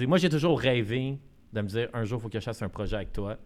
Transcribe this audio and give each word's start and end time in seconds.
Moi, 0.00 0.16
j'ai 0.16 0.30
toujours 0.30 0.58
rêvé 0.58 1.18
de 1.52 1.60
me 1.60 1.66
dire 1.66 1.88
un 1.92 2.04
jour, 2.04 2.18
il 2.18 2.22
faut 2.22 2.28
que 2.30 2.40
je 2.40 2.44
fasse 2.44 2.62
un 2.62 2.70
projet 2.70 2.96
avec 2.96 3.12
toi. 3.12 3.36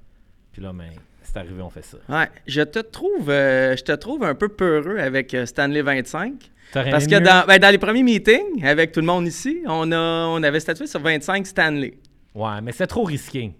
Puis 0.52 0.62
là, 0.62 0.72
mais 0.72 0.90
c'est 1.22 1.36
arrivé, 1.38 1.60
on 1.60 1.70
fait 1.70 1.82
ça. 1.82 1.98
Ouais, 2.08 2.28
je 2.46 2.62
te 2.62 2.78
trouve, 2.78 3.28
euh, 3.30 3.76
je 3.76 3.82
te 3.82 3.90
trouve 3.90 4.22
un 4.22 4.36
peu 4.36 4.48
peureux 4.48 4.98
avec 4.98 5.34
euh, 5.34 5.44
Stanley 5.44 5.82
25. 5.82 6.34
T'aurais 6.72 6.90
Parce 6.90 7.08
que 7.08 7.18
dans, 7.18 7.44
ben, 7.48 7.58
dans 7.58 7.70
les 7.70 7.78
premiers 7.78 8.04
meetings 8.04 8.64
avec 8.64 8.92
tout 8.92 9.00
le 9.00 9.06
monde 9.06 9.26
ici, 9.26 9.62
on, 9.66 9.90
a, 9.90 10.26
on 10.28 10.40
avait 10.44 10.60
statué 10.60 10.86
sur 10.86 11.00
25 11.00 11.44
Stanley. 11.48 11.98
Ouais, 12.32 12.60
mais 12.62 12.70
c'est 12.70 12.86
trop 12.86 13.02
risqué. 13.02 13.52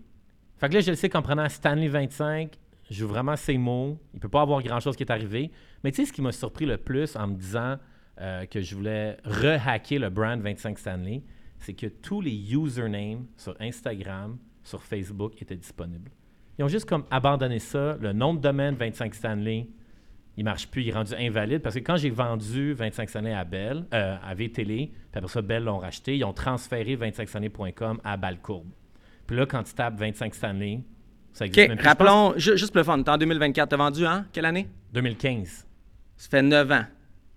Fait 0.58 0.68
que 0.68 0.74
là, 0.74 0.80
je 0.80 0.90
le 0.90 0.96
sais 0.96 1.08
qu'en 1.08 1.22
prenant 1.22 1.48
Stanley 1.48 1.88
25, 1.88 2.52
je 2.88 2.94
joue 2.94 3.08
vraiment 3.08 3.34
ces 3.34 3.58
mots. 3.58 3.98
Il 4.14 4.20
peut 4.20 4.28
pas 4.28 4.42
avoir 4.42 4.62
grand-chose 4.62 4.94
qui 4.94 5.02
est 5.02 5.10
arrivé. 5.10 5.50
Mais 5.82 5.90
tu 5.90 6.02
sais, 6.02 6.08
ce 6.08 6.12
qui 6.12 6.22
m'a 6.22 6.30
surpris 6.30 6.66
le 6.66 6.76
plus 6.76 7.16
en 7.16 7.26
me 7.26 7.34
disant 7.34 7.78
euh, 8.20 8.46
que 8.46 8.60
je 8.60 8.76
voulais 8.76 9.16
rehacker 9.24 9.98
le 9.98 10.08
brand 10.08 10.40
25 10.40 10.78
Stanley, 10.78 11.22
c'est 11.58 11.74
que 11.74 11.86
tous 11.86 12.20
les 12.20 12.54
usernames 12.54 13.26
sur 13.36 13.54
Instagram, 13.60 14.38
sur 14.62 14.82
Facebook 14.82 15.40
étaient 15.40 15.56
disponibles. 15.56 16.10
Ils 16.58 16.64
ont 16.64 16.68
juste 16.68 16.88
comme 16.88 17.04
abandonné 17.10 17.58
ça. 17.58 17.96
Le 18.00 18.12
nom 18.12 18.34
de 18.34 18.40
domaine 18.40 18.74
25 18.76 19.14
Stanley, 19.14 19.68
il 20.38 20.44
marche 20.44 20.68
plus, 20.68 20.82
il 20.82 20.88
est 20.88 20.92
rendu 20.92 21.14
invalide 21.14 21.60
parce 21.62 21.74
que 21.74 21.80
quand 21.80 21.96
j'ai 21.96 22.10
vendu 22.10 22.72
25 22.74 23.08
Stanley 23.08 23.32
à 23.32 23.44
Bell, 23.44 23.84
euh, 23.94 24.16
à 24.22 24.34
VTélé, 24.34 24.90
puis 24.92 25.18
après 25.18 25.28
ça, 25.28 25.42
Bell 25.42 25.64
l'ont 25.64 25.78
racheté, 25.78 26.16
ils 26.16 26.24
ont 26.24 26.32
transféré 26.32 26.96
25stanley.com 26.96 28.00
à 28.04 28.16
Balcourbe. 28.16 28.68
Puis 29.26 29.36
là, 29.36 29.46
quand 29.46 29.62
tu 29.62 29.74
tapes 29.74 29.98
25 29.98 30.34
Stanley, 30.34 30.80
ça 31.32 31.46
existe 31.46 31.68
même 31.68 31.76
plus. 31.78 31.82
Je 31.84 31.88
pense- 31.88 31.98
rappelons, 32.08 32.34
ju- 32.38 32.56
juste 32.56 32.70
pour 32.72 32.78
le 32.78 32.84
fun, 32.84 33.02
en 33.06 33.18
2024, 33.18 33.68
t'as 33.68 33.76
vendu, 33.76 34.06
hein? 34.06 34.26
Quelle 34.32 34.44
année? 34.46 34.68
2015. 34.92 35.66
Ça 36.16 36.28
fait 36.30 36.42
9 36.42 36.70
ans. 36.72 36.84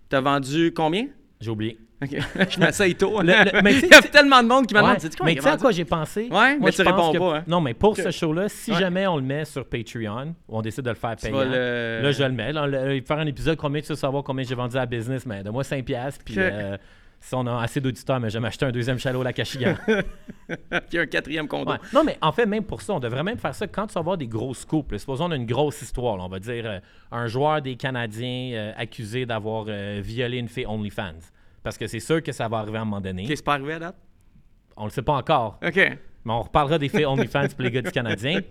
T'as 0.07 0.21
vendu 0.21 0.73
combien? 0.73 1.07
J'ai 1.41 1.49
oublié. 1.51 1.77
OK, 2.01 2.09
je 2.35 2.93
tôt. 2.93 3.21
Le- 3.21 3.27
le- 3.27 3.61
mais 3.61 3.73
Il 3.79 3.87
y 3.89 3.93
a 3.93 4.01
tellement 4.01 4.41
de 4.41 4.47
monde 4.47 4.65
qui 4.67 4.73
demande, 4.73 4.91
Ouais, 4.91 5.09
quoi, 5.17 5.25
mais 5.25 5.35
tu 5.35 5.41
sais 5.41 5.49
à 5.49 5.57
quoi 5.57 5.71
j'ai 5.71 5.83
pensé? 5.85 6.29
Ouais, 6.31 6.57
mais 6.57 6.71
je 6.71 6.77
tu 6.77 6.81
réponds 6.87 7.11
que- 7.11 7.17
pas, 7.17 7.37
hein. 7.39 7.43
Non, 7.47 7.59
mais 7.61 7.73
pour 7.73 7.95
ce 7.97 8.09
show-là, 8.11 8.47
si 8.47 8.71
Ouais. 8.71 8.79
jamais 8.79 9.05
on 9.07 9.17
le 9.17 9.21
met 9.23 9.43
sur 9.45 9.65
Patreon, 9.65 10.33
ou 10.47 10.57
on 10.57 10.61
décide 10.61 10.85
de 10.85 10.89
le 10.91 10.95
faire 10.95 11.15
payant, 11.17 11.41
le- 11.43 11.99
là, 12.01 12.11
je 12.11 12.23
le 12.23 12.31
mets. 12.31 12.53
Là, 12.53 12.67
le- 12.67 13.01
faire 13.01 13.17
un 13.19 13.27
épisode, 13.27 13.57
combien 13.57 13.81
tu 13.81 13.87
veux 13.89 13.95
savoir 13.95 14.23
combien 14.23 14.45
j'ai 14.45 14.55
vendu 14.55 14.77
à 14.77 14.85
business, 14.85 15.25
mais 15.25 15.43
donne-moi 15.43 15.63
5$, 15.63 15.83
piastres, 15.83 16.23
puis 16.23 16.35
Ok. 16.35 16.39
euh, 16.41 16.77
si 17.21 17.35
on 17.35 17.45
a 17.47 17.61
assez 17.61 17.81
d'auditeurs, 17.81 18.21
mais 18.21 18.29
je 18.29 18.35
vais 18.35 18.39
m'acheter 18.39 18.65
un 18.65 18.71
deuxième 18.71 18.97
chalot 18.97 19.19
à 19.19 19.25
la 19.25 19.33
Cachigan. 19.33 19.75
A 20.71 20.77
un 20.93 21.05
quatrième 21.05 21.49
condo. 21.49 21.73
Non, 21.93 22.05
mais 22.05 22.17
en 22.21 22.31
fait, 22.31 22.45
même 22.45 22.63
pour 22.63 22.81
ça, 22.81 22.93
on 22.93 23.01
devrait 23.01 23.23
même 23.23 23.37
faire 23.37 23.53
ça 23.53 23.67
quand 23.67 23.87
tu 23.87 23.93
vas 23.95 23.99
avoir 23.99 24.17
des 24.17 24.27
gros 24.27 24.53
scoops. 24.53 24.89
là. 24.93 24.97
Supposons 24.99 25.25
on 25.25 25.31
a 25.31 25.35
une 25.35 25.45
grosse 25.45 25.81
histoire. 25.81 26.15
là. 26.15 26.23
on 26.23 26.29
va 26.29 26.39
dire 26.39 26.63
euh, 26.65 26.79
un 27.11 27.27
joueur 27.27 27.61
des 27.61 27.75
Canadiens 27.75 28.51
euh, 28.53 28.71
accusé 28.77 29.25
d'avoir 29.25 29.65
violé 29.65 30.37
une 30.37 30.47
fille 30.47 30.65
OnlyFans. 30.65 31.19
Parce 31.63 31.77
que 31.77 31.87
c'est 31.87 31.99
sûr 31.99 32.23
que 32.23 32.31
ça 32.31 32.47
va 32.47 32.59
arriver 32.59 32.77
à 32.77 32.81
un 32.81 32.85
moment 32.85 33.01
donné. 33.01 33.23
OK, 33.23 33.31
c'est 33.35 33.43
pas 33.43 33.53
arrivé 33.55 33.73
à 33.73 33.79
date? 33.79 33.97
On 34.77 34.85
le 34.85 34.91
sait 34.91 35.01
pas 35.01 35.13
encore. 35.13 35.59
OK. 35.65 35.75
Mais 35.75 36.33
on 36.33 36.41
reparlera 36.41 36.77
des 36.77 36.89
faits 36.89 37.05
OnlyFans 37.05 37.49
pour 37.49 37.61
les 37.61 37.71
gars 37.71 37.81
du 37.81 37.91
Canadien. 37.91 38.41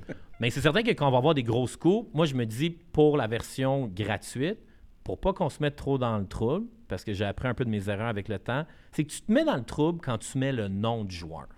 Mais 0.41 0.51
c'est 0.51 0.61
certain 0.61 0.83
que 0.83 0.91
quand 0.91 1.09
on 1.09 1.11
va 1.11 1.19
avoir 1.19 1.35
des 1.35 1.43
gros 1.43 1.67
scoops, 1.67 2.09
moi, 2.15 2.27
je 2.27 2.35
me 2.35 2.45
dis 2.45 2.71
pour 2.71 3.17
la 3.17 3.27
version 3.27 3.89
gratuite, 3.89 4.59
pour 5.05 5.19
pas 5.21 5.33
qu'on 5.33 5.49
se 5.49 5.63
mette 5.63 5.77
trop 5.77 5.99
dans 5.99 6.19
le 6.19 6.27
trouble, 6.27 6.67
parce 6.87 7.05
que 7.05 7.13
j'ai 7.13 7.25
appris 7.25 7.49
un 7.49 7.55
peu 7.55 7.65
de 7.65 7.71
mes 7.71 7.89
erreurs 7.89 8.09
avec 8.09 8.29
le 8.29 8.39
temps, 8.39 8.67
c'est 8.93 9.05
que 9.05 9.11
tu 9.11 9.23
te 9.23 9.33
mets 9.33 9.45
dans 9.45 9.57
le 9.57 9.65
trouble 9.65 10.01
quand 10.03 10.19
tu 10.19 10.39
mets 10.39 10.53
le 10.53 10.69
nom 10.69 11.05
du 11.05 11.15
joueur. 11.15 11.49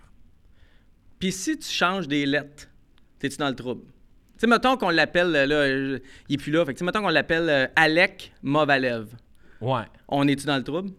Puis 1.19 1.31
si 1.31 1.57
tu 1.57 1.69
changes 1.69 2.07
des 2.07 2.25
lettres, 2.25 2.67
t'es-tu 3.19 3.37
dans 3.37 3.49
le 3.49 3.55
trouble? 3.55 3.83
Tu 3.85 4.39
sais, 4.39 4.47
mettons 4.47 4.75
qu'on 4.77 4.89
l'appelle, 4.89 5.35
euh, 5.35 5.45
là, 5.45 5.99
il 6.27 6.33
est 6.33 6.37
plus 6.37 6.51
là, 6.51 6.65
fait 6.65 6.73
que, 6.73 6.77
tu 6.77 6.79
sais, 6.79 6.85
mettons 6.85 7.01
qu'on 7.01 7.09
l'appelle 7.09 7.49
euh, 7.49 7.67
Alec. 7.75 8.33
Ouais. 9.61 9.83
On 10.07 10.27
est-tu 10.27 10.47
dans 10.47 10.57
le 10.57 10.63
trouble? 10.63 10.91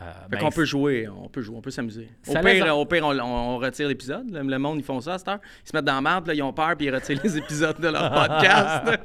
Euh, 0.00 0.12
Fait 0.24 0.28
ben, 0.28 0.38
qu'on 0.40 0.50
peut 0.50 0.64
jouer, 0.66 1.08
on 1.08 1.28
peut 1.28 1.40
jouer, 1.40 1.56
on 1.56 1.62
peut 1.62 1.70
s'amuser. 1.70 2.10
Au 2.28 2.34
pire, 2.34 2.78
au 2.78 2.84
pire, 2.84 3.06
on, 3.06 3.56
retire 3.58 3.88
l'épisode. 3.88 4.30
Le, 4.30 4.42
le 4.42 4.58
monde, 4.58 4.78
ils 4.78 4.84
font 4.84 5.00
ça 5.00 5.14
à 5.14 5.18
cette 5.18 5.28
heure. 5.28 5.40
Ils 5.64 5.68
se 5.68 5.76
mettent 5.76 5.86
dans 5.86 5.94
la 5.94 6.00
merde, 6.02 6.24
puis 6.24 6.28
là, 6.28 6.34
ils 6.34 6.42
ont 6.42 6.52
peur, 6.52 6.76
puis 6.76 6.86
ils 6.86 6.94
retirent 6.94 7.20
les 7.22 7.38
épisodes 7.38 7.80
de 7.80 7.88
leur 7.88 8.12
podcast. 8.12 9.00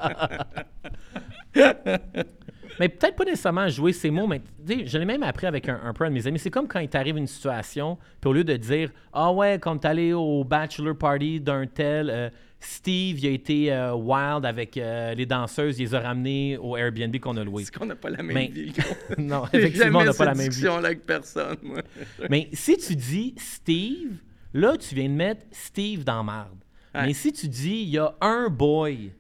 Mais 2.79 2.89
peut-être 2.89 3.15
pas 3.15 3.25
nécessairement 3.25 3.67
jouer 3.67 3.93
ces 3.93 4.09
mots, 4.09 4.25
mais 4.25 4.41
je 4.67 4.97
l'ai 4.97 5.05
même 5.05 5.21
appris 5.21 5.45
avec 5.45 5.69
un, 5.69 5.79
un 5.83 5.93
peu 5.93 6.05
un 6.05 6.09
de 6.09 6.15
mes 6.15 6.25
amis. 6.25 6.39
C'est 6.39 6.49
comme 6.49 6.67
quand 6.67 6.79
il 6.79 6.89
t'arrive 6.89 7.15
une 7.15 7.27
situation, 7.27 7.97
puis 8.19 8.29
au 8.29 8.33
lieu 8.33 8.43
de 8.43 8.55
dire 8.57 8.89
Ah 9.13 9.31
ouais, 9.31 9.59
quand 9.59 9.77
t'es 9.77 9.87
allé 9.87 10.13
au 10.13 10.43
bachelor 10.43 10.97
party 10.97 11.39
d'un 11.39 11.67
tel, 11.67 12.09
euh, 12.09 12.29
Steve, 12.63 13.19
il 13.19 13.27
a 13.27 13.31
été 13.31 13.73
euh, 13.73 13.93
wild 13.95 14.45
avec 14.45 14.77
euh, 14.77 15.15
les 15.15 15.25
danseuses, 15.25 15.79
il 15.79 15.83
les 15.83 15.95
a 15.95 15.99
ramenés 15.99 16.57
au 16.57 16.77
Airbnb 16.77 17.17
qu'on 17.19 17.35
a 17.37 17.43
loué. 17.43 17.63
C'est 17.65 17.75
qu'on 17.75 17.87
n'a 17.87 17.95
pas 17.95 18.11
la 18.11 18.21
même 18.21 18.35
Mais- 18.35 18.47
vie. 18.47 18.71
non, 19.17 19.45
effectivement, 19.51 19.99
on 19.99 20.03
n'a 20.05 20.13
pas 20.13 20.25
la 20.25 20.35
même 20.35 20.49
vie. 20.49 20.67
avec 20.67 21.05
personne, 21.05 21.57
moi. 21.63 21.81
Mais 22.29 22.49
si 22.53 22.77
tu 22.77 22.95
dis 22.95 23.33
Steve, 23.37 24.17
là, 24.53 24.77
tu 24.77 24.93
viens 24.93 25.09
de 25.09 25.13
mettre 25.15 25.41
Steve 25.51 26.03
dans 26.03 26.23
marde. 26.23 26.59
Ouais. 26.93 27.07
Mais 27.07 27.13
si 27.13 27.33
tu 27.33 27.47
dis 27.47 27.81
il 27.83 27.89
y 27.89 27.97
a 27.97 28.13
un 28.21 28.47
boy 28.49 29.11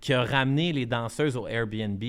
qui 0.00 0.12
a 0.12 0.24
ramené 0.24 0.72
les 0.72 0.86
danseuses 0.86 1.36
au 1.36 1.46
Airbnb, 1.46 2.02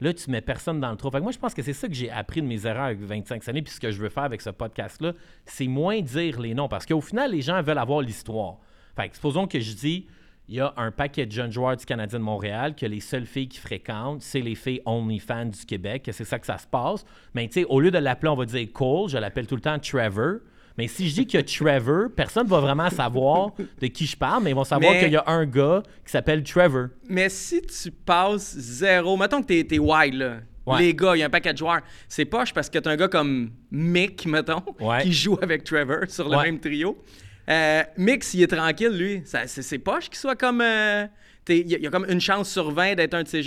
là, 0.00 0.14
tu 0.14 0.30
mets 0.30 0.42
personne 0.42 0.78
dans 0.78 0.90
le 0.92 0.96
trou. 0.96 1.10
Fait 1.10 1.18
que 1.18 1.22
moi, 1.24 1.32
je 1.32 1.38
pense 1.38 1.54
que 1.54 1.62
c'est 1.62 1.72
ça 1.72 1.88
que 1.88 1.94
j'ai 1.94 2.10
appris 2.10 2.40
de 2.40 2.46
mes 2.46 2.66
erreurs 2.66 2.84
avec 2.84 3.00
25 3.00 3.48
années. 3.48 3.62
Puis 3.62 3.72
ce 3.72 3.80
que 3.80 3.90
je 3.90 4.00
veux 4.00 4.10
faire 4.10 4.22
avec 4.24 4.42
ce 4.42 4.50
podcast-là, 4.50 5.12
c'est 5.44 5.66
moins 5.66 6.00
dire 6.00 6.38
les 6.40 6.54
noms. 6.54 6.68
Parce 6.68 6.86
qu'au 6.86 7.00
final, 7.00 7.32
les 7.32 7.40
gens 7.42 7.60
veulent 7.62 7.78
avoir 7.78 8.00
l'histoire. 8.00 8.58
Fait 8.94 9.08
que 9.08 9.14
supposons 9.16 9.46
que 9.46 9.58
je 9.58 9.72
dis 9.74 10.06
il 10.50 10.56
y 10.56 10.60
a 10.60 10.74
un 10.76 10.90
paquet 10.90 11.26
de 11.26 11.30
jeunes 11.32 11.52
joueurs 11.52 11.76
du 11.76 11.86
Canadien 11.86 12.18
de 12.18 12.24
Montréal 12.24 12.74
que 12.74 12.84
les 12.84 12.98
seules 12.98 13.24
filles 13.24 13.48
qui 13.48 13.58
fréquentent, 13.60 14.20
c'est 14.20 14.40
les 14.40 14.56
filles 14.56 14.82
OnlyFans 14.84 15.46
du 15.46 15.64
Québec, 15.64 16.02
que 16.06 16.10
c'est 16.12 16.24
ça 16.24 16.40
que 16.40 16.46
ça 16.46 16.58
se 16.58 16.66
passe. 16.66 17.04
Mais 17.34 17.46
tu 17.46 17.60
sais, 17.60 17.64
au 17.68 17.78
lieu 17.80 17.92
de 17.92 17.98
l'appeler, 17.98 18.30
on 18.30 18.34
va 18.34 18.44
dire 18.46 18.66
Cole, 18.72 19.08
je 19.08 19.16
l'appelle 19.16 19.46
tout 19.46 19.54
le 19.54 19.60
temps 19.60 19.78
Trevor. 19.78 20.38
Mais 20.76 20.88
si 20.88 21.08
je 21.08 21.22
dis 21.22 21.36
a 21.36 21.42
Trevor, 21.44 22.08
personne 22.16 22.46
ne 22.46 22.50
va 22.50 22.58
vraiment 22.58 22.90
savoir 22.90 23.50
de 23.80 23.86
qui 23.86 24.06
je 24.06 24.16
parle, 24.16 24.42
mais 24.42 24.50
ils 24.50 24.54
vont 24.56 24.64
savoir 24.64 24.92
Mais- 24.92 25.00
qu'il 25.00 25.12
y 25.12 25.16
a 25.16 25.24
un 25.28 25.46
gars 25.46 25.84
qui 26.04 26.10
s'appelle 26.10 26.42
Trevor. 26.42 26.88
Mais 27.08 27.28
si 27.28 27.62
tu 27.62 27.90
passes 27.92 28.56
zéro, 28.58 29.16
mettons 29.16 29.42
que 29.42 29.46
t'es, 29.46 29.62
t'es 29.64 29.76
là. 29.78 30.38
Ouais. 30.66 30.78
Les 30.80 30.94
gars, 30.94 31.14
il 31.14 31.20
y 31.20 31.22
a 31.22 31.26
un 31.26 31.30
paquet 31.30 31.52
de 31.52 31.58
joueurs. 31.58 31.80
C'est 32.08 32.24
poche 32.24 32.52
parce 32.52 32.68
que 32.68 32.78
t'as 32.78 32.90
un 32.90 32.96
gars 32.96 33.08
comme 33.08 33.50
Mick, 33.70 34.26
mettons, 34.26 34.62
Ouais. 34.80 35.02
qui 35.02 35.12
joue 35.12 35.38
avec 35.40 35.62
Trevor 35.64 36.04
sur 36.08 36.28
le 36.28 36.36
Ouais. 36.36 36.44
même 36.44 36.58
trio. 36.60 36.98
Euh, 37.48 37.82
Mick, 37.96 38.22
s'il 38.24 38.42
est 38.42 38.46
tranquille, 38.54 38.90
lui, 38.96 39.22
c'est, 39.24 39.78
poche 39.78 40.08
qu'il 40.08 40.18
soit 40.18 40.36
comme. 40.36 40.60
euh, 40.60 41.06
Il 41.48 41.68
y, 41.68 41.74
a- 41.74 41.78
il 41.78 41.82
y 41.82 41.86
a 41.86 41.90
comme 41.90 42.06
une 42.08 42.20
chance 42.20 42.48
sur 42.50 42.70
20 42.70 42.94
d'être 42.94 43.14
un 43.14 43.22
de 43.24 43.28
ces, 43.28 43.42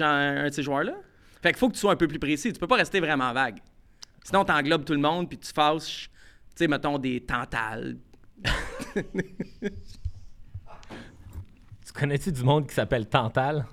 ces 0.51 0.63
joueurs-là. 0.63 0.93
Fait 1.41 1.49
qu'il 1.51 1.57
faut 1.59 1.69
que 1.69 1.73
tu 1.73 1.79
sois 1.79 1.93
un 1.93 1.95
peu 1.95 2.07
plus 2.07 2.19
précis. 2.19 2.51
Tu 2.51 2.59
peux 2.59 2.67
pas 2.67 2.75
rester 2.77 2.99
vraiment 2.99 3.31
vague. 3.33 3.59
Sinon, 4.23 4.43
t'englobes 4.45 4.83
tout 4.85 4.93
le 4.93 4.99
monde 4.99 5.29
puis 5.29 5.37
tu 5.37 5.51
fâches, 5.53 6.09
tu 6.49 6.53
sais, 6.55 6.67
mettons, 6.67 6.97
des 6.97 7.21
tantales. 7.21 7.97
Tu 11.85 11.91
connais-tu 11.93 12.31
du 12.31 12.43
monde 12.43 12.67
qui 12.67 12.73
s'appelle 12.73 13.07
Tantal? 13.07 13.65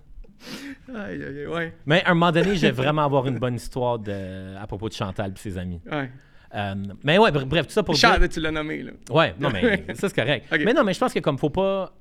Aïe, 0.88 1.22
aïe, 1.22 1.38
aïe, 1.40 1.46
ouais. 1.46 1.74
Mais 1.86 2.02
à 2.04 2.10
un 2.10 2.14
moment 2.14 2.32
donné, 2.32 2.54
je 2.56 2.60
vais 2.62 2.70
vraiment 2.70 3.04
avoir 3.04 3.26
une 3.26 3.38
bonne 3.38 3.54
histoire 3.54 3.98
de- 3.98 4.56
à 4.56 4.66
propos 4.66 4.88
de 4.88 4.94
Chantal 4.94 5.32
et 5.32 5.38
ses 5.38 5.56
amis. 5.58 5.80
Ouais. 5.90 6.10
Euh, 6.54 6.74
mais 7.04 7.18
ouais, 7.18 7.30
br- 7.30 7.44
bref, 7.44 7.66
tout 7.66 7.72
ça 7.72 7.82
pour 7.82 7.94
dire... 7.94 8.00
Charles, 8.00 8.28
tu 8.28 8.40
l'as 8.40 8.50
nommé, 8.50 8.82
là? 8.82 8.92
Ouais, 9.10 9.34
non, 9.38 9.50
mais 9.50 9.84
ça, 9.94 10.08
c'est 10.08 10.14
correct. 10.14 10.46
Mais 10.64 10.72
non, 10.72 10.82
mais 10.84 10.92
je 10.94 10.98
pense 10.98 11.12
que 11.12 11.20
comme 11.20 11.38
faut 11.38 11.50
pas. 11.50 11.92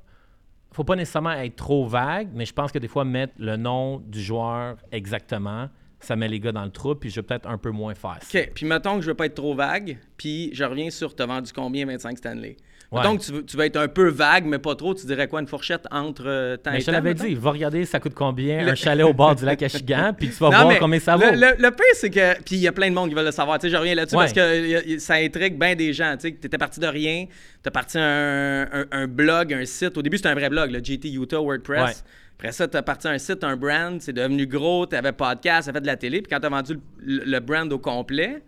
Faut 0.72 0.84
pas 0.84 0.96
nécessairement 0.96 1.32
être 1.34 1.56
trop 1.56 1.88
vague, 1.88 2.30
mais 2.32 2.46
je 2.46 2.54
pense 2.54 2.72
que 2.72 2.78
des 2.78 2.88
fois, 2.88 3.04
mettre 3.04 3.34
le 3.40 3.58
nom 3.58 3.98
du 4.06 4.22
joueur 4.22 4.78
exactement, 4.92 5.68
ça 6.00 6.16
met 6.16 6.28
les 6.28 6.40
gars 6.40 6.52
dans 6.52 6.64
le 6.64 6.70
trou, 6.70 6.94
puis 6.94 7.10
je 7.10 7.16
vais 7.16 7.24
peut-être 7.24 7.48
un 7.50 7.58
peu 7.58 7.72
moins 7.72 7.96
faire 7.96 8.20
ça. 8.22 8.40
OK, 8.40 8.52
puis 8.54 8.68
mettons 8.68 8.96
que 8.98 9.02
je 9.02 9.08
veux 9.08 9.16
pas 9.16 9.26
être 9.26 9.34
trop 9.34 9.56
vague, 9.56 9.98
puis 10.16 10.52
je 10.54 10.64
reviens 10.64 10.92
sur 10.92 11.16
t'as 11.16 11.26
vendu 11.26 11.52
combien 11.54 11.88
25 11.88 12.20
Stanley. 12.20 12.56
Ouais. 12.92 13.04
Que 13.04 13.22
tu 13.24 13.46
tu 13.46 13.56
veux 13.56 13.66
être 13.66 13.78
un 13.78 13.88
peu 13.88 14.10
vague, 14.10 14.46
mais 14.46 14.58
pas 14.58 14.74
trop, 14.74 14.96
tu 14.96 15.06
dirais 15.06 15.28
quoi, 15.28 15.42
une 15.42 15.48
fourchette 15.48 15.86
entre 15.92 16.24
euh, 16.26 16.58
temps 16.58 16.72
Mais 16.72 16.80
et 16.80 16.82
je 16.82 16.90
l'avais 16.90 17.14
dit, 17.14 17.36
va 17.36 17.52
regarder 17.52 17.86
ça 17.86 18.00
coûte 18.00 18.16
combien, 18.16 18.64
Le- 18.64 18.72
un 18.72 18.76
chalet 18.76 19.06
au 19.06 19.14
bord 19.14 19.36
du 19.36 19.46
lac 19.46 19.62
Achigan, 19.62 20.12
puis 20.18 20.30
tu 20.30 20.34
vas 20.38 20.48
Non, 20.50 20.56
voir 20.56 20.68
mais 20.70 20.80
combien 20.80 21.00
ça 21.00 21.16
vaut. 21.16 21.24
Le, 21.24 21.32
le- 21.34 21.62
le 21.62 21.70
pire, 21.70 21.86
c'est 21.94 22.10
que. 22.10 22.42
Puis 22.42 22.56
il 22.56 22.62
y 22.62 22.68
a 22.68 22.72
plein 22.72 22.90
de 22.90 22.96
monde 22.96 23.10
qui 23.10 23.14
veulent 23.16 23.26
le 23.26 23.32
savoir. 23.32 23.60
Tu 23.60 23.68
sais, 23.68 23.72
je 23.72 23.78
reviens 23.78 23.94
là-dessus 23.94 24.16
Ouais. 24.16 24.24
parce 24.24 24.34
que 24.34 24.98
ça 24.98 25.14
intrigue 25.16 25.60
bien 25.60 25.76
des 25.76 25.94
gens. 25.94 26.14
Tu 26.16 26.22
sais, 26.22 26.32
que 26.32 26.40
t'étais 26.40 26.58
parti 26.58 26.80
de 26.80 26.88
rien, 26.88 27.26
t'as 27.62 27.70
parti 27.70 28.00
un, 28.00 28.64
un, 28.72 28.86
un 28.92 29.08
blog, 29.08 29.54
un 29.54 29.66
site. 29.66 29.96
Au 29.96 30.02
début, 30.02 30.18
c'était 30.18 30.30
un 30.30 30.34
vrai 30.36 30.50
blog, 30.50 30.72
le 30.72 30.84
GT 30.84 31.10
Utah 31.12 31.40
WordPress. 31.42 31.82
Ouais. 31.84 31.94
Après 32.40 32.52
ça, 32.54 32.68
t'as 32.68 32.82
parti 32.82 33.08
un 33.08 33.20
site, 33.20 33.44
un 33.44 33.56
brand, 33.56 34.02
c'est 34.02 34.14
devenu 34.14 34.48
gros, 34.48 34.88
t'avais 34.88 35.12
podcast, 35.12 35.68
t'as 35.68 35.74
fait 35.74 35.82
de 35.82 35.86
la 35.86 35.96
télé. 35.98 36.24
Puis 36.24 36.30
quand 36.32 36.40
t'as 36.40 36.50
vendu 36.50 36.80
le, 36.98 37.24
le 37.24 37.40
brand 37.40 37.72
au 37.72 37.78
complet, 37.78 38.42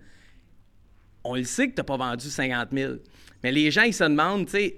on 1.24 1.36
le 1.36 1.44
sait 1.44 1.68
que 1.70 1.76
t'as 1.76 1.84
pas 1.84 1.98
vendu 1.98 2.26
50 2.28 2.70
000. 2.74 2.94
Mais 3.44 3.52
les 3.52 3.72
gens, 3.72 3.84
ils 3.84 3.94
se 3.94 4.04
demandent, 4.04 4.46
tu 4.46 4.52
sais, 4.52 4.78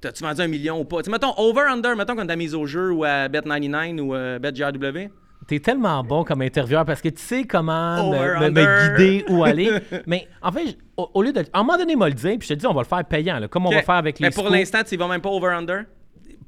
t'as-tu 0.00 0.22
vendu 0.22 0.40
un 0.42 0.48
million 0.48 0.80
ou 0.80 0.84
pas? 0.84 0.98
Tu 0.98 1.04
sais, 1.04 1.10
mettons, 1.10 1.34
over-under, 1.36 1.96
mettons 1.96 2.14
qu'on 2.16 2.26
t'a 2.26 2.36
mise 2.36 2.54
au 2.54 2.66
jeu 2.66 2.92
ou 2.92 3.04
à 3.04 3.28
Bet99 3.28 4.00
ou 4.00 4.14
à 4.14 4.38
BetGRW. 4.38 5.10
T'es 5.46 5.60
tellement 5.60 6.02
bon 6.02 6.24
comme 6.24 6.42
intervieweur 6.42 6.84
parce 6.84 7.00
que 7.00 7.08
tu 7.08 7.22
sais 7.22 7.44
comment 7.44 8.10
me, 8.10 8.40
me- 8.40 8.50
me 8.50 8.96
guider 8.96 9.24
où 9.28 9.44
aller. 9.44 9.70
Mais 10.06 10.26
en 10.42 10.50
fait, 10.50 10.76
au, 10.96 11.08
au 11.14 11.22
lieu 11.22 11.32
de. 11.32 11.40
À 11.52 11.60
un 11.60 11.62
moment 11.62 11.78
donné, 11.78 11.94
m'a 11.94 12.08
le 12.08 12.14
dire, 12.14 12.36
puis 12.38 12.48
je 12.48 12.54
te 12.54 12.58
dis, 12.58 12.66
on 12.66 12.72
va 12.74 12.80
le 12.82 12.86
faire 12.86 13.04
payant, 13.04 13.38
là, 13.38 13.46
comme 13.46 13.66
on 13.66 13.70
va 13.70 13.82
faire 13.82 13.94
avec 13.96 14.18
les 14.18 14.26
Mais 14.26 14.30
pour 14.34 14.48
l'instant, 14.50 14.80
tu 14.84 14.96
vas 14.96 15.06
même 15.08 15.20
pas 15.20 15.30
over-under? 15.30 15.84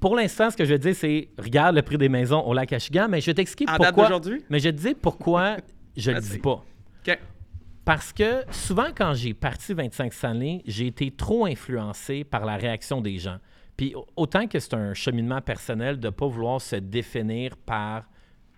pour 0.01 0.15
l'instant, 0.15 0.49
ce 0.51 0.57
que 0.57 0.65
je 0.65 0.75
te 0.75 0.79
dire, 0.81 0.95
c'est 0.95 1.29
regarde 1.39 1.75
le 1.75 1.83
prix 1.83 1.99
des 1.99 2.09
maisons 2.09 2.41
au 2.41 2.55
lac 2.55 2.73
Achigan, 2.73 3.09
mais 3.11 3.21
je 3.21 3.27
vais 3.27 3.35
t'expliquer 3.35 3.71
En 3.73 3.77
date 3.79 3.89
pourquoi. 3.89 4.05
d'aujourd'hui? 4.05 4.45
Mais 4.49 4.61
je 4.61 4.71
te 4.71 4.77
dire 4.77 4.95
pourquoi 5.01 5.57
je 5.97 6.11
le 6.13 6.21
dis 6.21 6.39
pas. 6.39 6.65
OK. 7.07 7.19
Parce 7.89 8.13
que 8.13 8.43
souvent, 8.51 8.89
quand 8.95 9.15
j'ai 9.15 9.33
parti 9.33 9.73
25 9.73 10.13
Stanley, 10.13 10.61
j'ai 10.67 10.89
été 10.89 11.11
trop 11.11 11.47
influencé 11.47 12.23
par 12.23 12.45
la 12.45 12.57
réaction 12.59 13.01
des 13.01 13.17
gens. 13.17 13.39
Puis 13.79 13.95
au- 13.95 14.07
autant 14.15 14.47
que 14.47 14.59
c'est 14.59 14.75
un 14.75 14.93
cheminement 14.93 15.41
personnel 15.41 15.99
de 15.99 16.09
ne 16.09 16.11
pas 16.11 16.27
vouloir 16.27 16.61
se 16.61 16.77
définir 16.77 17.57
par 17.57 18.05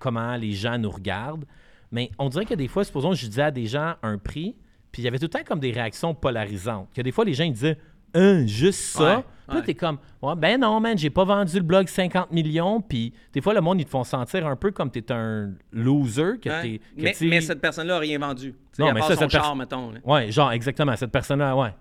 comment 0.01 0.35
les 0.35 0.51
gens 0.51 0.79
nous 0.79 0.91
regardent, 0.91 1.45
mais 1.93 2.11
on 2.19 2.29
dirait 2.29 2.45
que 2.45 2.55
des 2.55 2.67
fois, 2.67 2.83
supposons 2.83 3.11
que 3.11 3.17
je 3.19 3.27
disais 3.29 3.43
à 3.43 3.51
des 3.53 3.67
gens 3.67 3.95
un 4.03 4.19
prix, 4.19 4.57
puis 4.91 5.03
il 5.03 5.05
y 5.05 5.09
avait 5.09 5.19
tout 5.21 5.27
le 5.27 5.31
temps 5.31 5.45
comme 5.47 5.61
des 5.61 5.71
réactions 5.71 6.13
polarisantes. 6.13 6.89
Que 6.93 7.01
des 7.01 7.13
fois, 7.13 7.25
les 7.25 7.35
gens 7.35 7.45
ils 7.45 7.53
disaient 7.53 7.79
Hein, 8.15 8.45
juste 8.49 8.81
ça? 8.81 9.23
Puis 9.51 9.57
là, 9.57 9.61
ouais. 9.61 9.67
t'es 9.67 9.75
comme 9.75 9.99
Ouais, 10.23 10.35
ben 10.37 10.61
non, 10.61 10.79
man, 10.81 10.97
j'ai 10.97 11.11
pas 11.11 11.25
vendu 11.25 11.57
le 11.57 11.63
blog 11.63 11.89
50 11.89 12.31
millions. 12.31 12.81
Puis 12.81 13.13
des 13.33 13.41
fois, 13.41 13.53
le 13.53 13.61
monde, 13.61 13.81
ils 13.81 13.85
te 13.85 13.91
font 13.91 14.05
sentir 14.05 14.47
un 14.47 14.57
peu 14.57 14.71
comme 14.71 14.91
t'es 14.91 15.11
un 15.13 15.53
loser. 15.73 16.39
Que 16.41 16.49
Hein? 16.49 16.63
t'es, 16.63 16.79
que 16.97 17.25
mais, 17.25 17.41
cette 17.41 17.61
personne-là 17.61 17.95
n'a 17.95 17.99
rien 18.01 18.19
vendu. 18.19 18.55
Non, 18.79 18.93
mais 18.93 19.01
ça, 19.03 19.15
son 19.15 19.21
cette 19.23 19.31
char, 19.31 19.55
mettons. 19.57 19.91
là. 19.91 19.99
Ouais, 20.05 20.31
genre, 20.31 20.53
exactement. 20.53 20.95
Cette 20.97 21.11
personne-là, 21.13 21.55
ouais. 21.57 21.75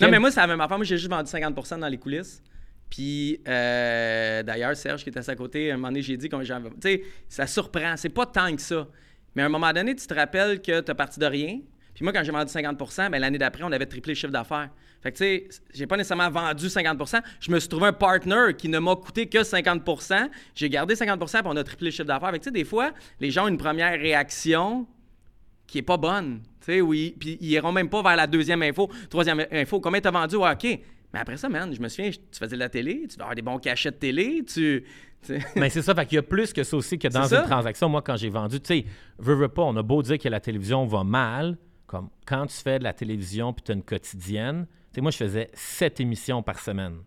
Non, 0.00 0.10
mais 0.10 0.18
moi, 0.18 0.30
c'est 0.30 0.40
la 0.40 0.46
même 0.46 0.60
affaire. 0.60 0.78
Moi, 0.78 0.84
j'ai 0.84 0.96
juste 0.98 1.10
vendu 1.10 1.30
50% 1.30 1.80
dans 1.80 1.88
les 1.88 1.98
coulisses. 1.98 2.42
Puis, 2.88 3.40
euh, 3.46 4.42
d'ailleurs, 4.42 4.76
Serge, 4.76 5.02
qui 5.02 5.10
était 5.10 5.20
à 5.20 5.22
sa 5.22 5.36
côté, 5.36 5.70
à 5.70 5.74
un 5.74 5.76
moment 5.76 5.88
donné, 5.88 6.02
j'ai 6.02 6.16
dit 6.16 6.28
comme 6.28 6.42
j'avais. 6.42 6.70
Tu 6.70 6.76
sais, 6.80 7.02
ça 7.28 7.46
surprend. 7.46 7.96
C'est 7.96 8.08
pas 8.08 8.26
tant 8.26 8.54
que 8.54 8.60
ça. 8.62 8.86
Mais 9.34 9.42
à 9.42 9.46
un 9.46 9.48
moment 9.48 9.72
donné, 9.72 9.94
tu 9.94 10.06
te 10.06 10.14
rappelles 10.14 10.60
que 10.60 10.80
tu 10.80 10.90
as 10.90 10.94
parti 10.94 11.20
de 11.20 11.26
rien. 11.26 11.60
Puis 11.94 12.02
moi, 12.04 12.12
quand 12.12 12.22
j'ai 12.24 12.32
vendu 12.32 12.50
50% 12.50 13.10
ben, 13.10 13.18
l'année 13.20 13.38
d'après, 13.38 13.62
on 13.62 13.70
avait 13.72 13.86
triplé 13.86 14.12
le 14.12 14.16
chiffre 14.16 14.32
d'affaires. 14.32 14.70
Fait 15.02 15.12
que, 15.12 15.16
tu 15.16 15.24
sais, 15.24 15.48
j'ai 15.72 15.86
pas 15.86 15.96
nécessairement 15.96 16.30
vendu 16.30 16.66
50% 16.66 17.22
Je 17.40 17.50
me 17.50 17.58
suis 17.58 17.68
trouvé 17.68 17.86
un 17.86 17.92
partner 17.92 18.54
qui 18.56 18.68
ne 18.68 18.78
m'a 18.78 18.96
coûté 18.96 19.26
que 19.26 19.38
50% 19.38 20.28
J'ai 20.54 20.68
gardé 20.68 20.94
50 20.94 21.18
puis 21.18 21.40
on 21.44 21.56
a 21.56 21.64
triplé 21.64 21.86
le 21.86 21.90
chiffre 21.90 22.04
d'affaires. 22.04 22.30
Fait 22.30 22.38
que, 22.38 22.44
tu 22.44 22.48
sais, 22.48 22.52
des 22.52 22.64
fois, 22.64 22.92
les 23.18 23.30
gens 23.30 23.44
ont 23.44 23.48
une 23.48 23.56
première 23.56 23.98
réaction 23.98 24.86
qui 25.66 25.78
est 25.78 25.82
pas 25.82 25.96
bonne. 25.96 26.40
Tu 26.60 26.66
sais, 26.66 26.80
oui. 26.80 27.14
Puis 27.18 27.38
ils 27.40 27.50
iront 27.50 27.72
même 27.72 27.88
pas 27.88 28.02
vers 28.02 28.16
la 28.16 28.26
deuxième 28.26 28.62
info, 28.62 28.90
troisième 29.08 29.46
info. 29.50 29.80
Combien 29.80 30.00
t'as 30.00 30.10
vendu? 30.10 30.36
Ouais, 30.36 30.52
OK. 30.52 30.80
Mais 31.12 31.18
après 31.18 31.36
ça, 31.36 31.48
man, 31.48 31.74
je 31.74 31.80
me 31.80 31.88
souviens, 31.88 32.10
tu 32.10 32.38
faisais 32.38 32.54
de 32.54 32.60
la 32.60 32.68
télé, 32.68 33.06
tu 33.08 33.20
avoir 33.20 33.34
des 33.34 33.42
bons 33.42 33.58
cachets 33.58 33.90
de 33.90 33.96
télé, 33.96 34.44
tu. 34.44 34.84
Mais 35.56 35.68
c'est 35.68 35.82
ça, 35.82 35.94
fait 35.94 36.06
qu'il 36.06 36.16
y 36.16 36.18
a 36.18 36.22
plus 36.22 36.52
que 36.52 36.62
ça 36.62 36.76
aussi 36.76 36.98
que 36.98 37.08
dans 37.08 37.22
une 37.22 37.28
ça. 37.28 37.42
transaction. 37.42 37.88
Moi, 37.88 38.00
quand 38.02 38.16
j'ai 38.16 38.30
vendu, 38.30 38.60
tu 38.60 38.74
sais, 38.74 38.84
veux, 39.18 39.34
veux 39.34 39.48
pas, 39.48 39.62
on 39.62 39.76
a 39.76 39.82
beau 39.82 40.02
dire 40.02 40.18
que 40.18 40.28
la 40.28 40.40
télévision 40.40 40.86
va 40.86 41.04
mal, 41.04 41.58
comme 41.86 42.08
quand 42.26 42.46
tu 42.46 42.56
fais 42.56 42.78
de 42.78 42.84
la 42.84 42.92
télévision 42.92 43.52
puis 43.52 43.62
tu 43.64 43.72
as 43.72 43.74
une 43.74 43.82
quotidienne, 43.82 44.66
moi, 44.98 45.10
je 45.10 45.16
faisais 45.16 45.50
sept 45.54 46.00
émissions 46.00 46.42
par 46.42 46.58
semaine. 46.58 46.98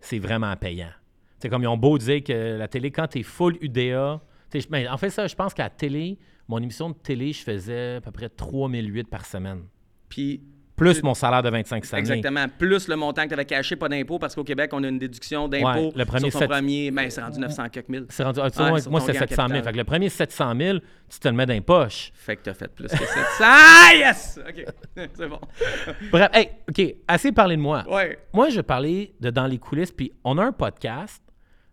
C'est 0.00 0.18
vraiment 0.18 0.54
payant. 0.56 0.90
C'est 1.38 1.48
comme 1.48 1.62
ils 1.62 1.68
ont 1.68 1.76
beau 1.76 1.98
dire 1.98 2.22
que 2.22 2.56
la 2.56 2.68
télé, 2.68 2.90
quand 2.90 3.08
tu 3.08 3.20
es 3.20 3.22
full 3.22 3.56
UDA, 3.60 4.20
mais 4.70 4.88
en 4.88 4.96
fait, 4.96 5.10
ça, 5.10 5.26
je 5.26 5.34
pense 5.34 5.54
qu'à 5.54 5.64
la 5.64 5.70
télé, 5.70 6.18
mon 6.48 6.58
émission 6.58 6.90
de 6.90 6.94
télé, 6.94 7.32
je 7.32 7.42
faisais 7.42 7.96
à 7.96 8.00
peu 8.00 8.10
près 8.10 8.28
3008 8.28 9.08
par 9.08 9.24
semaine. 9.24 9.64
Puis, 10.08 10.42
Plus 10.82 11.02
mon 11.02 11.14
salaire 11.14 11.42
de 11.42 11.50
25 11.50 11.84
années. 11.92 11.98
exactement, 12.00 12.46
plus 12.58 12.88
le 12.88 12.96
montant 12.96 13.22
que 13.22 13.28
tu 13.28 13.34
avais 13.34 13.44
caché, 13.44 13.76
pas 13.76 13.88
d'impôt, 13.88 14.18
parce 14.18 14.34
qu'au 14.34 14.44
Québec, 14.44 14.70
on 14.72 14.82
a 14.84 14.88
une 14.88 14.98
déduction 14.98 15.48
d'impôt 15.48 15.66
Ouais, 15.66 15.92
le 15.94 16.04
premier 16.04 16.30
sur 16.30 16.40
ton 16.40 16.48
premier. 16.48 16.90
Ben, 16.90 17.10
c'est 17.10 17.22
rendu 17.22 17.38
900 17.40 17.68
quelques 17.70 17.88
mille. 17.88 18.06
C'est 18.08 18.24
rendu, 18.24 18.40
ah, 18.42 18.50
tu 18.50 18.60
moi, 18.60 19.00
c'est 19.00 19.12
gain 19.12 19.18
en 19.18 19.26
700 19.26 19.26
000. 19.26 19.26
capital. 19.26 19.64
Fait 19.64 19.72
que 19.72 19.76
le 19.76 19.84
premier 19.84 20.08
700 20.08 20.54
000, 20.58 20.78
tu 21.08 21.18
te 21.18 21.28
le 21.28 21.34
mets 21.34 21.46
dans 21.46 21.54
les 21.54 21.60
poches. 21.60 22.10
Fait 22.14 22.36
que 22.36 22.42
t'as 22.42 22.54
fait 22.54 22.68
plus 22.68 22.88
que 22.88 22.96
700. 22.96 23.12
Ah, 23.40 23.90
yes! 23.94 24.40
OK, 24.48 24.64
c'est 25.14 25.28
bon. 25.28 25.40
Bref, 26.10 26.28
hey, 26.32 26.48
OK, 26.68 26.94
assez 27.08 27.32
parlé 27.32 27.56
de 27.56 27.60
moi. 27.62 27.84
Ouais. 27.88 28.18
Moi, 28.32 28.48
je 28.50 28.60
parlais 28.60 29.12
de 29.20 29.30
dans 29.30 29.46
les 29.46 29.58
coulisses, 29.58 29.92
puis 29.92 30.12
on 30.24 30.38
a 30.38 30.44
un 30.44 30.52
podcast. 30.52 31.22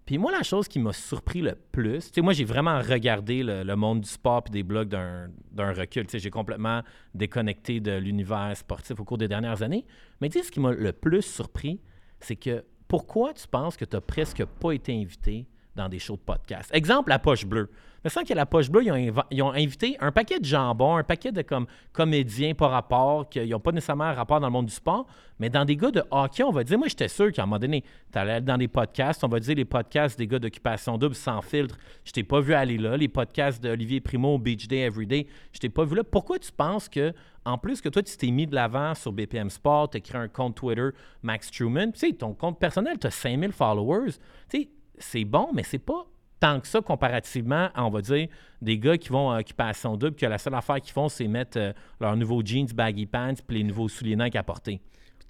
Puis 0.10 0.18
moi, 0.18 0.32
la 0.32 0.42
chose 0.42 0.68
qui 0.68 0.80
m'a 0.80 0.92
surpris 0.92 1.40
le 1.40 1.54
plus, 1.54 2.08
tu 2.08 2.14
sais, 2.16 2.22
moi, 2.22 2.34
j'ai 2.34 2.44
vraiment 2.44 2.80
regardé 2.80 3.44
le, 3.44 3.76
monde 3.76 4.02
du 4.02 4.10
sport 4.10 4.42
puis 4.42 4.52
des 4.52 4.64
blogs 4.64 4.88
d'un 4.88 5.30
d'un 5.52 5.72
recul. 5.72 6.08
Tu 6.08 6.14
sais, 6.14 6.18
j'ai 6.18 6.32
complètement 6.32 6.82
déconnecté 7.14 7.80
de 7.80 7.92
l'univers 7.92 8.58
sportif 8.58 9.00
au 9.00 9.04
cours 9.04 9.20
des 9.20 9.28
dernières 9.28 9.62
années. 9.62 9.86
Mais 10.20 10.30
tu 10.30 10.40
sais, 10.40 10.46
ce 10.46 10.52
qui 10.52 10.60
m'a 10.60 10.72
le 10.72 10.94
plus 10.94 11.22
surpris, 11.22 11.80
c'est 12.20 12.38
que 12.38 12.66
pourquoi 12.88 13.36
tu 13.36 13.48
penses 13.48 13.78
que 13.78 13.86
tu 13.86 13.96
n'as 13.96 14.02
presque 14.02 14.44
pas 14.44 14.72
été 14.72 15.00
invité 15.00 15.46
dans 15.76 15.88
des 15.88 16.00
shows 16.00 16.18
de 16.18 16.22
podcast? 16.22 16.72
Exemple, 16.74 17.12
la 17.12 17.20
poche 17.20 17.46
bleue. 17.46 17.70
Il 18.00 18.02
me 18.06 18.10
semble 18.10 18.28
que 18.28 18.34
la 18.34 18.46
poche 18.46 18.70
bleue, 18.70 18.84
ils 18.86 19.44
ont, 19.44 19.52
invité 19.52 19.98
un 20.00 20.14
paquet 20.14 20.40
de 20.40 20.46
jambons, 20.46 20.96
un 20.96 21.04
paquet 21.04 21.34
de 21.34 21.42
comme, 21.42 21.68
comédiens 21.92 22.54
par 22.54 22.72
rapport, 22.72 23.28
qui 23.28 23.46
n'ont 23.46 23.60
pas 23.60 23.74
nécessairement 23.74 24.06
un 24.06 24.14
rapport 24.14 24.40
dans 24.40 24.48
le 24.48 24.54
monde 24.54 24.68
du 24.68 24.74
sport, 24.74 25.06
mais 25.38 25.50
dans 25.50 25.66
des 25.66 25.76
gars 25.76 25.92
de 25.92 26.02
hockey, 26.10 26.44
on 26.44 26.52
va 26.52 26.64
dire, 26.64 26.78
moi 26.78 26.88
j'étais 26.88 27.10
sûr 27.10 27.30
qu'à 27.34 27.44
un 27.44 27.46
moment 27.46 27.60
donné, 27.60 27.84
tu 28.12 28.18
allais 28.18 28.40
dans 28.40 28.58
des 28.58 28.70
podcasts, 28.70 29.22
on 29.26 29.28
va 29.28 29.42
dire 29.42 29.54
les 29.54 29.66
podcasts 29.66 30.18
des 30.18 30.28
gars 30.28 30.40
d'occupation 30.40 30.98
double 30.98 31.16
sans 31.16 31.42
filtre, 31.42 31.78
je 32.06 32.14
t'ai 32.14 32.24
pas 32.24 32.40
vu 32.40 32.54
aller 32.54 32.78
là, 32.78 32.96
les 32.96 33.10
podcasts 33.10 33.62
d'Olivier 33.62 34.00
Primo, 34.00 34.38
Beach 34.38 34.70
Day 34.70 34.80
Everyday, 34.80 35.28
je 35.52 35.60
t'ai 35.60 35.70
pas 35.70 35.84
vu 35.84 35.98
là. 35.98 36.04
Pourquoi 36.06 36.40
tu 36.40 36.54
penses 36.54 36.88
que, 36.88 37.14
en 37.44 37.58
plus 37.58 37.82
que 37.82 37.90
toi, 37.90 38.02
tu 38.02 38.16
t'es 38.16 38.32
mis 38.32 38.48
de 38.48 38.56
l'avant 38.56 38.96
sur 38.96 39.12
BPM 39.12 39.50
Sport, 39.50 39.90
tu 39.90 39.98
as 39.98 40.00
créé 40.00 40.22
un 40.22 40.30
compte 40.30 40.56
Twitter, 40.56 40.90
Max 41.22 41.52
Truman, 41.52 41.92
tu 41.92 42.00
sais, 42.00 42.14
ton 42.14 42.34
compte 42.34 42.60
personnel, 42.60 42.98
tu 42.98 43.08
as 43.08 43.12
5000 43.12 43.52
followers, 43.52 44.14
tu 44.50 44.62
sais, 44.62 44.70
c'est 44.98 45.26
bon, 45.26 45.50
mais 45.54 45.64
c'est 45.64 45.80
pas 45.80 46.06
tant 46.40 46.60
que 46.60 46.68
ça 46.68 46.82
comparativement 46.82 47.70
à, 47.74 47.86
on 47.86 47.90
va 47.90 48.02
dire, 48.02 48.28
des 48.62 48.78
gars 48.78 48.98
qui 48.98 49.10
vont 49.10 49.30
à 49.32 49.40
Occupation 49.40 49.98
Double, 49.98 50.16
que 50.16 50.26
la 50.26 50.38
seule 50.38 50.56
affaire 50.56 50.80
qu'ils 50.82 50.94
font, 50.94 51.10
c'est 51.10 51.28
mettre 51.28 51.58
euh, 51.60 51.74
leurs 52.00 52.16
nouveaux 52.16 52.42
jeans 52.44 52.68
baggy 52.68 53.06
pants 53.06 53.34
puis 53.48 53.58
les 53.58 53.64
nouveaux 53.64 53.90
souliers 53.90 54.18
à 54.34 54.44
porter. 54.44 54.80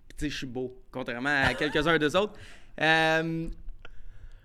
Puis, 0.08 0.18
tu 0.18 0.26
sais, 0.26 0.30
je 0.30 0.38
suis 0.38 0.48
beau, 0.48 0.76
contrairement 0.92 1.44
à 1.46 1.54
quelques-uns 1.54 1.98
d'eux 1.98 2.16
autres. 2.16 2.34
Euh, 2.82 3.48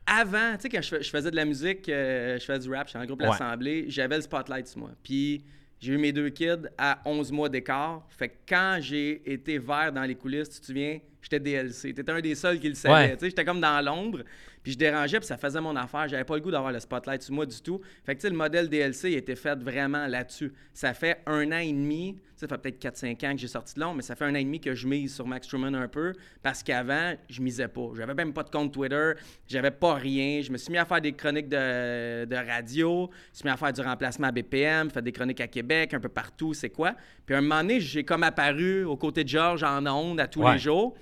avant, 0.06 0.55
tu 0.56 0.62
sais, 0.62 0.69
quand 0.69 0.82
je, 0.82 0.88
fais- 0.96 1.02
je 1.02 1.11
faisais 1.11 1.31
de 1.31 1.37
la 1.37 1.44
musique, 1.44 1.88
euh, 1.88 2.38
je 2.38 2.44
faisais 2.44 2.58
du 2.69 2.75
rap, 2.75 2.87
j'étais 2.88 2.99
le 3.00 3.06
groupe 3.06 3.20
Ouais. 3.22 3.28
L'Assemblée, 3.28 3.87
j'avais 3.88 4.17
le 4.17 4.22
spotlight 4.22 4.67
sur 4.67 4.81
moi. 4.81 4.90
Puis 5.02 5.43
j'ai 5.81 5.93
eu 5.94 5.99
mes 5.99 6.12
deux 6.12 6.28
kids 6.31 6.69
à 6.76 7.00
11 7.06 7.32
mois 7.32 7.49
d'écart. 7.49 8.02
Fait 8.10 8.28
que 8.28 8.34
quand 8.49 8.78
j'ai 8.81 9.22
été 9.32 9.58
vert 9.58 9.93
dans 9.93 10.02
les 10.02 10.14
coulisses, 10.14 10.50
tu 10.50 10.60
te 10.60 10.67
souviens, 10.67 10.99
j'étais 11.25 11.41
DLC. 11.41 11.93
T'étais 11.94 12.12
un 12.12 12.21
des 12.21 12.35
seuls 12.35 12.59
qui 12.61 12.69
le 12.69 12.75
savait. 12.75 13.12
Ouais. 13.12 13.17
J'étais 13.21 13.44
comme 13.44 13.61
dans 13.61 13.85
l'ombre, 13.85 14.21
puis 14.62 14.73
je 14.73 14.79
dérangeais, 14.79 15.19
puis 15.19 15.26
ça 15.26 15.37
faisait 15.37 15.61
mon 15.61 15.75
affaire. 15.76 16.09
J'avais 16.09 16.25
pas 16.25 16.35
le 16.37 16.41
goût 16.41 16.50
d'avoir 16.50 16.73
le 16.73 16.81
spotlight 16.81 17.23
sur 17.23 17.35
moi 17.35 17.47
du 17.47 17.61
tout. 17.61 17.81
Fait 18.05 18.15
que, 18.15 18.26
le 18.26 18.35
modèle 18.35 18.69
DLC 18.69 19.11
il 19.12 19.17
été 19.19 19.35
fait 19.37 19.59
vraiment 19.59 20.06
là-dessus. 20.06 20.53
Ça 20.73 20.94
fait 20.94 21.21
un 21.26 21.50
an 21.53 21.59
et 21.59 21.73
demi, 21.73 22.19
ça 22.37 22.49
fait 22.49 22.59
peut-être 22.59 22.82
4-5 22.82 23.26
ans 23.26 23.32
que 23.35 23.38
j'ai 23.41 23.49
sorti 23.49 23.75
de 23.75 23.81
long, 23.81 23.94
mais 23.94 24.03
ça 24.03 24.15
fait 24.17 24.25
un 24.25 24.32
an 24.32 24.38
et 24.38 24.44
demi 24.44 24.61
que 24.61 24.75
je 24.75 24.87
mise 24.88 25.15
sur 25.15 25.26
Max 25.26 25.47
Truman 25.47 25.75
un 25.75 25.88
peu, 25.88 26.12
parce 26.43 26.62
qu'avant, 26.62 27.15
je 27.29 27.41
misais 27.43 27.69
pas. 27.69 27.91
J'avais 27.97 28.15
même 28.15 28.32
pas 28.32 28.43
de 28.43 28.50
compte 28.50 28.73
Twitter, 28.73 29.12
j'avais 29.47 29.70
pas 29.70 29.94
rien. 29.94 30.41
Je 30.43 30.50
me 30.50 30.56
suis 30.56 30.73
mis 30.73 30.79
à 30.79 30.85
faire 30.85 31.00
des 31.00 31.12
chroniques 31.12 31.49
de, 31.49 32.25
de 32.25 32.37
radio, 32.37 33.11
je 33.12 33.17
me 33.29 33.35
suis 33.35 33.44
mis 33.44 33.50
à 33.50 33.56
faire 33.56 33.73
du 33.73 33.81
remplacement 33.82 34.29
à 34.29 34.32
BPM, 34.32 34.91
fait 34.91 35.03
des 35.03 35.12
chroniques 35.12 35.41
à 35.41 35.47
Québec, 35.49 35.94
un 35.94 36.00
peu 36.00 36.09
partout, 36.09 36.55
c'est 36.55 36.70
quoi. 36.70 36.94
Puis 37.27 37.35
à 37.35 37.38
un 37.38 37.41
moment 37.43 37.61
donné, 37.61 37.81
j'ai 37.81 38.05
comme 38.05 38.23
apparu 38.23 38.85
aux 38.85 38.97
côtés 38.97 39.25
de 39.25 39.29
Georges 39.29 39.62
en 39.62 39.87
ondes 39.87 40.20
à 40.20 40.27
tous 40.27 40.41
Ouais. 40.43 40.55
les 40.55 40.59
jours. 40.59 40.94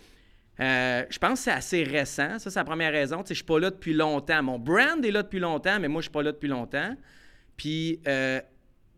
Euh, 0.61 1.05
je 1.09 1.19
pense 1.19 1.39
que 1.41 1.45
c'est 1.45 1.51
assez 1.51 1.83
récent. 1.85 2.39
Ça, 2.39 2.51
c'est 2.51 2.59
la 2.59 2.65
première 2.65 2.93
raison. 2.93 3.19
Tu 3.23 3.29
sais, 3.29 3.35
je 3.35 3.39
suis 3.39 3.45
pas 3.47 3.59
là 3.59 3.71
depuis 3.71 3.95
longtemps. 3.95 4.43
Mon 4.43 4.59
brand 4.59 5.05
est 5.05 5.11
là 5.11 5.23
depuis 5.23 5.41
longtemps, 5.41 5.79
mais 5.81 5.89
moi, 5.89 6.01
je 6.01 6.05
suis 6.05 6.13
pas 6.13 6.23
là 6.23 6.33
depuis 6.33 6.49
longtemps. 6.49 6.95
Puis, 7.57 8.01
euh, 8.07 8.41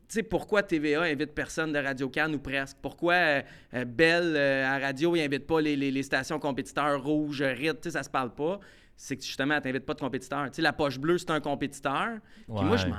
tu 0.08 0.14
sais, 0.16 0.22
pourquoi 0.22 0.62
TVA 0.62 1.02
invite 1.02 1.32
personne 1.34 1.72
de 1.72 1.78
Radio 1.78 2.08
Cannes 2.08 2.34
ou 2.34 2.38
presque? 2.40 2.76
Pourquoi 2.82 3.14
euh, 3.14 3.42
euh, 3.74 3.84
Bell 3.84 4.36
à 4.36 4.78
radio, 4.78 5.14
il 5.16 5.22
invite 5.22 5.46
pas 5.46 5.60
les, 5.60 5.76
les- 5.76 5.90
les 5.90 6.02
stations 6.02 6.38
compétiteurs 6.38 7.02
rouges, 7.02 7.42
RIT, 7.42 7.80
tu 7.80 7.82
sais, 7.84 7.90
ça 7.92 8.02
se 8.02 8.10
parle 8.10 8.34
pas. 8.34 8.58
C'est 8.96 9.16
que 9.16 9.24
justement, 9.24 9.60
tu 9.60 9.68
n'invites 9.68 9.86
pas 9.86 9.94
de 9.94 10.00
compétiteurs. 10.00 10.46
Tu 10.50 10.56
sais, 10.56 10.62
la 10.62 10.72
poche 10.72 10.98
bleue, 10.98 11.18
c'est 11.18 11.30
un 11.30 11.40
compétiteur. 11.40 12.18
Puis 12.46 12.64
moi, 12.64 12.76
je 12.76 12.86
m'en 12.86 12.96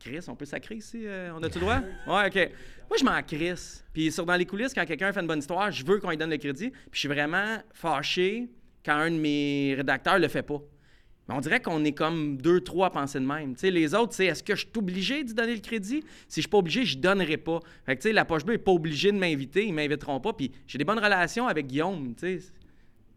crisse. 0.00 0.28
On 0.28 0.34
peut 0.34 0.44
sacrer 0.44 0.76
ici? 0.76 1.02
euh, 1.06 1.30
on 1.34 1.42
a-tu 1.42 1.58
le 1.58 1.60
droit? 1.60 1.80
Ouais, 2.06 2.26
OK. 2.26 2.52
Moi, 2.88 2.96
je 2.98 3.04
m'en 3.04 3.22
crisse. 3.22 3.84
Puis 3.92 4.10
sur 4.10 4.26
dans 4.26 4.34
les 4.36 4.46
coulisses, 4.46 4.74
quand 4.74 4.84
quelqu'un 4.84 5.12
fait 5.12 5.20
une 5.20 5.26
bonne 5.26 5.38
histoire, 5.38 5.70
je 5.70 5.84
veux 5.84 5.98
qu'on 5.98 6.10
lui 6.10 6.16
donne 6.16 6.30
le 6.30 6.38
crédit. 6.38 6.70
Puis 6.70 6.90
je 6.94 6.98
suis 7.00 7.08
vraiment 7.08 7.58
fâché 7.72 8.48
quand 8.84 8.94
un 8.94 9.10
de 9.10 9.16
mes 9.16 9.74
rédacteurs 9.76 10.18
le 10.18 10.28
fait 10.28 10.42
pas. 10.42 10.60
Mais 11.28 11.36
on 11.36 11.40
dirait 11.40 11.60
qu'on 11.60 11.84
est 11.84 11.92
comme 11.92 12.38
deux, 12.38 12.60
trois 12.60 12.88
à 12.88 12.90
penser 12.90 13.20
de 13.20 13.26
même. 13.26 13.54
Tu 13.54 13.60
sais, 13.60 13.70
les 13.70 13.94
autres, 13.94 14.14
c'est 14.14 14.26
est-ce 14.26 14.42
que 14.42 14.56
je 14.56 14.62
suis 14.62 14.72
obligé 14.76 15.22
d'y 15.22 15.32
donner 15.34 15.54
le 15.54 15.60
crédit? 15.60 16.02
Si 16.26 16.36
je 16.36 16.40
suis 16.40 16.48
pas 16.48 16.58
obligé, 16.58 16.84
je 16.84 16.98
donnerai 16.98 17.36
pas. 17.36 17.60
Fait 17.86 17.94
que, 17.94 18.02
tu 18.02 18.08
sais, 18.08 18.12
la 18.12 18.24
poche 18.24 18.44
bleue 18.44 18.54
n'est 18.54 18.58
pas 18.58 18.72
obligée 18.72 19.12
de 19.12 19.18
m'inviter, 19.18 19.64
ils 19.64 19.72
m'inviteront 19.72 20.18
pas. 20.18 20.32
Puis 20.32 20.50
j'ai 20.66 20.78
des 20.78 20.84
bonnes 20.84 20.98
relations 20.98 21.46
avec 21.46 21.68
Guillaume, 21.68 22.14
tu 22.16 22.40
sais. 22.40 22.52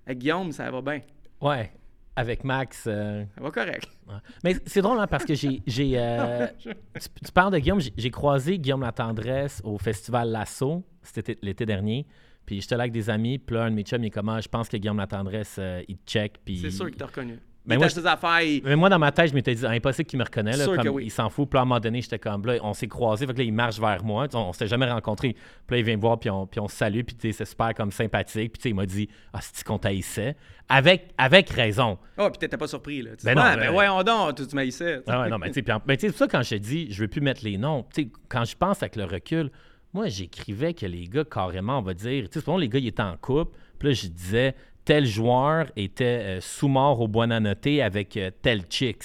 Avec 0.06 0.20
Guillaume, 0.20 0.52
ça 0.52 0.70
va 0.70 0.82
bien. 0.82 1.02
Ouais, 1.42 1.72
avec 2.16 2.44
Max. 2.44 2.86
euh, 2.88 3.24
Ça 3.36 3.42
va 3.42 3.52
correct. 3.52 3.88
ouais. 4.08 4.14
Mais 4.44 4.56
c'est 4.66 4.82
drôle, 4.82 5.00
hein, 5.00 5.08
parce 5.08 5.26
que 5.26 5.34
j'ai. 5.34 5.62
euh, 5.98 6.48
tu, 6.60 6.70
tu 7.26 7.32
parles 7.34 7.54
de 7.54 7.60
Guillaume, 7.60 7.80
j'ai- 7.80 8.12
croisé 8.12 8.60
Guillaume 8.60 8.82
Latendresse 8.82 9.62
au 9.64 9.78
festival 9.78 10.30
Lasso, 10.30 10.84
c'était 11.02 11.38
l'été 11.42 11.66
dernier. 11.66 12.06
Puis 12.46 12.60
j'étais 12.62 12.76
là 12.76 12.82
avec 12.84 12.92
des 12.92 13.10
amis, 13.10 13.38
puis 13.40 13.56
là, 13.56 13.64
un 13.64 13.70
de 13.72 13.76
mes 13.76 13.84
chums, 13.84 14.04
il 14.04 14.08
est 14.08 14.10
comme, 14.10 14.28
Ah, 14.30 14.42
je 14.42 14.50
pense 14.50 14.68
que 14.68 14.76
Guillaume 14.78 14.98
Latendresse, 14.98 15.56
euh, 15.60 15.82
il 15.88 15.98
te 15.98 16.12
check. 16.12 16.40
Puis 16.44 16.58
C'est 16.60 16.72
sûr 16.72 16.88
qu'il 16.88 16.98
t'a 16.98 17.06
reconnu. 17.06 17.40
Il 17.66 17.78
moi, 17.78 17.88
ses 17.88 18.06
affaires, 18.06 18.42
il- 18.42 18.62
Mais 18.66 18.76
moi, 18.76 18.90
dans 18.90 19.00
ma 19.00 19.12
tête, 19.12 19.30
je 19.30 19.34
m'étais 19.34 19.56
dit, 19.56 19.66
impossible 19.66 20.06
qu'il 20.08 20.20
me 20.20 20.26
reconnaît. 20.26 20.58
Là, 20.58 20.66
comme 20.66 20.88
oui. 20.96 21.06
Il 21.06 21.12
s'en 21.12 21.30
fout. 21.30 21.50
Puis 21.50 21.58
à 21.58 21.62
un 21.62 21.66
moment 21.66 21.80
donné, 21.80 22.02
j'étais 22.02 22.20
comme, 22.20 22.46
là, 22.46 22.58
on 22.62 22.74
s'est 22.74 22.88
croisés. 22.90 23.26
Fait 23.26 23.32
que 23.34 23.38
là, 23.38 23.44
il 23.46 23.54
marche 23.54 23.80
vers 23.80 24.04
moi. 24.04 24.28
Sais, 24.30 24.36
On, 24.36 24.52
s'était 24.52 24.68
jamais 24.68 24.90
rencontrés. 24.92 25.34
Puis 25.66 25.76
là, 25.76 25.78
il 25.78 25.84
vient 25.86 25.96
me 25.96 26.02
voir, 26.02 26.20
puis 26.20 26.30
on, 26.30 26.46
puis 26.46 26.60
on 26.60 26.68
se 26.68 26.76
salue. 26.76 27.02
Puis 27.04 27.16
c'est 27.34 27.46
super 27.46 27.74
comme 27.74 27.92
sympathique. 27.92 28.54
Puis 28.60 28.70
il 28.72 28.76
m'a 28.76 28.86
dit, 28.86 29.08
ah, 29.32 29.40
c'est 29.42 29.64
qu'on 29.66 29.78
t'haïssait? 29.80 30.36
Avec, 30.68 31.14
avec 31.18 31.50
raison. 31.50 31.98
Oh, 32.18 32.30
puis 32.30 32.40
t'étais 32.40 32.58
pas 32.58 32.68
surpris, 32.68 33.02
là. 33.02 33.12
Tu 33.18 33.26
Ben 33.26 33.34
dis, 33.34 33.40
non, 33.40 33.46
Ouais, 33.48 33.56
ben- 33.56 33.62
ben 33.62 33.72
voyons 33.72 34.04
donc, 34.04 34.36
tu, 34.36 34.48
tu 34.48 34.56
m'haïssais. 34.56 35.02
Ah 35.08 35.22
ouais, 35.22 35.30
non, 35.30 35.38
mais 35.38 35.52
tu 35.52 35.62
sais, 35.66 35.74
mais 35.88 35.98
ça, 36.12 36.28
quand 36.28 36.42
je 36.42 36.50
te 36.52 36.56
dis, 36.56 36.92
je 36.92 37.02
veux 37.02 37.08
plus 37.08 37.22
mettre 37.22 37.44
les 37.46 37.58
noms, 37.58 37.86
tu 37.94 38.04
sais, 38.04 38.10
quand 38.28 38.44
je 38.46 38.56
pense 38.58 38.82
avec 38.84 38.96
le 38.96 39.06
recul, 39.06 39.52
Moi, 39.96 40.08
j'écrivais 40.08 40.74
que 40.74 40.88
les 40.88 41.08
gars, 41.08 41.24
carrément, 41.24 41.78
on 41.78 41.82
va 41.84 41.94
dire, 41.94 42.24
tu 42.28 42.40
sais, 42.40 42.44
souvent, 42.44 42.58
les 42.58 42.68
gars, 42.68 42.80
ils 42.80 42.88
étaient 42.88 43.04
en 43.04 43.16
couple, 43.16 43.56
puis 43.78 43.90
là, 43.90 43.94
je 43.94 44.08
disais, 44.08 44.56
tel 44.86 45.06
joueur 45.06 45.68
était 45.76 46.06
euh, 46.22 46.42
sous-mort 46.42 47.00
au 47.02 47.08
Buonanotte 47.08 47.68
avec 47.84 48.18
euh, 48.18 48.32
tel 48.42 48.64
chicks. 48.70 49.04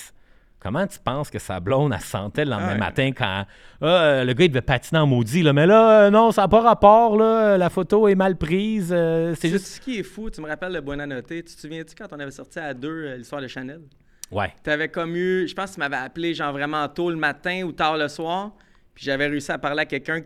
Comment 0.61 0.87
tu 0.89 0.99
penses 0.99 1.31
que 1.31 1.39
sa 1.39 1.61
blonde, 1.61 1.93
elle 1.95 2.01
sentait 2.01 2.45
le 2.45 2.51
lendemain 2.51 2.73
Ouais. 2.73 2.79
matin 2.79 3.13
quand 3.17 3.45
Ah, 3.81 3.87
euh, 3.87 4.25
le 4.25 4.33
gars, 4.33 4.45
il 4.45 4.49
devait 4.49 4.61
patiner 4.61 4.99
en 4.99 5.07
maudit, 5.07 5.45
là. 5.45 5.53
Mais 5.53 5.67
là, 5.67 6.07
euh, 6.07 6.11
non, 6.11 6.33
ça 6.33 6.43
n'a 6.43 6.49
pas 6.49 6.61
rapport, 6.63 7.17
là. 7.17 7.57
La 7.57 7.71
photo 7.71 8.09
est 8.09 8.17
mal 8.17 8.37
prise. 8.37 8.91
euh, 8.93 9.37
c'est 9.39 9.51
juste. 9.51 9.67
ce 9.67 9.81
qui 9.81 10.01
est 10.01 10.03
fou. 10.03 10.31
Tu 10.31 10.41
me 10.41 10.49
rappelles 10.49 10.73
le 10.73 10.81
Buonanotte. 10.81 11.29
Tu 11.29 11.43
te 11.45 11.51
souviens-tu 11.61 11.95
quand 11.95 12.09
on 12.13 12.19
avait 12.19 12.33
sorti 12.33 12.59
à 12.59 12.75
deux 12.75 13.15
l'histoire 13.15 13.41
de 13.41 13.47
Chanel? 13.47 13.83
Ouais. 14.33 14.53
T'avais 14.65 14.89
comme 14.89 15.15
eu, 15.15 15.47
je 15.47 15.55
pense 15.55 15.71
que 15.71 15.75
tu 15.75 15.81
m'avais 15.81 15.97
appelé 15.97 16.35
genre 16.35 16.53
vraiment 16.53 16.87
tôt 16.89 17.09
le 17.11 17.17
matin 17.17 17.63
ou 17.63 17.71
tard 17.71 17.97
le 17.97 18.09
soir, 18.09 18.51
puis 18.95 19.05
j'avais 19.05 19.29
réussi 19.29 19.53
à 19.53 19.59
parler 19.59 19.83
à 19.83 19.87
quelqu'un 19.87 20.23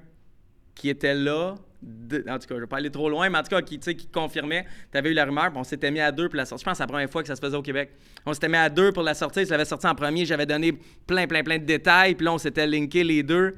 qui 0.74 0.88
était 0.88 1.14
là. 1.14 1.54
En 1.82 2.38
tout 2.38 2.46
cas, 2.46 2.54
je 2.54 2.60
vais 2.60 2.66
pas 2.66 2.76
aller 2.76 2.90
trop 2.90 3.08
loin, 3.08 3.28
mais 3.28 3.38
en 3.38 3.42
tout 3.42 3.48
cas, 3.48 3.62
qui, 3.62 3.78
tu 3.78 3.96
confirmait. 4.12 4.66
T'avais 4.90 5.10
eu 5.10 5.14
la 5.14 5.24
rumeur, 5.24 5.50
puis 5.50 5.58
on 5.58 5.64
s'était 5.64 5.90
mis 5.90 6.00
à 6.00 6.12
deux 6.12 6.28
pour 6.28 6.36
la 6.36 6.44
sortie. 6.44 6.62
Je 6.62 6.64
pense 6.64 6.72
que 6.72 6.76
c'est 6.78 6.82
la 6.84 6.88
première 6.88 7.10
fois 7.10 7.22
que 7.22 7.28
ça 7.28 7.36
se 7.36 7.40
faisait 7.40 7.56
au 7.56 7.62
Québec. 7.62 7.90
On 8.24 8.32
s'était 8.32 8.48
mis 8.48 8.56
à 8.56 8.68
deux 8.68 8.92
pour 8.92 9.02
la 9.02 9.14
sortie. 9.14 9.44
Je 9.44 9.50
l'avais 9.50 9.64
sorti 9.64 9.86
en 9.86 9.94
premier. 9.94 10.24
J'avais 10.24 10.46
donné 10.46 10.78
plein, 11.06 11.26
plein, 11.26 11.42
plein 11.42 11.58
de 11.58 11.64
détails, 11.64 12.14
puis 12.14 12.24
là, 12.24 12.34
on 12.34 12.38
s'était 12.38 12.66
linké 12.66 13.02
les 13.02 13.22
deux. 13.22 13.56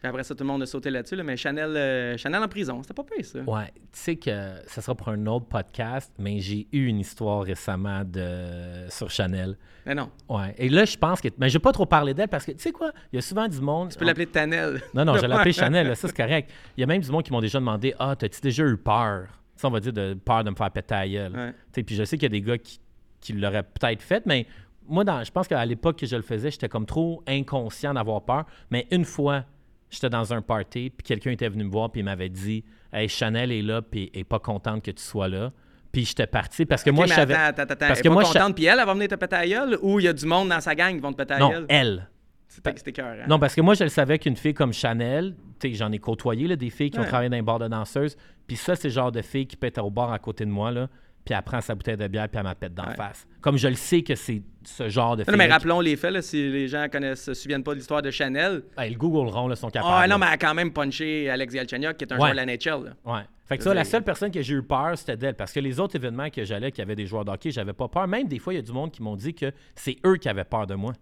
Puis 0.00 0.08
après 0.08 0.22
ça, 0.22 0.34
tout 0.34 0.44
le 0.44 0.48
monde 0.48 0.62
a 0.62 0.66
sauté 0.66 0.90
là-dessus, 0.90 1.16
là, 1.16 1.24
mais 1.24 1.36
Chanel, 1.36 1.76
euh, 1.76 2.16
Chanel 2.16 2.40
en 2.40 2.46
prison, 2.48 2.80
c'était 2.82 2.94
pas 2.94 3.02
pire, 3.02 3.24
ça. 3.24 3.40
Ouais, 3.40 3.66
tu 3.74 3.82
sais 3.92 4.16
que 4.16 4.30
ça 4.66 4.80
sera 4.80 4.94
pour 4.94 5.08
un 5.08 5.26
autre 5.26 5.46
podcast, 5.46 6.12
mais 6.18 6.38
j'ai 6.38 6.68
eu 6.70 6.86
une 6.86 7.00
histoire 7.00 7.42
récemment 7.42 8.04
de 8.04 8.88
sur 8.90 9.10
Chanel. 9.10 9.56
Mais 9.84 9.94
non, 9.96 10.10
Ouais. 10.28 10.54
Et 10.58 10.68
là, 10.68 10.84
je 10.84 10.96
pense 10.96 11.20
que. 11.20 11.28
Mais 11.38 11.48
je 11.48 11.54
vais 11.54 11.62
pas 11.62 11.72
trop 11.72 11.86
parler 11.86 12.14
d'elle 12.14 12.28
parce 12.28 12.44
que, 12.44 12.52
tu 12.52 12.58
sais 12.60 12.70
quoi, 12.72 12.92
il 13.12 13.16
y 13.16 13.18
a 13.18 13.22
souvent 13.22 13.48
du 13.48 13.60
monde. 13.60 13.90
tu 13.90 13.98
peux 13.98 14.04
l'appeler 14.04 14.26
Tanel. 14.26 14.80
Non, 14.94 15.04
non, 15.04 15.16
je 15.16 15.26
l'ai 15.26 15.34
appelé 15.34 15.52
Chanel, 15.54 15.88
là, 15.88 15.94
ça 15.96 16.06
c'est 16.06 16.16
correct. 16.16 16.50
Il 16.76 16.80
y 16.80 16.84
a 16.84 16.86
même 16.86 17.00
du 17.02 17.10
monde 17.10 17.24
qui 17.24 17.32
m'ont 17.32 17.40
déjà 17.40 17.58
demandé 17.58 17.94
Ah, 17.98 18.14
t'as-tu 18.16 18.40
déjà 18.40 18.64
eu 18.64 18.76
peur 18.76 19.26
Ça, 19.56 19.66
on 19.66 19.70
va 19.72 19.80
dire 19.80 19.92
de 19.92 20.14
peur 20.14 20.44
de 20.44 20.50
me 20.50 20.54
faire 20.54 20.70
péter 20.70 20.94
la 20.94 21.08
gueule. 21.08 21.32
Ouais. 21.32 21.50
Tu 21.52 21.56
sais, 21.74 21.82
Puis 21.82 21.96
je 21.96 22.04
sais 22.04 22.16
qu'il 22.16 22.24
y 22.24 22.26
a 22.26 22.40
des 22.40 22.42
gars 22.42 22.58
qui, 22.58 22.78
qui 23.20 23.32
l'auraient 23.32 23.64
peut-être 23.64 24.02
fait, 24.02 24.24
mais 24.26 24.46
moi, 24.86 25.04
dans, 25.04 25.22
je 25.24 25.30
pense 25.30 25.48
qu'à 25.48 25.64
l'époque 25.66 25.98
que 25.98 26.06
je 26.06 26.16
le 26.16 26.22
faisais, 26.22 26.50
j'étais 26.50 26.68
comme 26.68 26.86
trop 26.86 27.22
inconscient 27.26 27.92
d'avoir 27.94 28.22
peur. 28.22 28.44
Mais 28.70 28.86
une 28.90 29.04
fois, 29.04 29.44
j'étais 29.90 30.10
dans 30.10 30.32
un 30.32 30.42
party, 30.42 30.90
puis 30.90 31.04
quelqu'un 31.04 31.30
était 31.30 31.48
venu 31.48 31.64
me 31.64 31.70
voir, 31.70 31.90
puis 31.90 32.00
il 32.00 32.04
m'avait 32.04 32.28
dit 32.28 32.64
Hey, 32.92 33.08
Chanel 33.08 33.52
est 33.52 33.62
là, 33.62 33.82
puis 33.82 34.10
elle 34.14 34.20
est 34.20 34.24
pas 34.24 34.38
contente 34.38 34.82
que 34.84 34.90
tu 34.90 35.02
sois 35.02 35.28
là. 35.28 35.52
Puis 35.92 36.04
j'étais 36.04 36.26
parti 36.26 36.66
parce 36.66 36.82
que 36.82 36.90
moi, 36.90 37.04
Ok, 37.04 37.10
je 37.10 37.14
savais. 37.16 37.34
Attends, 37.34 37.62
attends, 37.62 37.74
parce 37.76 37.92
Elle 37.92 37.98
est 37.98 38.02
que 38.02 38.08
pas 38.08 38.14
moi, 38.14 38.22
contente, 38.24 38.54
puis 38.54 38.64
elle, 38.66 38.78
elle 38.78 38.86
va 38.86 38.92
venir 38.94 39.08
te 39.08 39.14
péter 39.14 39.36
à 39.36 39.46
gueule, 39.46 39.78
ou 39.82 40.00
il 40.00 40.04
y 40.04 40.08
a 40.08 40.12
du 40.12 40.26
monde 40.26 40.48
dans 40.50 40.60
sa 40.60 40.74
gang 40.74 40.94
qui 40.94 41.00
vont 41.00 41.12
te 41.12 41.16
péter 41.16 41.34
à 41.34 41.38
la 41.38 41.44
Non, 41.44 41.50
gueule? 41.50 41.66
elle. 41.68 42.08
C'était 42.48 42.92
cœur, 42.92 43.06
hein? 43.20 43.26
Non, 43.28 43.38
parce 43.38 43.54
que 43.54 43.60
moi, 43.60 43.74
je 43.74 43.84
le 43.84 43.90
savais 43.90 44.18
qu'une 44.18 44.34
fille 44.36 44.54
comme 44.54 44.72
Chanel, 44.72 45.36
tu 45.60 45.68
sais, 45.70 45.74
j'en 45.76 45.92
ai 45.92 45.98
côtoyé, 45.98 46.48
là, 46.48 46.56
des 46.56 46.70
filles 46.70 46.90
qui 46.90 46.98
ont 46.98 47.02
Ouais. 47.02 47.08
travaillé 47.08 47.28
dans 47.30 47.36
les 47.36 47.42
bars 47.42 47.58
de 47.58 47.68
danseuses. 47.68 48.16
Puis 48.46 48.56
ça, 48.56 48.74
c'est 48.74 48.88
le 48.88 48.94
genre 48.94 49.12
de 49.12 49.22
fille 49.22 49.46
qui 49.46 49.56
être 49.62 49.78
au 49.82 49.90
bar 49.90 50.12
à 50.12 50.18
côté 50.18 50.44
de 50.44 50.50
moi, 50.50 50.70
là, 50.70 50.88
puis 51.28 51.34
elle 51.36 51.42
prend 51.42 51.60
sa 51.60 51.74
bouteille 51.74 51.98
de 51.98 52.06
bière, 52.08 52.26
puis 52.26 52.38
elle 52.38 52.44
m'a 52.44 52.54
pète 52.54 52.72
d'en 52.72 52.86
Ouais. 52.86 52.94
face. 52.94 53.26
Comme 53.42 53.58
je 53.58 53.68
le 53.68 53.74
sais 53.74 54.00
que 54.02 54.14
c'est 54.14 54.40
ce 54.64 54.88
genre 54.88 55.14
de 55.14 55.24
Non, 55.30 55.36
mais 55.36 55.46
rappelons 55.46 55.80
les 55.80 55.94
faits, 55.96 56.10
là, 56.12 56.22
si 56.22 56.50
les 56.50 56.68
gens 56.68 56.86
connaissent, 56.90 57.22
se 57.24 57.34
souviennent 57.34 57.62
pas 57.62 57.72
de 57.72 57.76
l'histoire 57.80 58.00
de 58.00 58.10
Chanel. 58.10 58.62
le 58.78 58.94
Googleront, 58.94 59.46
là, 59.46 59.54
sont 59.54 59.68
capables. 59.68 59.92
Ah, 59.94 60.08
non, 60.08 60.16
mais 60.16 60.24
elle 60.26 60.32
a 60.32 60.38
quand 60.38 60.54
même 60.54 60.72
punché 60.72 61.28
Alex 61.28 61.52
Galchenyuk, 61.52 61.98
qui 61.98 62.04
est 62.04 62.12
un 62.12 62.16
Ouais. 62.16 62.20
joueur 62.20 62.30
de 62.30 62.36
la 62.36 62.42
NHL. 62.46 62.84
là. 62.84 62.90
Ouais. 63.04 63.20
Fait 63.44 63.58
que 63.58 63.64
ça, 63.64 63.74
la 63.74 63.84
seule 63.84 64.04
personne 64.04 64.30
que 64.30 64.40
j'ai 64.40 64.54
eu 64.54 64.62
peur, 64.62 64.96
c'était 64.96 65.16
d'elle. 65.18 65.34
Parce 65.34 65.52
que 65.52 65.60
les 65.60 65.78
autres 65.80 65.96
événements 65.96 66.30
que 66.30 66.44
j'allais, 66.44 66.70
qui 66.72 66.80
avaient 66.80 66.96
des 66.96 67.06
joueurs 67.06 67.24
de 67.26 67.30
hockey, 67.30 67.50
j'avais 67.50 67.72
pas 67.74 67.88
peur. 67.88 68.06
Même 68.08 68.26
des 68.28 68.38
fois, 68.38 68.54
il 68.54 68.56
y 68.56 68.58
a 68.58 68.62
du 68.62 68.72
monde 68.72 68.90
qui 68.90 69.02
m'ont 69.02 69.16
dit 69.16 69.34
que 69.34 69.52
c'est 69.74 69.96
eux 70.06 70.16
qui 70.16 70.28
avaient 70.30 70.44
peur 70.44 70.66
de 70.66 70.74
moi. 70.74 70.92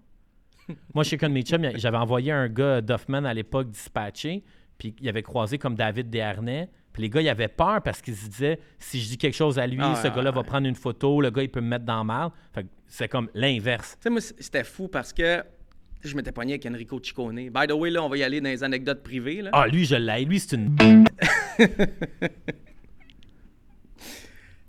moi, 0.94 1.04
chez 1.04 1.16
de 1.16 1.40
chums, 1.42 1.64
a- 1.64 1.76
j'avais 1.76 1.96
envoyé 1.96 2.32
un 2.32 2.48
gars, 2.48 2.80
Duffman, 2.80 3.24
à 3.24 3.34
l'époque, 3.34 3.70
dispatché, 3.70 4.42
puis 4.78 4.94
il 5.00 5.08
avait 5.08 5.22
croisé 5.22 5.58
comme 5.58 5.74
David 5.74 6.10
Desharnais. 6.10 6.68
Puis 6.96 7.02
les 7.02 7.10
gars, 7.10 7.20
ils 7.20 7.28
avaient 7.28 7.46
peur 7.46 7.82
parce 7.82 8.00
qu'ils 8.00 8.16
se 8.16 8.26
disaient 8.26 8.58
si 8.78 8.98
je 9.02 9.08
dis 9.08 9.18
quelque 9.18 9.34
chose 9.34 9.58
à 9.58 9.66
lui, 9.66 9.76
Ah, 9.82 10.00
ce 10.02 10.08
gars-là 10.08 10.30
va 10.30 10.42
prendre 10.42 10.66
une 10.66 10.74
photo, 10.74 11.20
le 11.20 11.28
gars, 11.28 11.42
il 11.42 11.50
peut 11.50 11.60
me 11.60 11.68
mettre 11.68 11.84
dans 11.84 11.98
le 11.98 12.04
mal. 12.04 12.30
Fait 12.54 12.64
c'est 12.86 13.06
comme 13.06 13.28
l'inverse. 13.34 13.98
Tu 14.00 14.04
sais, 14.04 14.08
moi, 14.08 14.20
c'était 14.22 14.64
fou 14.64 14.88
parce 14.88 15.12
que 15.12 15.42
je 16.02 16.16
m'étais 16.16 16.32
pogné 16.32 16.54
avec 16.54 16.64
Enrico 16.64 16.98
Ciccone. 17.02 17.50
By 17.50 17.66
the 17.68 17.72
way, 17.72 17.90
là, 17.90 18.02
on 18.02 18.08
va 18.08 18.16
y 18.16 18.22
aller 18.22 18.40
dans 18.40 18.48
les 18.48 18.64
anecdotes 18.64 19.02
privées. 19.02 19.42
Là. 19.42 19.50
Ah, 19.52 19.66
lui, 19.66 19.84
je 19.84 19.96
l'ai. 19.96 20.24
Lui, 20.24 20.40
c'est 20.40 20.56
une. 20.56 20.74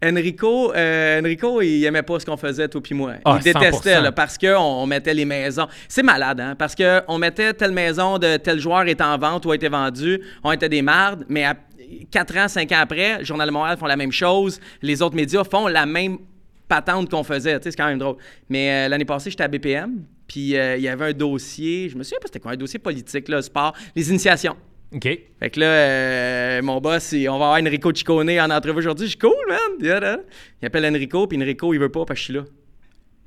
Enrico, 0.03 0.74
euh, 0.75 1.19
Enrico, 1.19 1.62
il 1.62 1.84
aimait 1.86 2.03
pas 2.03 2.19
ce 2.19 2.25
qu'on 2.25 2.38
faisait, 2.38 2.67
toi 2.67 2.81
puis 2.84 2.93
moi. 2.93 3.13
Ah, 3.25 3.38
il 3.39 3.43
détestait 3.43 3.98
100%. 4.00 4.03
là, 4.03 4.12
parce 4.12 4.38
qu'on 4.38 4.53
on 4.53 4.86
mettait 4.86 5.13
les 5.13 5.25
maisons. 5.25 5.67
C'est 5.88 6.03
malade, 6.03 6.39
hein? 6.39 6.55
Parce 6.55 6.75
qu'on 6.75 7.17
mettait 7.17 7.51
telle 7.53 7.72
maison 7.72 8.19
de 8.19 8.38
tel 8.38 8.60
joueur 8.60 8.84
est 8.88 9.01
en 9.01 9.17
vente 9.17 9.46
ou 9.46 9.51
a 9.51 9.55
été 9.55 9.69
vendu. 9.69 10.22
On 10.43 10.51
était 10.51 10.69
des 10.69 10.84
mardes, 10.84 11.25
mais 11.29 11.46
à 11.46 11.55
4 12.12 12.38
ans, 12.38 12.48
5 12.48 12.72
ans 12.72 12.79
après, 12.79 13.20
le 13.20 13.24
Journal 13.25 13.48
de 13.48 13.53
Montréal 13.53 13.77
font 13.77 13.86
la 13.86 13.96
même 13.98 14.12
chose. 14.12 14.60
Les 14.82 15.01
autres 15.01 15.15
médias 15.15 15.44
font 15.44 15.67
la 15.67 15.86
même 15.86 16.17
patente 16.67 17.10
qu'on 17.10 17.24
faisait. 17.24 17.58
Tu 17.60 17.63
sais, 17.63 17.72
c'est 17.72 17.77
quand 17.77 17.88
même 17.88 18.00
drôle. 18.00 18.17
Mais 18.50 18.72
euh, 18.86 18.89
l'année 18.89 19.06
passée, 19.06 19.29
j'étais 19.29 19.44
à 19.44 19.48
BPM, 19.48 20.03
puis 20.27 20.56
euh, 20.58 20.75
il 20.77 20.84
y 20.84 20.88
avait 20.89 21.06
un 21.06 21.13
dossier, 21.13 21.88
je 21.89 21.98
me 21.98 22.03
souviens 22.03 22.20
pas 22.20 22.27
c'était 22.27 22.39
quoi, 22.39 22.51
un 22.51 22.58
dossier 22.58 22.79
politique, 22.79 23.29
là, 23.29 23.41
sport, 23.41 23.74
les 23.96 24.10
initiations. 24.10 24.56
OK. 24.94 25.03
Fait 25.39 25.50
que 25.50 25.60
là, 25.60 25.65
euh, 25.65 26.62
mon 26.62 26.79
boss, 26.79 27.12
il- 27.12 27.27
on 27.29 27.38
va 27.39 27.46
avoir 27.48 27.62
Enrico 27.62 27.94
Ciccone 27.94 28.29
en 28.39 28.50
entrevue 28.50 28.79
aujourd'hui. 28.79 29.06
Je 29.08 29.12
suis 29.12 29.20
cool, 29.20 29.36
man. 29.48 29.60
Il 30.62 30.65
appelle 30.65 30.86
Enrico, 30.86 31.27
puis 31.27 31.38
Enrico, 31.38 31.74
il 31.74 31.79
veut 31.79 31.89
pas 31.91 32.06
parce 32.06 32.20
que 32.20 32.20
je 32.20 32.24
suis 32.24 32.34
là. 32.34 32.44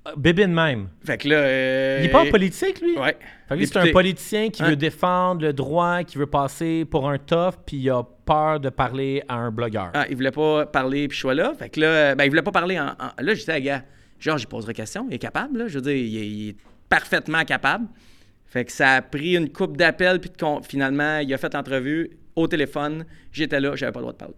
Euh, 0.08 0.12
Bébé 0.16 0.46
de 0.46 0.52
même. 0.52 0.88
Fait 1.04 1.18
que 1.18 1.28
là. 1.28 1.36
euh, 1.36 1.98
Il 2.00 2.06
est 2.06 2.10
pas 2.10 2.22
en 2.22 2.30
politique, 2.30 2.80
lui? 2.80 2.96
Ouais. 2.98 3.16
Fait 3.48 3.54
que 3.54 3.60
lui, 3.60 3.66
c'est 3.66 3.76
un 3.78 3.92
politicien 3.92 4.48
qui 4.48 4.62
Hein? 4.62 4.70
veut 4.70 4.76
défendre 4.76 5.42
le 5.42 5.52
droit, 5.52 6.02
qui 6.04 6.16
veut 6.16 6.26
passer 6.26 6.84
pour 6.86 7.08
un 7.10 7.18
tough, 7.18 7.54
puis 7.66 7.76
il 7.76 7.90
a 7.90 8.02
peur 8.24 8.60
de 8.60 8.70
parler 8.70 9.22
à 9.28 9.34
un 9.36 9.50
blogueur. 9.50 9.90
Ah, 9.92 10.06
il 10.08 10.16
voulait 10.16 10.30
pas 10.30 10.64
parler, 10.66 11.06
puis 11.08 11.18
je 11.18 11.26
suis 11.26 11.36
là. 11.36 11.52
Fait 11.58 11.68
que 11.68 11.80
là, 11.80 11.86
euh, 11.86 12.14
ben, 12.14 12.24
il 12.24 12.30
voulait 12.30 12.42
pas 12.42 12.50
parler 12.52 12.78
en. 12.80 12.86
en- 12.88 13.22
Là, 13.22 13.34
j'étais 13.34 13.52
à 13.52 13.60
gars. 13.60 13.82
Genre, 14.18 14.38
j'y 14.38 14.46
poserai 14.46 14.72
question. 14.74 15.06
Il 15.10 15.14
est 15.14 15.18
capable, 15.18 15.58
là? 15.58 15.68
Je 15.68 15.74
veux 15.74 15.82
dire, 15.82 15.94
il 15.96 16.16
est, 16.16 16.26
il 16.28 16.48
est 16.50 16.56
parfaitement 16.88 17.44
capable. 17.44 17.86
Fait 18.46 18.64
que 18.64 18.72
ça 18.72 18.94
a 18.94 19.02
pris 19.02 19.36
une 19.36 19.50
coupe 19.50 19.76
d'appels, 19.76 20.18
puis 20.20 20.30
con- 20.30 20.62
finalement, 20.62 21.18
il 21.18 21.32
a 21.34 21.38
fait 21.38 21.52
l'entrevue 21.54 22.10
au 22.36 22.46
téléphone. 22.48 23.04
J'étais 23.32 23.60
là, 23.60 23.76
j'avais 23.76 23.92
pas 23.92 24.00
le 24.00 24.04
droit 24.04 24.12
de 24.12 24.18
parler. 24.18 24.34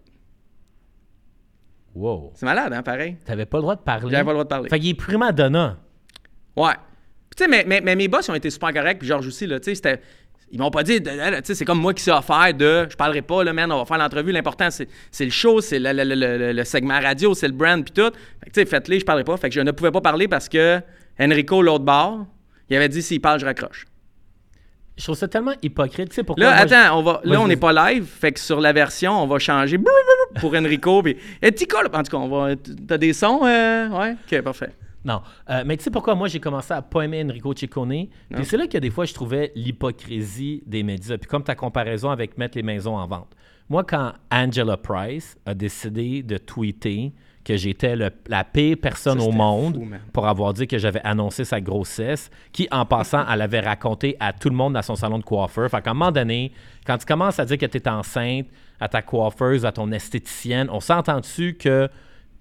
Wow. 1.95 2.31
C'est 2.35 2.45
malade, 2.45 2.73
hein, 2.73 2.81
pareil? 2.81 3.17
T'avais 3.25 3.45
pas 3.45 3.57
le 3.57 3.61
droit 3.63 3.75
de 3.75 3.81
parler. 3.81 4.09
J'avais 4.09 4.23
pas 4.23 4.31
le 4.31 4.35
droit 4.35 4.43
de 4.43 4.49
parler. 4.49 4.69
Fait 4.69 4.79
qu'il 4.79 4.89
est 4.89 4.93
prima 4.95 5.31
donna. 5.31 5.77
Ouais. 6.55 6.73
Tu 7.35 7.43
sais, 7.43 7.47
mais, 7.49 7.63
mais, 7.67 7.81
mais 7.81 7.95
mes 7.95 8.07
boss 8.07 8.27
ils 8.27 8.31
ont 8.31 8.35
été 8.35 8.49
super 8.49 8.71
corrects, 8.73 8.99
puis 8.99 9.07
Georges 9.07 9.27
aussi, 9.27 9.47
là, 9.47 9.59
tu 9.59 9.65
sais, 9.65 9.75
c'était... 9.75 9.99
Ils 10.51 10.59
m'ont 10.59 10.69
pas 10.69 10.83
dit, 10.83 11.01
tu 11.01 11.09
sais, 11.43 11.55
c'est 11.55 11.65
comme 11.65 11.79
moi 11.79 11.95
qui 11.95 12.03
s'est 12.03 12.11
offert 12.11 12.53
de, 12.53 12.85
je 12.87 12.95
parlerai 12.95 13.23
pas, 13.23 13.43
là, 13.43 13.53
man, 13.53 13.71
on 13.71 13.79
va 13.79 13.85
faire 13.85 13.97
l'entrevue, 13.97 14.31
l'important, 14.31 14.69
c'est, 14.69 14.87
c'est 15.09 15.25
le 15.25 15.31
show, 15.31 15.61
c'est 15.61 15.79
le, 15.79 15.91
le- 15.93 16.03
le- 16.03 16.37
le- 16.37 16.51
le 16.53 16.63
segment 16.63 16.99
radio, 16.99 17.33
c'est 17.33 17.47
le 17.47 17.53
brand, 17.53 17.83
puis 17.83 17.91
tout. 17.91 18.11
Fait 18.39 18.49
que, 18.49 18.51
tu 18.53 18.59
sais, 18.61 18.65
faites-les, 18.67 18.99
je 18.99 19.05
parlerai 19.05 19.23
pas. 19.23 19.35
Fait 19.37 19.49
que 19.49 19.55
je 19.55 19.61
ne 19.61 19.71
pouvais 19.71 19.89
pas 19.89 20.01
parler 20.01 20.27
parce 20.27 20.47
que 20.47 20.79
Enrico, 21.19 21.59
l'autre 21.63 21.83
bord, 21.83 22.27
il 22.69 22.75
avait 22.75 22.87
dit, 22.89 23.01
s'il 23.01 23.19
parle, 23.19 23.39
je 23.39 23.45
raccroche. 23.45 23.85
Je 24.95 25.03
trouve 25.03 25.15
ça 25.15 25.27
tellement 25.27 25.53
hypocrite. 25.61 26.09
Tu 26.09 26.15
sais 26.15 26.23
pourquoi? 26.23 26.45
Là, 26.45 26.65
moi, 26.65 26.75
attends, 26.75 26.99
on 26.99 27.03
va, 27.03 27.21
là, 27.23 27.41
on 27.41 27.47
n'est 27.47 27.55
pas 27.55 27.73
live, 27.91 28.05
fait 28.05 28.31
que 28.31 28.39
sur 28.39 28.61
la 28.61 28.73
version, 28.73 29.11
on 29.21 29.27
va 29.27 29.39
changer 29.39 29.79
pour 30.39 30.55
Enrico, 30.55 31.01
puis 31.03 31.17
et 31.41 31.51
Tico, 31.51 31.77
en 31.77 32.03
tout 32.03 32.11
cas, 32.11 32.17
on 32.17 32.29
va, 32.29 32.55
t'as 32.87 32.97
des 32.97 33.13
sons, 33.13 33.41
euh, 33.43 33.89
ouais, 33.89 34.15
ok, 34.31 34.41
parfait. 34.41 34.69
Non. 35.05 35.21
Euh, 35.49 35.63
mais 35.65 35.75
tu 35.77 35.83
sais 35.83 35.91
pourquoi 35.91 36.15
moi 36.15 36.27
j'ai 36.29 36.39
commencé 36.39 36.73
à 36.73 36.81
pas 36.81 37.01
aimer 37.01 37.23
Enrico 37.23 37.53
Ciccone? 37.53 38.07
Puis 38.33 38.45
c'est 38.45 38.55
là 38.55 38.67
que 38.67 38.77
des 38.77 38.89
fois 38.89 39.05
je 39.05 39.13
trouvais 39.13 39.51
l'hypocrisie 39.55 40.63
des 40.65 40.83
médias. 40.83 41.17
Puis 41.17 41.27
comme 41.27 41.43
ta 41.43 41.55
comparaison 41.55 42.09
avec 42.09 42.37
mettre 42.37 42.57
les 42.57 42.63
maisons 42.63 42.95
en 42.95 43.05
vente. 43.05 43.35
Moi, 43.69 43.83
quand 43.83 44.13
Angela 44.31 44.77
Price 44.77 45.37
a 45.45 45.53
décidé 45.53 46.21
de 46.21 46.37
tweeter 46.37 47.13
que 47.43 47.57
j'étais 47.57 47.95
la 47.95 48.43
pire 48.43 48.77
personne 48.81 49.19
Ça, 49.19 49.25
au 49.25 49.31
monde 49.31 49.75
fou, 49.75 49.87
pour 50.13 50.27
avoir 50.27 50.53
dit 50.53 50.65
que 50.67 50.77
j'avais 50.77 51.01
annoncé 51.03 51.43
sa 51.43 51.59
grossesse, 51.59 52.29
qui, 52.51 52.67
en 52.71 52.85
passant, 52.85 53.25
elle 53.29 53.41
avait 53.41 53.59
raconté 53.59 54.15
à 54.19 54.31
tout 54.33 54.49
le 54.49 54.55
monde 54.55 54.73
dans 54.73 54.81
son 54.81 54.95
salon 54.95 55.19
de 55.19 55.23
coiffeur. 55.23 55.69
Fait 55.69 55.81
qu'à 55.81 55.91
un 55.91 55.93
moment 55.93 56.11
donné, 56.11 56.51
quand 56.85 56.97
tu 56.97 57.05
commences 57.05 57.39
à 57.39 57.45
dire 57.45 57.57
que 57.57 57.65
tu 57.65 57.77
es 57.77 57.87
enceinte, 57.89 58.47
à 58.79 58.87
ta 58.87 59.01
coiffeuse, 59.01 59.65
à 59.65 59.71
ton 59.71 59.91
esthéticienne, 59.91 60.69
on 60.71 60.79
s'entend 60.79 61.19
dessus 61.19 61.55
que 61.59 61.89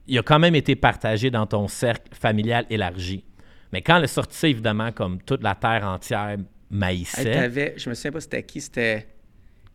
il 0.07 0.19
a 0.19 0.23
quand 0.23 0.39
même 0.39 0.55
été 0.57 0.75
partagé 0.75 1.31
dans 1.31 1.47
ton 1.47 1.69
cercle 1.69 2.13
familial 2.15 2.67
élargi? 2.71 3.25
Mais 3.73 3.83
quand 3.83 3.99
le 3.99 4.07
sorti, 4.07 4.47
évidemment, 4.47 4.93
comme 4.93 5.21
toute 5.23 5.43
la 5.43 5.55
terre 5.55 5.85
entière 5.87 6.31
Hey, 6.31 6.39
maïssait, 6.71 7.33
t'avais- 7.33 7.75
je 7.77 7.89
me 7.91 7.95
souviens 7.95 8.13
pas 8.13 8.21
c'était 8.21 8.43
qui, 8.43 8.61
c'était. 8.61 9.07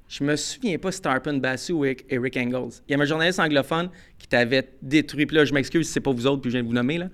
Je 0.10 0.24
me 0.24 0.36
souviens 0.36 0.78
pas 0.78 0.92
si 0.92 0.98
c'était 0.98 1.10
Arpin 1.10 1.34
Bassu 1.38 1.74
ou 1.74 1.84
Eric 1.86 2.38
Engels. 2.38 2.80
Il 2.88 2.92
y 2.92 2.94
avait 2.94 3.04
un 3.04 3.08
journaliste 3.08 3.40
anglophone 3.40 3.90
qui 4.18 4.28
t'avait 4.28 4.68
détruit. 4.82 5.26
Puis 5.26 5.36
là, 5.36 5.44
je 5.46 5.54
m'excuse 5.54 5.86
si 5.88 5.94
c'est 5.94 6.00
pas 6.00 6.12
vous 6.12 6.26
autres, 6.28 6.42
puis 6.42 6.50
je 6.50 6.56
viens 6.58 6.64
de 6.64 6.68
vous 6.68 6.74
nommer, 6.74 6.98
là. 6.98 7.08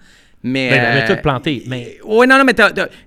Mais. 0.45 0.69
Ben, 0.69 0.75
elle 0.79 0.85
avait 0.85 1.11
euh, 1.11 1.15
tout 1.15 1.21
planté, 1.21 1.63
mais- 1.67 1.97
Oui, 2.05 2.27
non, 2.27 2.37
non, 2.37 2.43
mais 2.43 2.53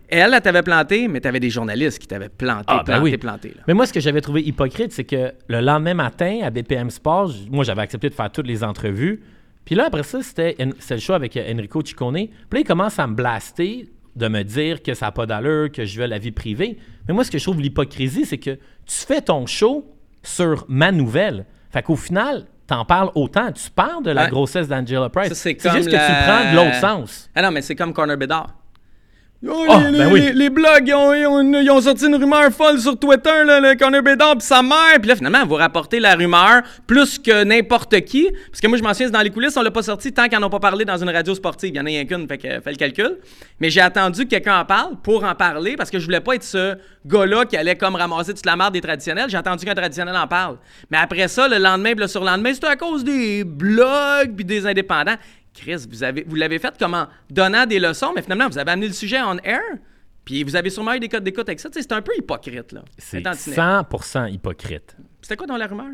elle, 0.09 0.33
elle 0.35 0.40
t'avait 0.40 0.62
planté, 0.62 1.07
mais 1.07 1.21
t'avais 1.21 1.38
des 1.38 1.50
journalistes 1.50 1.99
qui 1.99 2.07
t'avaient 2.09 2.31
planté, 2.31 2.64
Ah, 2.69 2.78
ben 2.78 2.85
planté, 2.95 3.02
oui. 3.02 3.16
planté. 3.19 3.49
Là. 3.55 3.62
Mais 3.69 3.75
moi, 3.75 3.87
ce 3.87 3.93
que 3.93 4.00
j'avais 4.00 4.23
trouvé 4.23 4.40
hypocrite, 4.43 4.93
c'est 4.93 5.05
que 5.05 5.33
le 5.47 5.61
lendemain 5.61 5.95
matin, 5.95 6.40
à 6.43 6.50
BPM 6.50 6.88
Sports, 6.90 7.33
moi, 7.50 7.62
j'avais 7.62 7.83
accepté 7.83 8.09
de 8.09 8.14
faire 8.14 8.33
toutes 8.33 8.47
les 8.47 8.64
entrevues. 8.64 9.21
Puis 9.66 9.75
là, 9.75 9.85
après 9.88 10.02
ça, 10.05 10.23
c'était 10.23 10.57
le 10.59 10.97
show 10.99 11.12
avec 11.12 11.37
Enrico 11.37 11.85
Ciccone. 11.85 12.14
Puis 12.14 12.31
là, 12.52 12.61
il 12.61 12.64
commence 12.64 12.99
à 12.99 13.07
me 13.07 13.14
blaster, 13.14 13.87
de 14.16 14.28
me 14.28 14.42
dire 14.42 14.82
que 14.82 14.94
ça 14.94 15.06
n'a 15.06 15.12
pas 15.12 15.26
d'allure, 15.26 15.70
que 15.70 15.85
je 15.85 16.00
veux 16.00 16.06
la 16.06 16.18
vie 16.18 16.32
privée. 16.32 16.78
Mais 17.06 17.14
moi, 17.14 17.23
ce 17.25 17.30
que 17.30 17.38
je 17.38 17.44
trouve 17.44 17.61
l'hypocrisie, 17.61 18.25
c'est 18.25 18.38
que 18.38 18.50
tu 18.50 18.58
fais 19.06 19.20
ton 19.20 19.46
show 19.46 19.92
sur 20.23 20.64
ma 20.68 20.90
nouvelle. 20.90 21.44
Fait 21.70 21.82
qu'au 21.82 21.96
final, 21.96 22.46
t'en 22.66 22.85
parles 22.85 23.11
autant. 23.14 23.52
Tu 23.52 23.70
parles 23.70 24.02
de 24.02 24.11
la 24.11 24.25
Ouais. 24.25 24.30
grossesse 24.30 24.66
d'Angela 24.68 25.08
Price. 25.11 25.32
C'est 25.35 25.50
juste 25.61 25.88
que 25.88 25.96
tu 25.96 26.25
prends 26.26 26.50
de 26.50 26.56
l'autre 26.56 26.80
sens. 26.80 27.30
Ah 27.35 27.42
non, 27.42 27.50
mais 27.50 27.62
c'est 27.62 27.76
comme 27.76 27.92
Corner 27.92 28.16
Bedard. 28.16 28.54
Oh, 29.49 29.65
les, 29.91 29.99
ben 29.99 30.07
les- 30.07 30.12
oui. 30.12 30.21
les- 30.21 30.33
les 30.33 30.50
blogs, 30.50 30.87
ils 30.87 30.95
ont, 30.95 31.12
ils 31.15 31.26
ont- 31.26 31.61
ils 31.61 31.71
ont 31.71 31.81
sorti 31.81 32.07
une 32.07 32.17
rumeur 32.17 32.50
folle 32.53 32.79
sur 32.81 32.99
Twitter, 32.99 33.45
là, 33.45 33.61
le 33.61 33.75
Corner 33.76 34.03
Bedard 34.03 34.37
pis 34.38 34.45
sa 34.47 34.62
mère. 34.62 34.99
Puis 35.00 35.09
là, 35.09 35.17
finalement, 35.17 35.45
vous 35.47 35.55
rapportez 35.55 36.00
la 36.00 36.15
rumeur 36.15 36.62
plus 36.87 37.19
que 37.19 37.45
n'importe 37.45 38.00
qui. 38.03 38.29
Parce 38.50 38.61
que 38.61 38.67
moi, 38.67 38.79
je 38.79 38.83
m'en 38.83 38.91
souviens, 38.93 39.07
c'est 39.07 39.12
dans 39.12 39.21
les 39.23 39.31
coulisses, 39.31 39.57
on 39.57 39.62
l'a 39.62 39.71
pas 39.71 39.83
sorti 39.83 40.12
tant 40.12 40.29
qu'ils 40.29 40.38
n'en 40.38 40.47
ont 40.47 40.50
pas 40.50 40.61
parlé 40.61 40.85
dans 40.85 40.97
une 40.97 41.11
radio 41.11 41.35
sportive. 41.35 41.71
Il 41.75 41.76
y 41.76 41.81
en 41.81 41.85
a 41.85 41.88
rien 41.88 42.05
qu'une, 42.05 42.26
fait 42.29 42.38
que 42.38 42.49
euh, 42.49 42.61
fais 42.61 42.71
le 42.71 42.76
calcul. 42.76 43.19
Mais 43.61 43.71
j'ai 43.71 43.81
attendu 43.81 44.25
que 44.25 44.31
quelqu'un 44.31 44.61
en 44.61 44.65
parle 44.65 44.97
pour 45.03 45.25
en 45.25 45.35
parler 45.35 45.76
parce 45.76 45.91
que 45.91 45.99
je 45.99 46.05
voulais 46.05 46.21
pas 46.21 46.35
être 46.35 46.45
ce 46.45 46.75
gars-là 47.07 47.45
qui 47.45 47.57
allait 47.57 47.76
comme 47.76 47.95
ramasser 47.95 48.35
toute 48.35 48.47
la 48.47 48.57
merde 48.57 48.73
des 48.73 48.81
traditionnels. 48.81 49.29
J'ai 49.31 49.37
attendu 49.37 49.65
qu'un 49.65 49.75
traditionnel 49.75 50.17
en 50.17 50.26
parle. 50.26 50.57
Mais 50.91 50.99
après 50.99 51.29
ça, 51.29 51.47
le 51.49 51.59
lendemain, 51.59 51.93
le 51.97 52.07
surlendemain, 52.07 52.53
c'était 52.53 52.67
à 52.67 52.76
cause 52.76 53.05
des 53.05 53.45
blogs 53.45 54.35
puis 54.35 54.45
des 54.45 54.67
indépendants. 54.67 55.15
Chris, 55.57 55.87
vous 55.89 56.03
avez, 56.03 56.25
vous 56.25 56.37
l'avez 56.37 56.59
fait 56.59 56.77
comme 56.79 56.95
en 56.95 57.09
donnant 57.31 57.67
des 57.67 57.81
leçons, 57.81 58.13
mais 58.15 58.23
finalement, 58.23 58.49
vous 58.49 58.59
avez 58.59 58.71
amené 58.71 58.89
le 58.89 58.93
sujet 58.93 59.21
on 59.23 59.39
air, 59.39 59.61
puis 60.25 60.45
vous 60.45 60.55
avez 60.57 60.71
sûrement 60.71 60.95
eu 60.95 61.01
des 61.01 61.09
codes 61.09 61.25
d'écoute 61.25 61.49
avec 61.49 61.61
ça. 61.61 61.69
C'est 61.73 61.93
un 61.93 62.03
peu 62.03 62.13
hypocrite, 62.17 62.73
là. 62.73 62.85
C'est 62.99 63.23
tantinet. 63.23 63.57
100% 63.57 64.33
hypocrite. 64.33 64.97
C'était 65.23 65.37
quoi 65.37 65.47
dans 65.47 65.57
la 65.57 65.67
rumeur? 65.67 65.93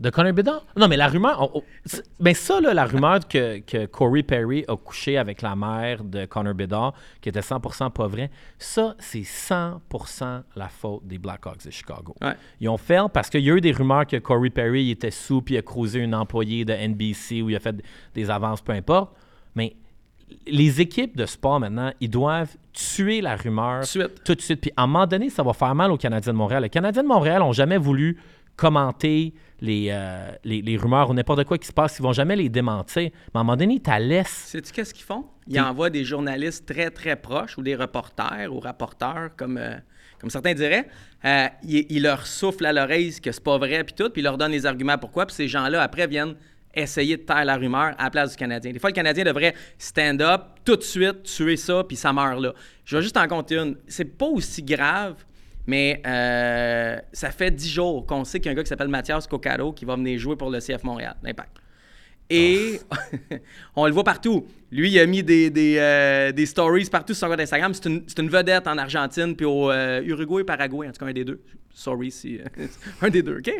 De 0.00 0.08
Connor 0.08 0.32
Bedard? 0.32 0.64
Non, 0.78 0.88
mais 0.88 0.96
la 0.96 1.08
rumeur. 1.08 1.42
on- 1.42 1.58
on- 1.58 1.62
c'est- 1.84 2.02
ben 2.18 2.34
ça, 2.34 2.58
là, 2.60 2.72
la 2.72 2.86
rumeur 2.86 3.20
que, 3.28 3.58
que 3.58 3.84
Corey 3.84 4.22
Perry 4.22 4.64
a 4.66 4.74
couché 4.76 5.18
avec 5.18 5.42
la 5.42 5.54
mère 5.54 6.02
de 6.02 6.24
Connor 6.24 6.54
Bedard, 6.54 6.94
qui 7.20 7.28
était 7.28 7.42
100% 7.42 7.90
pas 7.90 8.06
vrai, 8.06 8.30
ça, 8.58 8.94
c'est 8.98 9.24
100% 9.24 10.42
la 10.56 10.68
faute 10.68 11.06
des 11.06 11.18
Blackhawks 11.18 11.64
de 11.66 11.70
Chicago. 11.70 12.14
Ouais. 12.20 12.32
Ils 12.60 12.68
ont 12.68 12.76
fait 12.78 13.00
parce 13.12 13.28
qu'il 13.30 13.40
y 13.42 13.50
a 13.50 13.54
eu 13.54 13.60
des 13.60 13.72
rumeurs 13.72 14.06
que 14.06 14.16
Corey 14.16 14.50
Perry 14.50 14.84
il 14.84 14.90
était 14.92 15.10
sous 15.10 15.42
puis 15.42 15.54
il 15.54 15.58
a 15.58 15.62
croisé 15.62 16.00
une 16.00 16.14
employée 16.14 16.64
de 16.64 16.72
NBC 16.72 17.42
ou 17.42 17.50
il 17.50 17.56
a 17.56 17.60
fait 17.60 17.76
des 18.14 18.30
avances, 18.30 18.60
peu 18.62 18.72
importe. 18.72 19.12
Mais 19.54 19.74
les 20.46 20.80
équipes 20.80 21.16
de 21.16 21.26
sport 21.26 21.60
maintenant, 21.60 21.92
ils 22.00 22.08
doivent 22.10 22.56
tuer 22.72 23.20
la 23.20 23.36
rumeur 23.36 23.80
Tout 23.80 23.98
de 23.98 24.04
suite. 24.04 24.24
tout 24.24 24.34
de 24.34 24.40
suite. 24.40 24.60
Puis 24.60 24.70
à 24.76 24.84
un 24.84 24.86
moment 24.86 25.06
donné, 25.06 25.28
ça 25.28 25.42
va 25.42 25.52
faire 25.52 25.74
mal 25.74 25.90
aux 25.90 25.96
Canadiens 25.96 26.32
de 26.32 26.38
Montréal. 26.38 26.62
Les 26.62 26.70
Canadiens 26.70 27.02
de 27.02 27.08
Montréal 27.08 27.40
n'ont 27.40 27.52
jamais 27.52 27.78
voulu 27.78 28.16
commenter 28.60 29.32
les, 29.62 29.88
euh, 29.90 30.32
les, 30.44 30.60
les 30.60 30.76
rumeurs 30.76 31.08
ou 31.08 31.14
n'importe 31.14 31.44
quoi 31.44 31.56
qui 31.56 31.66
se 31.66 31.72
passe. 31.72 31.98
Ils 31.98 32.02
vont 32.02 32.12
jamais 32.12 32.36
les 32.36 32.50
démentir. 32.50 33.04
Mais 33.04 33.10
à 33.34 33.38
un 33.38 33.42
moment 33.42 33.56
donné, 33.56 33.74
ils 33.74 33.80
te 33.80 33.98
laissent. 33.98 34.48
Sais-tu 34.48 34.70
qu'est-ce 34.70 34.92
qu'ils 34.92 35.04
font? 35.04 35.24
Ils 35.48 35.58
envoient 35.58 35.88
des 35.88 36.04
journalistes 36.04 36.66
très, 36.66 36.90
très 36.90 37.16
proches 37.16 37.56
ou 37.56 37.62
des 37.62 37.74
reporters 37.74 38.48
ou 38.52 38.60
rapporteurs, 38.60 39.30
comme, 39.34 39.56
euh, 39.56 39.76
comme 40.20 40.28
certains 40.28 40.52
diraient. 40.52 40.86
Euh, 41.24 41.48
ils, 41.62 41.86
ils 41.88 42.02
leur 42.02 42.26
soufflent 42.26 42.66
à 42.66 42.72
l'oreille 42.74 43.18
que 43.18 43.32
c'est 43.32 43.42
pas 43.42 43.56
vrai, 43.56 43.82
puis 43.82 43.94
tout, 43.94 44.10
puis 44.10 44.20
ils 44.20 44.24
leur 44.24 44.36
donnent 44.36 44.52
les 44.52 44.66
arguments 44.66 44.98
pourquoi? 44.98 45.24
Puis 45.24 45.36
ces 45.36 45.48
gens-là, 45.48 45.80
après, 45.80 46.06
viennent 46.06 46.34
essayer 46.74 47.16
de 47.16 47.22
taire 47.22 47.46
la 47.46 47.56
rumeur 47.56 47.94
à 47.96 48.04
la 48.04 48.10
place 48.10 48.32
du 48.32 48.36
Canadien. 48.36 48.72
Des 48.72 48.78
fois, 48.78 48.90
le 48.90 48.94
Canadien 48.94 49.24
devrait 49.24 49.54
stand 49.78 50.20
up, 50.20 50.42
tout 50.66 50.76
de 50.76 50.82
suite, 50.82 51.22
tuer 51.22 51.56
ça, 51.56 51.82
puis 51.82 51.96
ça 51.96 52.12
meurt 52.12 52.40
là. 52.40 52.52
Je 52.84 52.96
vais 52.96 53.02
juste 53.02 53.16
en 53.16 53.26
compter 53.26 53.56
une. 53.56 53.76
C'est 53.88 54.04
pas 54.04 54.26
aussi 54.26 54.62
grave, 54.62 55.16
mais 55.66 56.02
euh, 56.06 56.98
ça 57.12 57.30
fait 57.30 57.50
dix 57.50 57.70
jours 57.70 58.06
qu'on 58.06 58.24
sait 58.24 58.40
qu'il 58.40 58.46
y 58.46 58.48
a 58.50 58.52
un 58.52 58.54
gars 58.54 58.62
qui 58.62 58.68
s'appelle 58.68 58.88
Mathias 58.88 59.26
Coccaro 59.26 59.72
qui 59.72 59.84
va 59.84 59.96
venir 59.96 60.18
jouer 60.18 60.36
pour 60.36 60.50
le 60.50 60.58
CF 60.58 60.84
Montréal, 60.84 61.16
l'Impact. 61.22 61.56
Et 62.30 62.80
on 63.76 63.86
le 63.86 63.92
voit 63.92 64.04
partout. 64.04 64.46
Lui, 64.70 64.90
il 64.90 64.98
a 65.00 65.06
mis 65.06 65.24
des, 65.24 65.50
des, 65.50 65.76
euh, 65.78 66.30
des 66.30 66.46
stories 66.46 66.84
partout 66.84 67.12
sur 67.12 67.26
son 67.26 67.30
compte 67.32 67.40
Instagram. 67.40 67.74
C'est 67.74 67.86
une, 67.86 68.04
c'est 68.06 68.20
une 68.20 68.28
vedette 68.28 68.68
en 68.68 68.78
Argentine, 68.78 69.34
puis 69.34 69.44
au 69.44 69.68
euh, 69.70 70.00
Uruguay 70.04 70.44
Paraguay, 70.44 70.86
en 70.86 70.92
tout 70.92 71.04
cas 71.04 71.10
un 71.10 71.12
des 71.12 71.24
deux. 71.24 71.40
Sorry 71.74 72.12
si. 72.12 72.38
euh, 72.38 72.66
un 73.02 73.10
des 73.10 73.22
deux, 73.22 73.38
OK? 73.38 73.52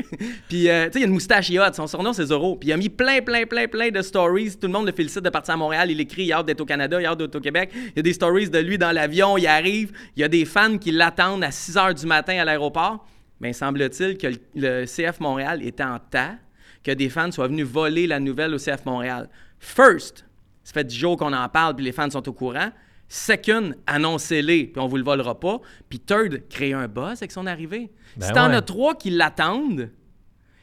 Puis, 0.48 0.60
tu 0.60 0.66
sais, 0.66 0.90
il 0.94 1.02
a 1.02 1.06
une 1.06 1.12
moustache, 1.12 1.50
il 1.50 1.58
a 1.58 1.68
hot. 1.68 1.72
Son 1.72 1.88
surnom, 1.88 2.12
c'est 2.12 2.26
Zoro. 2.26 2.54
Puis, 2.54 2.68
il 2.68 2.72
a 2.72 2.76
mis 2.76 2.88
plein, 2.88 3.20
plein, 3.22 3.44
plein, 3.44 3.66
plein 3.66 3.90
de 3.90 4.02
stories. 4.02 4.56
Tout 4.56 4.68
le 4.68 4.72
monde 4.72 4.86
le 4.86 4.92
félicite 4.92 5.24
de 5.24 5.30
partir 5.30 5.54
à 5.54 5.56
Montréal. 5.56 5.90
Il 5.90 6.00
écrit, 6.00 6.24
il 6.26 6.32
a 6.32 6.38
hâte 6.38 6.46
d'être 6.46 6.60
au 6.60 6.66
Canada, 6.66 7.00
il 7.00 7.06
a 7.06 7.10
hâte 7.10 7.18
d'être 7.18 7.34
au 7.34 7.40
Québec. 7.40 7.70
Il 7.74 7.92
y 7.96 8.00
a 8.00 8.02
des 8.02 8.12
stories 8.12 8.48
de 8.48 8.58
lui 8.58 8.78
dans 8.78 8.92
l'avion, 8.92 9.36
il 9.36 9.48
arrive. 9.48 9.90
Il 10.16 10.20
y 10.20 10.24
a 10.24 10.28
des 10.28 10.44
fans 10.44 10.78
qui 10.78 10.92
l'attendent 10.92 11.42
à 11.42 11.50
6 11.50 11.74
h 11.74 12.00
du 12.00 12.06
matin 12.06 12.38
à 12.38 12.44
l'aéroport. 12.44 13.04
Mais 13.40 13.52
semble-t-il 13.52 14.16
que 14.16 14.28
le, 14.28 14.36
le 14.54 14.84
CF 14.84 15.18
Montréal 15.18 15.60
est 15.64 15.80
en 15.80 15.98
tas 15.98 16.34
que 16.82 16.90
des 16.90 17.08
fans 17.08 17.30
soient 17.30 17.48
venus 17.48 17.66
voler 17.66 18.06
la 18.06 18.20
nouvelle 18.20 18.54
au 18.54 18.58
CF 18.58 18.84
Montréal. 18.86 19.28
First, 19.58 20.24
ça 20.64 20.72
fait 20.72 20.84
10 20.84 20.96
jours 20.96 21.16
qu'on 21.16 21.32
en 21.32 21.48
parle, 21.48 21.76
puis 21.76 21.84
les 21.84 21.92
fans 21.92 22.10
sont 22.10 22.26
au 22.28 22.32
courant. 22.32 22.70
Second, 23.08 23.72
annoncez-les, 23.86 24.66
puis 24.66 24.80
on 24.80 24.86
vous 24.86 24.96
le 24.96 25.02
volera 25.02 25.38
pas. 25.38 25.60
Puis 25.88 25.98
third, 25.98 26.48
créez 26.48 26.74
un 26.74 26.86
buzz 26.86 27.18
avec 27.18 27.32
son 27.32 27.46
arrivée. 27.46 27.90
Ben 28.16 28.26
si 28.26 28.32
t'en 28.32 28.50
ouais. 28.50 28.56
as 28.56 28.62
trois 28.62 28.94
qui 28.94 29.10
l'attendent, 29.10 29.90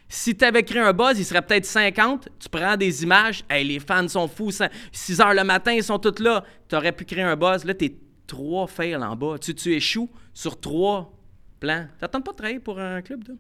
si 0.10 0.36
t'avais 0.36 0.64
créé 0.64 0.82
un 0.82 0.94
buzz, 0.94 1.20
il 1.20 1.26
serait 1.26 1.42
peut-être 1.42 1.66
50. 1.66 2.30
Tu 2.40 2.50
prends 2.50 2.78
des 2.78 3.04
images, 3.04 3.44
hey, 3.50 3.68
les 3.68 3.80
fans 3.80 4.08
sont 4.08 4.28
fous, 4.28 4.52
6 4.92 5.22
heures 5.22 5.34
le 5.34 5.44
matin, 5.44 5.74
ils 5.74 5.84
sont 5.84 6.00
tous 6.00 6.22
là. 6.24 6.44
T'aurais 6.70 6.94
pu 6.94 7.04
créer 7.04 7.24
un 7.24 7.36
buzz. 7.36 7.66
Là, 7.66 7.74
t'es 7.74 7.94
trois 8.26 8.68
fails 8.68 8.96
en 8.96 9.16
bas. 9.16 9.36
Tu, 9.40 9.54
tu 9.54 9.74
échoues 9.74 10.10
sur 10.34 10.60
trois 10.60 11.14
plans. 11.60 11.88
T'attends 12.00 12.22
pas 12.22 12.32
de 12.32 12.38
travailler 12.38 12.60
pour 12.60 12.80
un 12.80 13.02
club, 13.02 13.24
toi? 13.26 13.36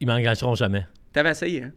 Ils 0.00 0.06
m'engageront 0.06 0.54
jamais. 0.54 0.86
T'avais 1.12 1.30
essayé, 1.30 1.64
hein? 1.64 1.72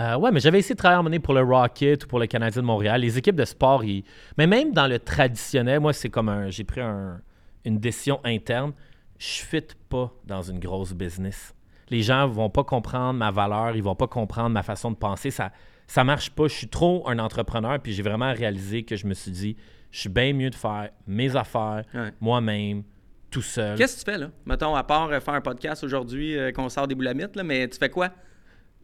Euh, 0.00 0.16
ouais, 0.16 0.30
mais 0.30 0.38
j'avais 0.40 0.60
essayé 0.60 0.74
de 0.74 0.78
travailler 0.78 0.96
à 0.96 0.98
un 0.98 1.02
moment 1.02 1.10
donné 1.10 1.18
pour 1.18 1.34
le 1.34 1.42
Rocket 1.42 2.04
ou 2.04 2.06
pour 2.06 2.20
le 2.20 2.26
Canadien 2.26 2.62
de 2.62 2.66
Montréal. 2.66 3.00
Les 3.00 3.18
équipes 3.18 3.34
de 3.34 3.44
sport, 3.44 3.82
ils- 3.84 4.04
mais 4.36 4.46
même 4.46 4.72
dans 4.72 4.86
le 4.86 4.98
traditionnel, 5.00 5.80
moi, 5.80 5.92
c'est 5.92 6.08
comme 6.08 6.28
un. 6.28 6.50
J'ai 6.50 6.62
pris 6.64 6.80
un- 6.80 7.20
une 7.64 7.78
décision 7.78 8.20
interne. 8.24 8.72
Je 9.18 9.26
fit 9.42 9.64
pas 9.88 10.12
dans 10.24 10.42
une 10.42 10.60
grosse 10.60 10.92
business. 10.92 11.52
Les 11.90 12.02
gens 12.02 12.28
vont 12.28 12.50
pas 12.50 12.62
comprendre 12.64 13.18
ma 13.18 13.30
valeur, 13.32 13.74
ils 13.74 13.82
vont 13.82 13.96
pas 13.96 14.06
comprendre 14.06 14.50
ma 14.50 14.62
façon 14.62 14.90
de 14.92 14.96
penser. 14.96 15.30
Ça, 15.32 15.50
ça 15.88 16.04
marche 16.04 16.30
pas. 16.30 16.46
Je 16.46 16.54
suis 16.54 16.68
trop 16.68 17.08
un 17.08 17.18
entrepreneur, 17.18 17.80
puis 17.80 17.92
j'ai 17.92 18.02
vraiment 18.02 18.32
réalisé 18.32 18.84
que 18.84 18.94
je 18.94 19.06
me 19.06 19.14
suis 19.14 19.30
dit, 19.32 19.56
je 19.90 20.00
suis 20.00 20.08
bien 20.10 20.32
mieux 20.32 20.50
de 20.50 20.54
faire 20.54 20.90
mes 21.08 21.34
affaires 21.34 21.82
Ouais. 21.94 22.12
moi-même, 22.20 22.84
tout 23.30 23.42
seul. 23.42 23.76
Qu'est-ce 23.76 23.96
que 24.04 24.04
tu 24.04 24.12
fais, 24.12 24.18
là? 24.18 24.30
Mettons, 24.46 24.76
à 24.76 24.84
part 24.84 25.08
euh, 25.10 25.18
faire 25.18 25.34
un 25.34 25.40
podcast 25.40 25.82
aujourd'hui, 25.82 26.38
euh, 26.38 26.52
qu'on 26.52 26.68
sort 26.68 26.86
des 26.86 26.94
boulamites, 26.94 27.34
là, 27.34 27.42
mais 27.42 27.66
tu 27.68 27.78
fais 27.78 27.88
quoi? 27.90 28.10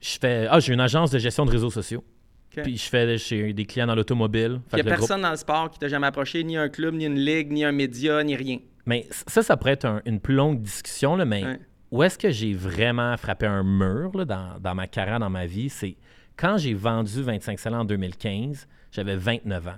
Je 0.05 0.19
fais. 0.21 0.47
Ah, 0.51 0.61
j'ai 0.61 0.75
une 0.75 0.81
agence 0.81 1.11
de 1.11 1.19
gestion 1.19 1.47
de 1.47 1.51
réseaux 1.51 1.71
sociaux. 1.71 2.05
Puis 2.51 2.77
je 2.77 2.89
fais 2.89 3.17
chez 3.19 3.53
des 3.53 3.65
clients 3.65 3.87
dans 3.87 3.95
l'automobile. 3.97 4.61
Il 4.73 4.77
n'y 4.77 4.81
a 4.81 4.85
groupe- 4.85 4.99
personne 4.99 5.23
dans 5.23 5.31
le 5.31 5.37
sport 5.37 5.71
qui 5.71 5.79
t'a 5.79 5.89
jamais 5.89 6.07
approché, 6.07 6.45
ni 6.45 6.57
un 6.57 6.69
club, 6.69 6.95
ni 6.95 7.07
une 7.07 7.19
ligue, 7.19 7.51
ni 7.51 7.65
un 7.65 7.73
média, 7.73 8.23
ni 8.23 8.37
rien. 8.37 8.59
Mais 8.87 9.07
ça, 9.27 9.43
ça 9.43 9.57
pourrait 9.57 9.73
être 9.73 9.87
un- 9.87 10.03
une 10.05 10.21
plus 10.21 10.35
longue 10.35 10.61
discussion, 10.61 11.17
là, 11.17 11.25
mais 11.25 11.43
Ouais. 11.45 11.59
où 11.91 12.03
est-ce 12.03 12.17
que 12.19 12.31
j'ai 12.31 12.53
vraiment 12.53 13.17
frappé 13.17 13.47
un 13.47 13.63
mur 13.65 14.13
là, 14.17 14.25
dans, 14.25 14.59
dans 14.61 14.75
ma 14.75 14.87
carrière, 14.87 15.19
dans 15.19 15.31
ma 15.31 15.47
vie, 15.47 15.69
c'est 15.71 15.97
quand 16.37 16.59
j'ai 16.59 16.75
vendu 16.75 17.23
25 17.23 17.59
cents 17.59 17.73
en 17.73 17.85
2015, 17.85 18.69
j'avais 18.93 19.17
29 19.17 19.67
ans. 19.67 19.73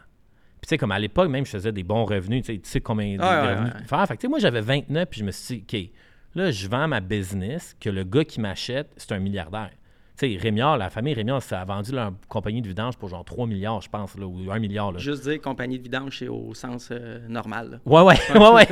Puis 0.60 0.62
tu 0.62 0.68
sais, 0.70 0.78
comme 0.78 0.92
à 0.92 0.98
l'époque, 0.98 1.30
même, 1.30 1.46
je 1.46 1.50
faisais 1.52 1.72
des 1.72 1.84
bons 1.84 2.04
revenus. 2.04 2.42
Tu 2.44 2.54
sais, 2.54 2.58
tu 2.60 2.68
sais 2.68 2.80
combien 2.80 3.16
de 3.16 3.22
Ouais, 3.22 3.54
revenus 3.54 3.72
ouais. 3.74 3.84
faire. 3.86 4.06
Fait 4.06 4.16
que 4.16 4.20
tu 4.20 4.26
sais, 4.26 4.28
moi, 4.28 4.38
j'avais 4.40 4.60
29, 4.60 5.08
puis 5.08 5.20
je 5.20 5.24
me 5.24 5.30
suis 5.30 5.62
dit, 5.62 5.64
OK, 5.86 5.90
là, 6.34 6.50
je 6.50 6.68
vends 6.68 6.88
ma 6.88 7.00
business, 7.00 7.74
que 7.80 7.88
le 7.88 8.04
gars 8.04 8.24
qui 8.24 8.40
m'achète, 8.40 8.90
c'est 8.98 9.12
un 9.12 9.18
milliardaire. 9.20 9.70
Sais, 10.18 10.38
Rémiard, 10.40 10.78
la 10.78 10.88
famille 10.88 11.12
Rémiard, 11.12 11.42
ça 11.42 11.60
a 11.60 11.64
vendu 11.66 11.92
leur 11.92 12.10
compagnie 12.28 12.62
de 12.62 12.68
vidange 12.68 12.96
pour 12.96 13.10
genre 13.10 13.22
3 13.24 13.46
milliards, 13.46 13.82
je 13.82 13.90
pense, 13.90 14.16
là, 14.16 14.26
ou 14.26 14.50
1 14.50 14.58
milliard. 14.58 14.90
Là. 14.92 14.98
Juste 14.98 15.24
dire 15.28 15.40
compagnie 15.42 15.78
de 15.78 15.82
vidange, 15.82 16.18
c'est 16.18 16.28
au 16.28 16.54
sens 16.54 16.88
euh, 16.90 17.18
normal. 17.28 17.70
là. 17.72 17.78
Ouais, 17.84 18.00
ouais, 18.02 18.14
ouais, 18.40 18.48
ouais. 18.54 18.66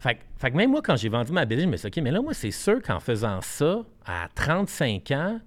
fait, 0.00 0.14
que- 0.16 0.20
fait 0.36 0.50
que 0.50 0.56
même 0.56 0.70
moi, 0.72 0.80
quand 0.82 0.96
j'ai 0.96 1.08
vendu 1.08 1.30
ma 1.30 1.44
business, 1.44 1.64
je 1.66 1.70
me 1.70 1.76
suis 1.76 1.90
dit, 1.90 1.98
OK, 2.00 2.04
mais 2.04 2.10
là, 2.10 2.20
moi, 2.20 2.34
c'est 2.34 2.50
sûr 2.50 2.82
qu'en 2.82 2.98
faisant 2.98 3.40
ça, 3.40 3.82
à 4.04 4.26
35 4.34 5.10
ans, 5.12 5.40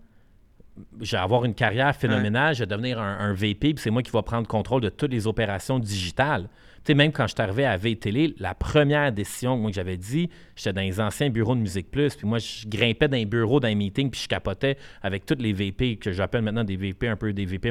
je 1.02 1.12
vais 1.18 1.22
avoir 1.22 1.44
une 1.44 1.54
carrière 1.56 1.94
phénoménale, 1.94 2.56
je 2.56 2.62
vais 2.62 2.66
devenir 2.68 2.98
un, 3.00 3.18
un 3.20 3.34
VP, 3.34 3.74
puis 3.74 3.84
c'est 3.84 3.90
moi 3.90 4.02
qui 4.04 4.12
vais 4.12 4.22
prendre 4.22 4.48
contrôle 4.48 4.82
de 4.82 4.90
toutes 4.90 5.12
les 5.12 5.28
opérations 5.28 5.78
digitales. 5.78 6.48
Tu 6.84 6.88
sais, 6.88 6.94
même 6.96 7.12
quand 7.12 7.28
je 7.28 7.34
suis 7.34 7.42
arrivé 7.42 7.64
à 7.66 7.78
V-Télé, 7.78 8.34
la 8.40 8.56
première 8.56 9.12
décision 9.12 9.56
que 9.56 9.62
moi, 9.62 9.70
que 9.70 9.76
j'avais 9.76 9.98
dit, 9.98 10.30
j'étais 10.56 10.74
dans 10.74 10.82
les 10.82 11.00
anciens 11.00 11.30
bureaux 11.30 11.54
de 11.56 11.62
Musique 11.62 11.92
Plus, 11.92 12.16
puis 12.16 12.28
moi, 12.28 12.40
je 12.40 12.68
grimpais 12.68 13.08
dans 13.08 13.18
les 13.18 13.26
bureaux, 13.26 13.60
dans 13.60 13.68
les 13.68 13.76
meetings, 13.76 14.10
puis 14.10 14.22
je 14.24 14.28
capotais 14.28 14.78
avec 15.04 15.26
toutes 15.28 15.42
les 15.42 15.54
VP, 15.54 15.98
que 15.98 16.12
j'appelle 16.12 16.42
maintenant 16.42 16.64
des 16.64 16.78
VP, 16.78 17.08
un 17.08 17.16
peu 17.16 17.34
des 17.34 17.46
VP, 17.46 17.70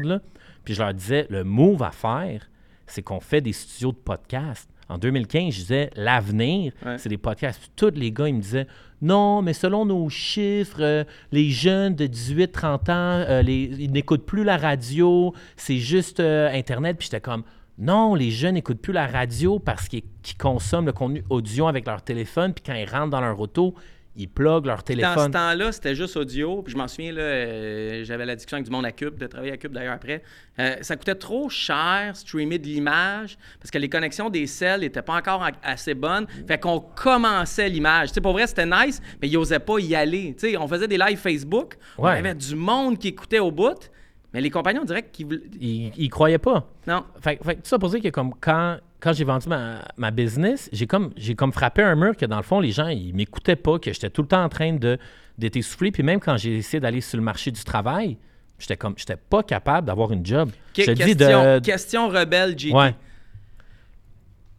là. 0.00 0.20
Puis 0.64 0.72
je 0.74 0.80
leur 0.82 0.94
disais, 0.94 1.26
le 1.28 1.44
move 1.44 1.82
à 1.82 1.90
faire, 1.90 2.48
c'est 2.86 3.02
qu'on 3.02 3.20
fait 3.20 3.40
des 3.42 3.52
studios 3.52 3.92
de 3.92 3.98
podcast. 3.98 4.70
En 4.88 4.96
2015, 4.98 5.52
je 5.52 5.58
disais, 5.60 5.90
l'avenir, 5.96 6.72
Ouais. 6.84 6.96
c'est 6.96 7.08
des 7.08 7.18
podcasts. 7.18 7.60
Puis 7.60 7.70
tous 7.76 7.90
les 7.98 8.10
gars, 8.12 8.28
ils 8.28 8.34
me 8.36 8.40
disaient, 8.40 8.66
non, 9.02 9.42
mais 9.42 9.52
selon 9.52 9.84
nos 9.84 10.08
chiffres, 10.08 10.80
euh, 10.80 11.04
les 11.32 11.50
jeunes 11.50 11.94
de 11.94 12.06
18-30 12.06 12.88
ans, 12.88 13.24
euh, 13.28 13.42
les- 13.42 13.64
ils 13.78 13.90
n'écoutent 13.90 14.24
plus 14.24 14.44
la 14.44 14.56
radio, 14.56 15.34
c'est 15.56 15.76
juste 15.78 16.20
euh, 16.20 16.48
Internet. 16.52 16.96
Puis 16.98 17.06
j'étais 17.10 17.20
comme, 17.20 17.42
non, 17.78 18.14
les 18.14 18.30
jeunes 18.30 18.54
n'écoutent 18.54 18.80
plus 18.80 18.92
la 18.92 19.06
radio 19.06 19.58
parce 19.58 19.88
qu'ils 19.88 20.02
consomment 20.38 20.86
le 20.86 20.92
contenu 20.92 21.22
audio 21.30 21.68
avec 21.68 21.86
leur 21.86 22.02
téléphone. 22.02 22.54
Puis 22.54 22.62
quand 22.64 22.74
ils 22.74 22.88
rentrent 22.88 23.10
dans 23.10 23.20
leur 23.20 23.38
auto, 23.38 23.74
ils 24.18 24.28
pluguent 24.30 24.64
leur 24.64 24.76
Dans 24.76 24.80
ce 24.80 24.84
téléphone. 24.84 25.30
temps-là, 25.30 25.72
c'était 25.72 25.94
juste 25.94 26.16
audio. 26.16 26.62
Puis 26.62 26.72
je 26.72 26.78
m'en 26.78 26.88
souviens, 26.88 27.14
euh, 27.14 28.02
j'avais 28.02 28.24
la 28.24 28.34
discussion 28.34 28.56
avec 28.56 28.64
du 28.66 28.72
monde 28.72 28.86
à 28.86 28.92
Cube, 28.92 29.18
de 29.18 29.26
travailler 29.26 29.52
à 29.52 29.58
Cube 29.58 29.72
d'ailleurs 29.72 29.92
après. 29.92 30.22
Euh, 30.58 30.76
ça 30.80 30.96
coûtait 30.96 31.16
trop 31.16 31.50
cher, 31.50 32.12
streamer 32.16 32.58
de 32.58 32.64
l'image, 32.64 33.36
parce 33.60 33.70
que 33.70 33.76
les 33.76 33.90
connexions 33.90 34.30
des 34.30 34.46
celles 34.46 34.80
n'étaient 34.80 35.02
pas 35.02 35.16
encore 35.18 35.46
assez 35.62 35.92
bonnes. 35.92 36.26
Fait 36.48 36.58
qu'on 36.58 36.80
commençait 36.80 37.68
l'image. 37.68 38.08
Tu 38.08 38.14
sais, 38.14 38.20
pour 38.22 38.32
vrai, 38.32 38.46
c'était 38.46 38.64
nice, 38.64 39.02
mais 39.20 39.28
ils 39.28 39.34
n'osaient 39.34 39.58
pas 39.58 39.78
y 39.80 39.94
aller. 39.94 40.34
Tu 40.38 40.48
sais, 40.52 40.56
on 40.56 40.66
faisait 40.66 40.88
des 40.88 40.96
lives 40.96 41.18
Facebook, 41.18 41.74
on 41.98 42.04
Ouais. 42.04 42.12
avait 42.12 42.34
du 42.34 42.54
monde 42.56 42.96
qui 42.98 43.08
écoutait 43.08 43.38
au 43.40 43.50
bout, 43.50 43.90
mais 44.36 44.42
les 44.42 44.50
compagnons 44.50 44.84
directs 44.84 45.10
qui 45.12 45.24
voulaient. 45.24 45.40
Ils, 45.58 45.90
ils 45.96 46.10
croyaient 46.10 46.36
pas. 46.36 46.70
Non. 46.86 47.04
Fait, 47.22 47.42
fait 47.42 47.54
tout 47.54 47.60
ça 47.64 47.78
pour 47.78 47.88
dire 47.88 48.02
que 48.02 48.08
comme 48.08 48.34
quand, 48.38 48.76
quand 49.00 49.14
j'ai 49.14 49.24
vendu 49.24 49.48
ma, 49.48 49.80
ma 49.96 50.10
business, 50.10 50.68
j'ai 50.74 50.86
comme, 50.86 51.10
j'ai 51.16 51.34
comme 51.34 51.52
frappé 51.54 51.82
un 51.82 51.94
mur 51.96 52.14
que 52.14 52.26
dans 52.26 52.36
le 52.36 52.42
fond, 52.42 52.60
les 52.60 52.70
gens, 52.70 52.88
ils 52.88 53.14
m'écoutaient 53.14 53.56
pas, 53.56 53.78
que 53.78 53.92
j'étais 53.94 54.10
tout 54.10 54.20
le 54.20 54.28
temps 54.28 54.44
en 54.44 54.50
train 54.50 54.74
de, 54.74 54.98
d'être 55.38 55.56
essoufflé. 55.56 55.90
Puis 55.90 56.02
même 56.02 56.20
quand 56.20 56.36
j'ai 56.36 56.58
essayé 56.58 56.80
d'aller 56.80 57.00
sur 57.00 57.16
le 57.16 57.22
marché 57.24 57.50
du 57.50 57.64
travail, 57.64 58.18
j'étais 58.58 58.76
comme, 58.76 58.92
j'étais 58.98 59.16
pas 59.16 59.42
capable 59.42 59.86
d'avoir 59.86 60.12
une 60.12 60.24
job. 60.26 60.50
Que- 60.74 60.82
Je 60.82 60.86
te 60.86 60.90
dis 60.92 61.16
question, 61.16 61.42
de... 61.54 61.58
question 61.60 62.08
rebelle, 62.08 62.58
JT. 62.58 62.74
Ouais. 62.74 62.94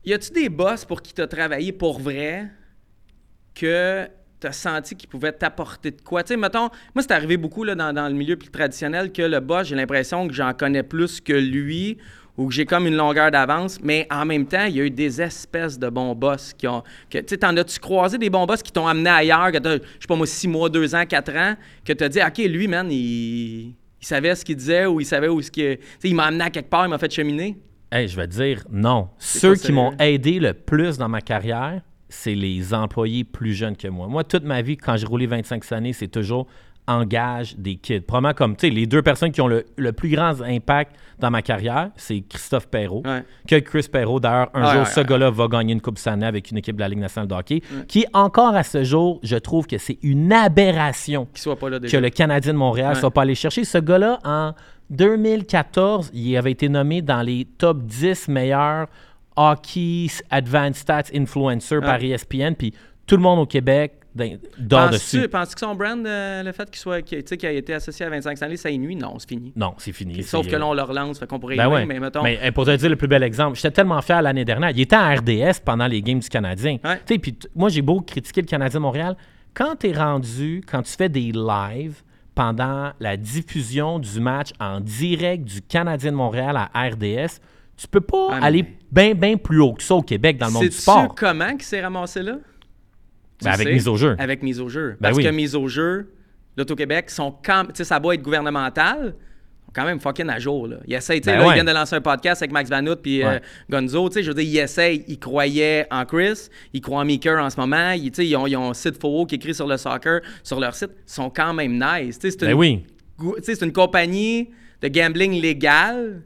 Y 0.06 0.14
a-tu 0.14 0.32
des 0.32 0.50
boss 0.50 0.86
pour 0.86 1.02
qui 1.04 1.14
t'as 1.14 1.28
travaillé 1.28 1.72
pour 1.72 2.00
vrai 2.00 2.48
que 3.54 4.08
t'as 4.40 4.52
senti 4.52 4.96
qu'ils 4.96 5.10
pouvaient 5.10 5.32
t'apporter 5.32 5.92
de 5.92 6.02
quoi? 6.02 6.24
Tu 6.24 6.34
sais, 6.34 6.38
mettons, 6.38 6.70
moi, 6.94 7.02
c'est 7.02 7.12
arrivé 7.12 7.38
beaucoup 7.38 7.64
là, 7.64 7.76
dans, 7.76 7.94
dans 7.94 8.08
le 8.08 8.14
milieu 8.14 8.36
plus 8.36 8.50
traditionnel 8.50 9.12
que 9.12 9.22
le 9.22 9.40
boss, 9.40 9.68
j'ai 9.68 9.76
l'impression 9.76 10.28
que 10.28 10.34
j'en 10.34 10.54
connais 10.54 10.84
plus 10.84 11.20
que 11.22 11.34
lui 11.34 11.98
ou 12.38 12.48
que 12.50 12.54
j'ai 12.54 12.66
comme 12.68 12.86
une 12.86 12.96
longueur 12.96 13.32
d'avance, 13.32 13.80
mais 13.82 14.06
en 14.12 14.24
même 14.24 14.46
temps, 14.46 14.66
il 14.66 14.76
y 14.76 14.82
a 14.82 14.84
eu 14.86 14.92
des 14.92 15.20
espèces 15.22 15.80
de 15.80 15.90
bons 15.90 16.14
boss 16.14 16.54
qui 16.54 16.68
ont... 16.68 16.84
que- 17.10 17.18
Tu 17.18 17.26
sais, 17.30 17.38
t'en 17.38 17.58
as-tu 17.58 17.80
croisé 17.80 18.20
des 18.20 18.30
bons 18.30 18.46
boss 18.46 18.62
qui 18.62 18.72
t'ont 18.72 18.86
amené 18.86 19.10
ailleurs, 19.10 19.52
que 19.52 19.58
t'as, 19.58 19.78
je 19.78 19.80
sais 19.80 20.08
pas 20.08 20.16
moi, 20.16 20.28
six 20.28 20.48
mois, 20.48 20.70
deux 20.70 20.94
ans, 20.94 21.04
quatre 21.08 21.36
ans, 21.36 21.56
que 21.84 21.94
t'as 21.94 22.10
dit, 22.10 22.20
OK, 22.22 22.38
lui, 22.48 22.68
man, 22.68 22.92
il, 22.92 23.70
il 23.70 23.74
savait 24.02 24.36
ce 24.36 24.46
qu'il 24.46 24.56
disait 24.56 24.86
ou 24.86 25.00
il 25.02 25.06
savait 25.06 25.30
où 25.30 25.42
ce 25.42 25.50
qu'il... 25.50 25.78
Tu 25.78 25.84
sais, 25.98 26.10
il 26.10 26.14
m'a 26.16 26.26
amené 26.26 26.44
à 26.44 26.50
quelque 26.52 26.70
part, 26.70 26.86
il 26.86 26.90
m'a 26.90 27.00
fait 27.00 27.12
cheminer? 27.12 27.58
Hey, 27.92 28.08
je 28.08 28.16
vais 28.16 28.28
te 28.28 28.34
dire 28.34 28.64
non. 28.70 29.08
Ceux 29.18 29.56
qui 29.56 29.72
m'ont 29.72 29.94
aidé 29.98 30.40
le 30.40 30.54
plus 30.54 31.00
dans 31.00 31.10
ma 31.10 31.22
carrière, 31.22 31.82
c'est 32.10 32.36
les 32.36 32.74
employés 32.74 33.24
plus 33.24 33.54
jeunes 33.54 33.76
que 33.78 33.88
moi. 33.88 34.08
Moi, 34.08 34.24
toute 34.24 34.44
ma 34.44 34.62
vie, 34.62 34.78
quand 34.78 34.96
j'ai 34.98 35.06
roulé 35.08 35.28
25 35.28 35.72
années, 35.74 35.94
c'est 35.94 36.08
toujours 36.08 36.48
engage 36.90 37.58
des 37.58 37.76
kids. 37.76 38.00
Probablement 38.00 38.34
comme, 38.34 38.56
tu 38.56 38.68
sais, 38.68 38.74
les 38.74 38.86
deux 38.86 39.02
personnes 39.02 39.34
qui 39.34 39.42
ont 39.42 39.48
le, 39.50 39.66
le 39.76 39.92
plus 39.92 40.08
grand 40.10 40.40
impact 40.42 40.96
dans 41.20 41.30
ma 41.30 41.42
carrière, 41.42 41.90
c'est 41.98 42.22
Christophe 42.22 42.68
Perrault, 42.70 43.04
Ouais. 43.06 43.26
que 43.46 43.58
Chris 43.60 43.88
Perrault. 43.92 44.22
D'ailleurs, 44.22 44.50
un 44.54 44.62
Ouais, 44.66 44.72
jour, 44.72 44.80
ouais, 44.84 44.86
ce 44.86 45.02
gars-là 45.02 45.30
va 45.30 45.48
gagner 45.50 45.74
une 45.74 45.82
Coupe 45.82 45.98
Stanley 45.98 46.26
avec 46.26 46.50
une 46.50 46.60
équipe 46.60 46.78
de 46.78 46.80
la 46.82 46.88
Ligue 46.88 47.00
nationale 47.00 47.28
de 47.28 47.34
hockey, 47.34 47.62
qui, 47.90 48.06
encore 48.14 48.56
à 48.56 48.64
ce 48.64 48.86
jour, 48.86 49.20
je 49.22 49.36
trouve 49.36 49.68
que 49.68 49.78
c'est 49.78 50.00
une 50.02 50.32
aberration 50.32 51.26
Qu'il 51.34 51.42
soit 51.42 51.60
pas 51.60 51.70
là 51.70 51.80
que 51.82 51.98
le 51.98 52.10
Canadien 52.10 52.54
de 52.54 52.58
Montréal 52.58 52.94
ne 52.96 53.00
soit 53.00 53.12
pas 53.12 53.24
allé 53.24 53.36
chercher. 53.36 53.66
Ce 53.66 53.80
gars-là, 53.80 54.20
en 54.24 54.54
2014, 54.90 56.12
il 56.14 56.38
avait 56.38 56.52
été 56.52 56.70
nommé 56.70 57.02
dans 57.02 57.22
les 57.22 57.46
top 57.58 57.84
10 57.84 58.30
meilleurs 58.30 58.88
hockey 59.38 60.08
advanced 60.30 60.76
stats 60.82 61.04
influencers 61.14 61.82
par 61.82 62.02
ESPN, 62.04 62.54
puis 62.58 62.74
tout 63.06 63.16
le 63.16 63.22
monde 63.22 63.40
au 63.40 63.46
Québec 63.46 63.94
d'un- 64.14 64.38
dort 64.58 64.90
Penses-tu 64.90 65.18
dessus. 65.18 65.30
penses-tu 65.30 65.54
que 65.56 65.60
son 65.62 65.76
brand, 65.76 66.04
euh, 66.06 66.42
le 66.44 66.52
fait 66.52 66.66
qu'il 66.70 66.80
soit, 66.80 67.02
qu'il 67.04 67.46
a 67.46 67.52
été 67.52 67.74
associé 67.76 68.06
à 68.06 68.10
25 68.10 68.42
années, 68.42 68.58
ça 68.58 68.72
nuit? 68.72 68.96
Non, 68.96 69.20
c'est 69.20 69.30
fini. 69.30 69.54
Non, 69.56 69.76
c'est 69.78 69.92
fini. 69.94 70.24
Sauf 70.24 70.48
que 70.48 70.56
là, 70.56 70.66
on 70.66 70.74
le 70.74 70.82
relance, 70.82 71.20
fait 71.20 71.28
qu'on 71.28 71.40
pourrait 71.40 71.54
y 71.54 71.58
Ben 71.60 71.70
ouais. 71.70 71.86
mais 71.86 72.00
mettons... 72.00 72.24
Mais 72.24 72.40
euh, 72.44 72.52
pour 72.52 72.66
te 72.66 72.76
dire 72.76 72.90
le 72.90 72.96
plus 72.96 73.08
bel 73.08 73.22
exemple, 73.22 73.56
j'étais 73.56 73.70
tellement 73.72 74.02
fier 74.02 74.22
l'année 74.24 74.44
dernière. 74.44 74.72
Il 74.72 74.82
était 74.82 74.96
en 74.96 75.14
RDS 75.16 75.60
pendant 75.64 75.86
les 75.86 76.02
games 76.02 76.20
du 76.20 76.30
Canadien. 76.30 76.78
Ouais. 76.84 77.00
Puis 77.20 77.38
moi, 77.56 77.70
j'ai 77.70 77.84
beau 77.84 78.02
critiquer 78.02 78.42
le 78.42 78.48
Canadien 78.48 78.80
de 78.80 78.84
Montréal. 78.84 79.16
Quand 79.54 79.76
tu 79.76 79.90
es 79.90 79.94
rendu, 79.94 80.62
quand 80.70 80.82
tu 80.82 80.92
fais 80.94 81.10
des 81.10 81.32
lives 81.32 82.02
pendant 82.34 82.92
la 83.00 83.18
diffusion 83.18 84.00
du 84.00 84.20
match 84.20 84.50
en 84.60 84.80
direct 84.80 85.44
du 85.44 85.62
Canadien 85.62 86.12
de 86.12 86.18
Montréal 86.18 86.56
à 86.58 86.88
RDS, 86.90 87.40
tu 87.78 87.88
peux 87.88 88.02
pas 88.02 88.30
Ah, 88.32 88.40
aller 88.46 88.66
bien, 88.92 89.14
bien 89.14 89.38
plus 89.38 89.60
haut 89.62 89.74
que 89.74 89.84
ça 89.84 89.96
au 89.96 90.02
Québec 90.02 90.38
dans 90.38 90.48
le 90.48 90.54
monde 90.54 90.64
du 90.64 90.72
sport. 90.72 91.14
comment 91.16 91.52
qu'il 91.52 91.64
s'est 91.64 91.82
ramassé 91.82 92.22
là? 92.24 92.38
Tu 93.40 93.46
Ben, 93.46 93.52
avec 93.52 93.68
sais? 93.68 93.74
mise 93.74 93.88
au 93.88 93.96
jeu. 93.96 94.16
Avec 94.18 94.42
mise 94.44 94.60
au 94.60 94.68
jeu. 94.68 94.92
Ben 95.00 95.10
Parce 95.10 95.18
oui. 95.18 95.24
que 95.24 95.30
mise 95.30 95.56
au 95.56 95.68
jeu, 95.68 96.12
l'Auto-Québec, 96.58 97.10
sont 97.12 97.34
quand 97.46 97.66
tu 97.74 97.86
ça 97.86 98.00
doit 98.00 98.16
être 98.16 98.24
gouvernemental, 98.24 99.14
quand 99.76 99.86
même 99.86 100.00
fucking 100.00 100.28
à 100.30 100.40
jour. 100.40 100.68
Là. 100.68 100.78
Ils 100.88 100.96
essayent, 100.96 101.22
tu 101.22 101.30
sais, 101.30 101.36
Ben 101.38 101.44
là, 101.44 101.52
ils 101.52 101.54
viennent 101.54 101.68
de 101.68 101.72
lancer 101.72 101.96
un 101.96 102.02
podcast 102.02 102.42
avec 102.42 102.52
Max 102.52 102.68
Vanout 102.68 102.96
puis 102.96 103.22
euh, 103.24 103.30
Ouais. 103.34 103.42
Gonzo, 103.70 104.10
tu 104.10 104.14
sais, 104.16 104.24
je 104.24 104.30
veux 104.30 104.34
dire, 104.34 104.44
ils 104.46 104.58
essayent, 104.58 105.04
ils 105.08 105.20
croyaient 105.20 105.86
en 105.92 106.04
Chris, 106.06 106.48
ils 106.74 106.82
croient 106.82 107.02
en 107.02 107.06
Meeker 107.06 107.38
en 107.44 107.50
ce 107.52 107.60
moment, 107.60 107.92
ils, 107.92 108.10
tu 108.10 108.36
ont, 108.36 108.48
ils 108.48 108.56
ont 108.58 108.72
un 108.72 108.74
site 108.74 109.00
faux 109.00 109.28
qui 109.28 109.36
écrit 109.36 109.54
sur 109.54 109.68
le 109.68 109.78
soccer, 109.78 110.22
sur 110.42 110.60
leur 110.60 110.74
site, 110.74 110.90
ils 111.08 111.12
sont 111.14 111.30
quand 111.30 111.54
même 111.54 111.74
nice. 111.74 112.18
Tu 112.18 112.32
c'est 112.32 112.40
Ben 112.42 112.52
une, 112.54 112.58
oui. 112.58 112.86
tu 113.20 113.54
c'est 113.54 113.64
une 113.64 113.74
compagnie 113.74 114.50
de 114.82 114.88
gambling 114.88 115.40
légal 115.40 116.24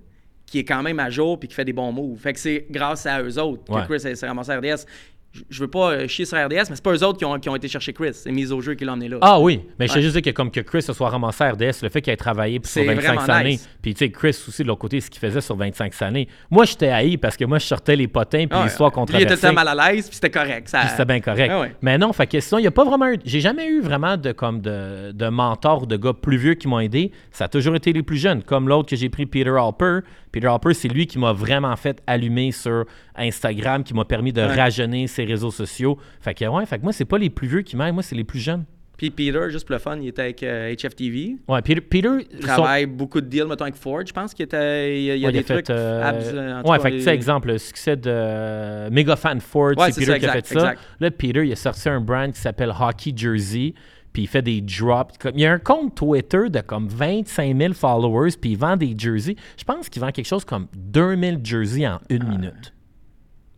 qui 0.52 0.60
est 0.60 0.66
quand 0.66 0.84
même 0.84 1.00
à 1.00 1.10
jour 1.10 1.40
puis 1.40 1.48
qui 1.48 1.56
fait 1.56 1.66
des 1.66 1.74
bons 1.74 1.92
moves. 1.92 2.20
Fait 2.20 2.34
que 2.34 2.40
c'est 2.40 2.66
grâce 2.70 3.06
à 3.06 3.22
eux 3.24 3.40
autres 3.40 3.64
que 3.64 3.72
Ouais. 3.72 3.84
Chris 3.88 4.16
s'est 4.16 4.28
ramassé 4.28 4.52
à 4.52 4.58
RDS. 4.58 4.86
Je- 5.34 5.44
Je 5.50 5.62
veux 5.62 5.70
pas 5.70 5.92
euh, 5.94 6.08
chier 6.10 6.26
sur 6.26 6.38
RDS, 6.38 6.68
mais 6.70 6.76
c'est 6.76 6.84
pas 6.84 6.92
eux 6.92 7.04
autres 7.06 7.18
qui 7.18 7.24
ont, 7.24 7.40
qui 7.40 7.48
ont 7.48 7.56
été 7.56 7.70
chercher 7.70 7.94
Chris. 7.94 8.10
C'est 8.16 8.34
mise 8.34 8.52
au 8.52 8.60
jeu 8.60 8.74
qui 8.74 8.84
l'a 8.84 8.92
emmené 8.92 9.08
là. 9.08 9.18
Ah 9.22 9.40
oui, 9.40 9.62
mais 9.80 9.88
je 9.88 9.92
Ouais. 9.94 10.00
sais 10.00 10.02
juste 10.02 10.14
dire 10.16 10.22
que 10.24 10.32
comme 10.36 10.52
que 10.52 10.60
Chris 10.60 10.82
se 10.82 10.92
soit 10.92 11.08
ramassé 11.08 11.46
à 11.46 11.52
RDS, 11.54 11.82
le 11.84 11.88
fait 11.88 12.02
qu'il 12.02 12.12
ait 12.12 12.18
travaillé 12.18 12.56
sur 12.62 12.66
C'est 12.66 12.84
25 12.84 13.02
vraiment 13.22 13.34
années, 13.40 13.50
nice. 13.52 13.70
puis 13.82 13.94
tu 13.94 14.00
sais, 14.00 14.12
Chris 14.12 14.38
aussi 14.46 14.64
de 14.64 14.68
l'autre 14.68 14.82
côté, 14.82 15.00
ce 15.00 15.10
qu'il 15.10 15.22
faisait 15.22 15.40
sur 15.40 15.56
25 15.56 15.94
années. 16.02 16.28
Moi, 16.50 16.66
j'étais 16.66 16.90
haï 16.90 17.16
parce 17.16 17.38
que 17.38 17.46
moi, 17.46 17.60
je 17.60 17.66
sortais 17.66 17.96
les 17.96 18.10
potins 18.10 18.40
puis 18.46 18.50
Ah, 18.60 18.66
l'histoire 18.66 18.92
il 19.14 19.22
était 19.22 19.38
temps 19.38 19.54
mal 19.54 19.70
à 19.70 19.92
l'aise, 19.94 20.08
puis 20.10 20.16
c'était 20.16 20.32
correct. 20.32 20.68
Ça... 20.68 20.86
C'était 20.90 21.06
bien 21.06 21.22
correct. 21.22 21.50
Ah 21.50 21.62
ouais. 21.62 21.76
Mais 21.82 21.98
non, 21.98 22.12
fait 22.12 22.28
que 22.28 22.38
sinon, 22.42 22.60
il 22.60 22.64
n'y 22.64 22.68
a 22.68 22.72
pas 22.72 22.84
vraiment 22.84 23.08
eu. 23.08 23.18
J'ai 23.24 23.40
jamais 23.40 23.68
eu 23.68 23.80
vraiment 23.80 24.18
de 24.18 24.34
comme 24.34 24.60
de, 24.60 25.14
de 25.14 25.28
mentors 25.30 25.84
ou 25.84 25.86
de 25.86 25.96
gars 25.96 26.12
plus 26.12 26.36
vieux 26.36 26.56
qui 26.56 26.68
m'ont 26.68 26.82
aidé. 26.82 27.10
Ça 27.32 27.46
a 27.46 27.48
toujours 27.48 27.76
été 27.78 27.94
les 27.94 28.04
plus 28.04 28.18
jeunes. 28.18 28.44
Comme 28.44 28.68
l'autre 28.68 28.90
que 28.90 28.98
j'ai 28.98 29.08
pris, 29.08 29.26
Peter 29.26 29.50
Halper. 29.58 30.00
Peter 30.32 30.48
Halper, 30.48 30.74
c'est 30.74 30.88
lui 30.88 31.08
qui 31.08 31.20
m'a 31.20 31.34
vraiment 31.34 31.76
fait 31.76 32.02
allumer 32.08 32.52
sur 32.52 32.86
Instagram, 33.16 33.84
qui 33.84 33.94
m'a 33.94 34.06
permis 34.06 34.34
de 34.34 34.42
Ouais. 34.42 34.48
rajeunir 34.56 35.08
ses 35.10 35.26
réseaux 35.26 35.52
sociaux. 35.52 35.98
Fait 36.20 36.34
que 36.34 36.46
ouais, 36.46 36.66
fait 36.66 36.78
que 36.80 36.84
moi, 36.84 36.94
c'est 36.94 37.06
pas 37.06 37.18
les 37.18 37.30
plus 37.30 37.48
vieux 37.48 37.62
qui 37.62 37.76
m'aident, 37.76 37.94
moi, 37.94 38.04
c'est 38.04 38.16
les 38.16 38.24
plus 38.24 38.40
jeunes. 38.40 38.66
Puis 38.98 39.10
Peter, 39.10 39.40
juste 39.50 39.66
pour 39.66 39.74
le 39.74 39.80
fun, 39.80 39.98
il 40.00 40.10
était 40.10 40.22
avec 40.22 40.44
euh, 40.44 40.76
HFTV. 40.76 41.38
Ouais, 41.48 41.62
Peter. 41.64 41.82
Peter 41.82 42.10
Il 42.32 42.42
son- 42.42 42.48
travaille 42.48 42.86
beaucoup 42.86 43.20
de 43.20 43.26
deals, 43.26 43.48
mettons, 43.48 43.64
avec 43.64 43.74
Ford. 43.76 44.02
Je 44.06 44.14
pense 44.14 44.32
qu'il 44.34 44.44
était. 44.46 44.96
Il 45.00 45.04
y 45.06 45.12
a, 45.12 45.16
il 45.16 45.22
y 45.22 45.24
a 45.24 45.28
Ouais, 45.28 45.32
des 45.34 45.40
il 45.40 45.42
a 45.42 45.44
fait, 45.48 45.54
trucs. 45.64 45.70
euh, 45.72 46.04
abs, 46.04 46.32
euh, 46.34 46.62
ouais, 46.62 46.80
fait 46.80 46.92
que, 46.92 46.96
tu 46.98 47.02
sais, 47.02 47.10
il- 47.12 47.14
exemple, 47.16 47.48
le 47.48 47.58
succès 47.58 47.96
de 47.96 48.04
euh, 48.14 48.90
Mega 48.92 49.16
Fan 49.16 49.42
Ford, 49.42 49.74
Ouais, 49.76 49.92
c'est 49.92 50.02
Peter 50.02 50.12
ça, 50.12 50.20
qui 50.20 50.26
a 50.28 50.32
fait 50.34 50.38
exact, 50.40 50.60
ça. 50.60 50.74
Là, 51.00 51.10
Peter, 51.12 51.44
il 51.44 51.52
a 51.52 51.56
sorti 51.56 51.90
un 51.90 52.00
brand 52.00 52.32
qui 52.32 52.40
s'appelle 52.40 52.72
Hockey 52.80 53.12
Jersey, 53.16 53.74
puis 54.14 54.24
il 54.24 54.28
fait 54.28 54.42
des 54.42 54.62
drops. 54.62 55.18
Comme- 55.18 55.34
Il 55.36 55.42
y 55.42 55.46
a 55.46 55.54
un 55.54 55.60
compte 55.60 55.96
Twitter 55.96 56.50
de 56.50 56.60
comme 56.62 56.88
25 56.88 57.58
000 57.58 57.74
followers, 57.74 58.32
puis 58.40 58.52
il 58.52 58.58
vend 58.58 58.76
des 58.78 58.94
jerseys. 58.98 59.36
Je 59.58 59.64
pense 59.64 59.90
qu'il 59.90 60.02
vend 60.02 60.12
quelque 60.12 60.28
chose 60.28 60.44
comme 60.46 60.68
2000 60.76 61.40
jerseys 61.44 61.88
en 61.88 62.00
une 62.10 62.24
minute. 62.28 62.74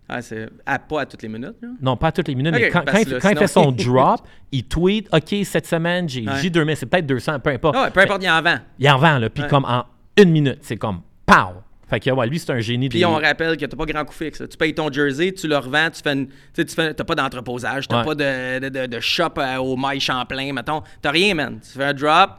Ah, 0.10 0.22
c'est 0.22 0.50
à, 0.66 0.78
pas 0.80 1.02
à 1.02 1.06
toutes 1.06 1.24
les 1.24 1.30
minutes. 1.30 1.56
là. 1.62 1.70
Non, 1.82 1.96
pas 1.98 2.12
toutes 2.12 2.28
les 2.28 2.36
minutes, 2.36 2.54
mais 2.54 2.70
quand, 2.70 2.84
quand 2.86 3.00
il, 3.00 3.10
là, 3.10 3.20
quand 3.22 3.30
il 3.30 3.38
fait 3.38 3.48
son 3.48 3.72
drop, 3.72 4.28
il 4.52 4.64
tweet 4.66 5.08
OK, 5.14 5.34
cette 5.46 5.66
semaine, 5.66 6.08
j'ai 6.10 6.28
Ouais. 6.28 6.34
j'ai 6.42 6.50
2000, 6.50 6.76
c'est 6.76 6.86
peut-être 6.86 7.08
200, 7.08 7.40
peu 7.40 7.50
importe. 7.52 7.76
Ah 7.78 7.84
ouais, 7.86 7.90
peu 7.92 8.02
importe, 8.02 8.22
il 8.22 8.30
en 8.30 8.42
vend. 8.42 8.58
Il 8.78 8.90
en 8.90 8.98
vend, 8.98 9.18
là, 9.18 9.30
puis 9.30 9.44
Ouais. 9.44 9.50
comme 9.50 9.66
en 9.66 9.86
une 10.18 10.30
minute, 10.32 10.60
c'est 10.62 10.78
comme 10.78 11.02
pow! 11.26 11.63
Fait 11.94 12.00
que, 12.00 12.10
ouais, 12.10 12.26
lui, 12.28 12.40
c'est 12.40 12.52
un 12.52 12.60
génie 12.60 12.90
Puis 12.90 13.00
des- 13.00 13.06
on 13.06 13.14
rappelle 13.14 13.56
que 13.56 13.66
t'as 13.66 13.78
pas 13.78 13.86
grand 13.86 14.04
coup 14.04 14.14
fixe. 14.16 14.40
là. 14.40 14.48
Tu 14.48 14.58
payes 14.58 14.74
ton 14.74 14.92
jersey, 14.92 15.32
tu 15.32 15.48
le 15.48 15.58
revends, 15.58 15.90
tu 15.92 16.02
fais 16.02 16.14
une, 16.14 16.28
tu 16.56 16.66
fais, 16.66 16.92
t'as 16.94 17.04
pas 17.04 17.14
d'entreposage, 17.14 17.88
t'as 17.88 18.00
Ouais. 18.00 18.06
pas 18.06 18.16
de, 18.16 18.70
de, 18.70 18.86
de- 18.88 19.00
shop 19.00 19.34
euh, 19.38 19.58
au 19.58 19.76
maille 19.76 20.00
Champlain, 20.00 20.54
mettons. 20.54 20.82
T'as 21.04 21.12
rien, 21.12 21.36
man. 21.36 21.60
Tu 21.62 21.78
fais 21.78 21.84
un 21.84 21.94
drop, 21.94 22.32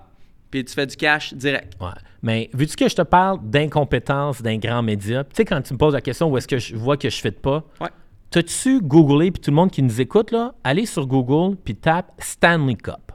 puis 0.51 0.65
tu 0.65 0.75
fais 0.75 0.87
du 0.87 0.97
cash 0.97 1.33
direct. 1.35 1.75
Ouais. 1.81 1.89
Mais 2.21 2.51
vu-tu 2.53 2.75
que 2.75 2.89
je 2.89 2.97
te 2.97 3.03
parle 3.03 3.39
d'incompétence 3.45 4.43
d'un 4.43 4.57
grand 4.57 4.83
média, 4.83 5.23
tu 5.23 5.31
sais, 5.35 5.45
quand 5.45 5.61
tu 5.63 5.73
me 5.75 5.79
poses 5.79 5.95
la 5.95 6.01
question 6.01 6.29
où 6.31 6.37
est-ce 6.37 6.49
que 6.49 6.59
je 6.59 6.75
vois 6.75 6.97
que 6.97 7.09
je 7.09 7.17
ne 7.17 7.21
fit 7.21 7.31
pas, 7.39 7.63
Ouais. 7.81 7.91
t'as-tu 8.31 8.81
googlé, 8.81 9.31
puis 9.31 9.41
tout 9.41 9.51
le 9.53 9.57
monde 9.57 9.71
qui 9.71 9.83
nous 9.83 10.01
écoute, 10.01 10.33
là, 10.33 10.53
allez 10.65 10.87
sur 10.87 11.07
Google, 11.07 11.57
puis 11.65 11.77
tape 11.77 12.11
Stanley 12.19 12.75
Cup. 12.75 13.13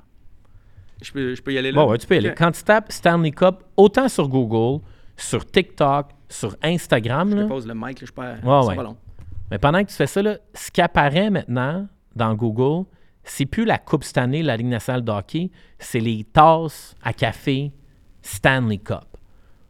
Je 1.02 1.12
peux, 1.12 1.36
je 1.36 1.41
peux 1.41 1.54
y 1.54 1.58
aller 1.58 1.71
là? 1.71 1.82
Bon, 1.84 1.89
ouais, 1.91 1.97
tu 1.97 2.08
peux 2.08 2.15
y 2.15 2.17
aller. 2.19 2.34
Quand 2.38 2.52
tu 2.52 2.62
tapes 2.63 2.91
Stanley 2.91 3.32
Cup, 3.32 3.56
autant 3.78 4.08
sur 4.10 4.28
Google, 4.28 4.82
sur 5.21 5.45
TikTok, 5.45 6.08
sur 6.27 6.55
Instagram, 6.62 7.32
Je 7.32 7.36
là, 7.38 7.43
te 7.43 7.47
pose 7.47 7.67
le 7.67 7.73
mic, 7.73 8.01
là, 8.01 8.08
je 8.08 8.12
pas. 8.12 8.36
Ouais, 8.43 8.67
ouais. 8.67 8.75
pas 8.75 8.84
long. 8.84 8.97
mais 9.51 9.58
pendant 9.58 9.84
que 9.84 9.89
tu 9.89 9.95
fais 9.95 10.08
ça, 10.08 10.21
là, 10.21 10.38
ce 10.53 10.71
qui 10.71 10.82
apparaît 10.82 11.29
maintenant 11.29 11.88
dans 12.15 12.34
Google, 12.36 12.86
c'est 13.23 13.45
plus 13.45 13.65
la 13.65 13.77
Coupe 13.77 14.03
Stanley, 14.03 14.41
la 14.41 14.58
Ligue 14.58 14.67
nationale 14.67 15.03
de 15.03 15.12
hockey, 15.12 15.51
c'est 15.77 15.99
les 15.99 16.23
tasses 16.23 16.95
à 17.03 17.13
café 17.13 17.71
Stanley 18.21 18.77
Cup. 18.77 19.05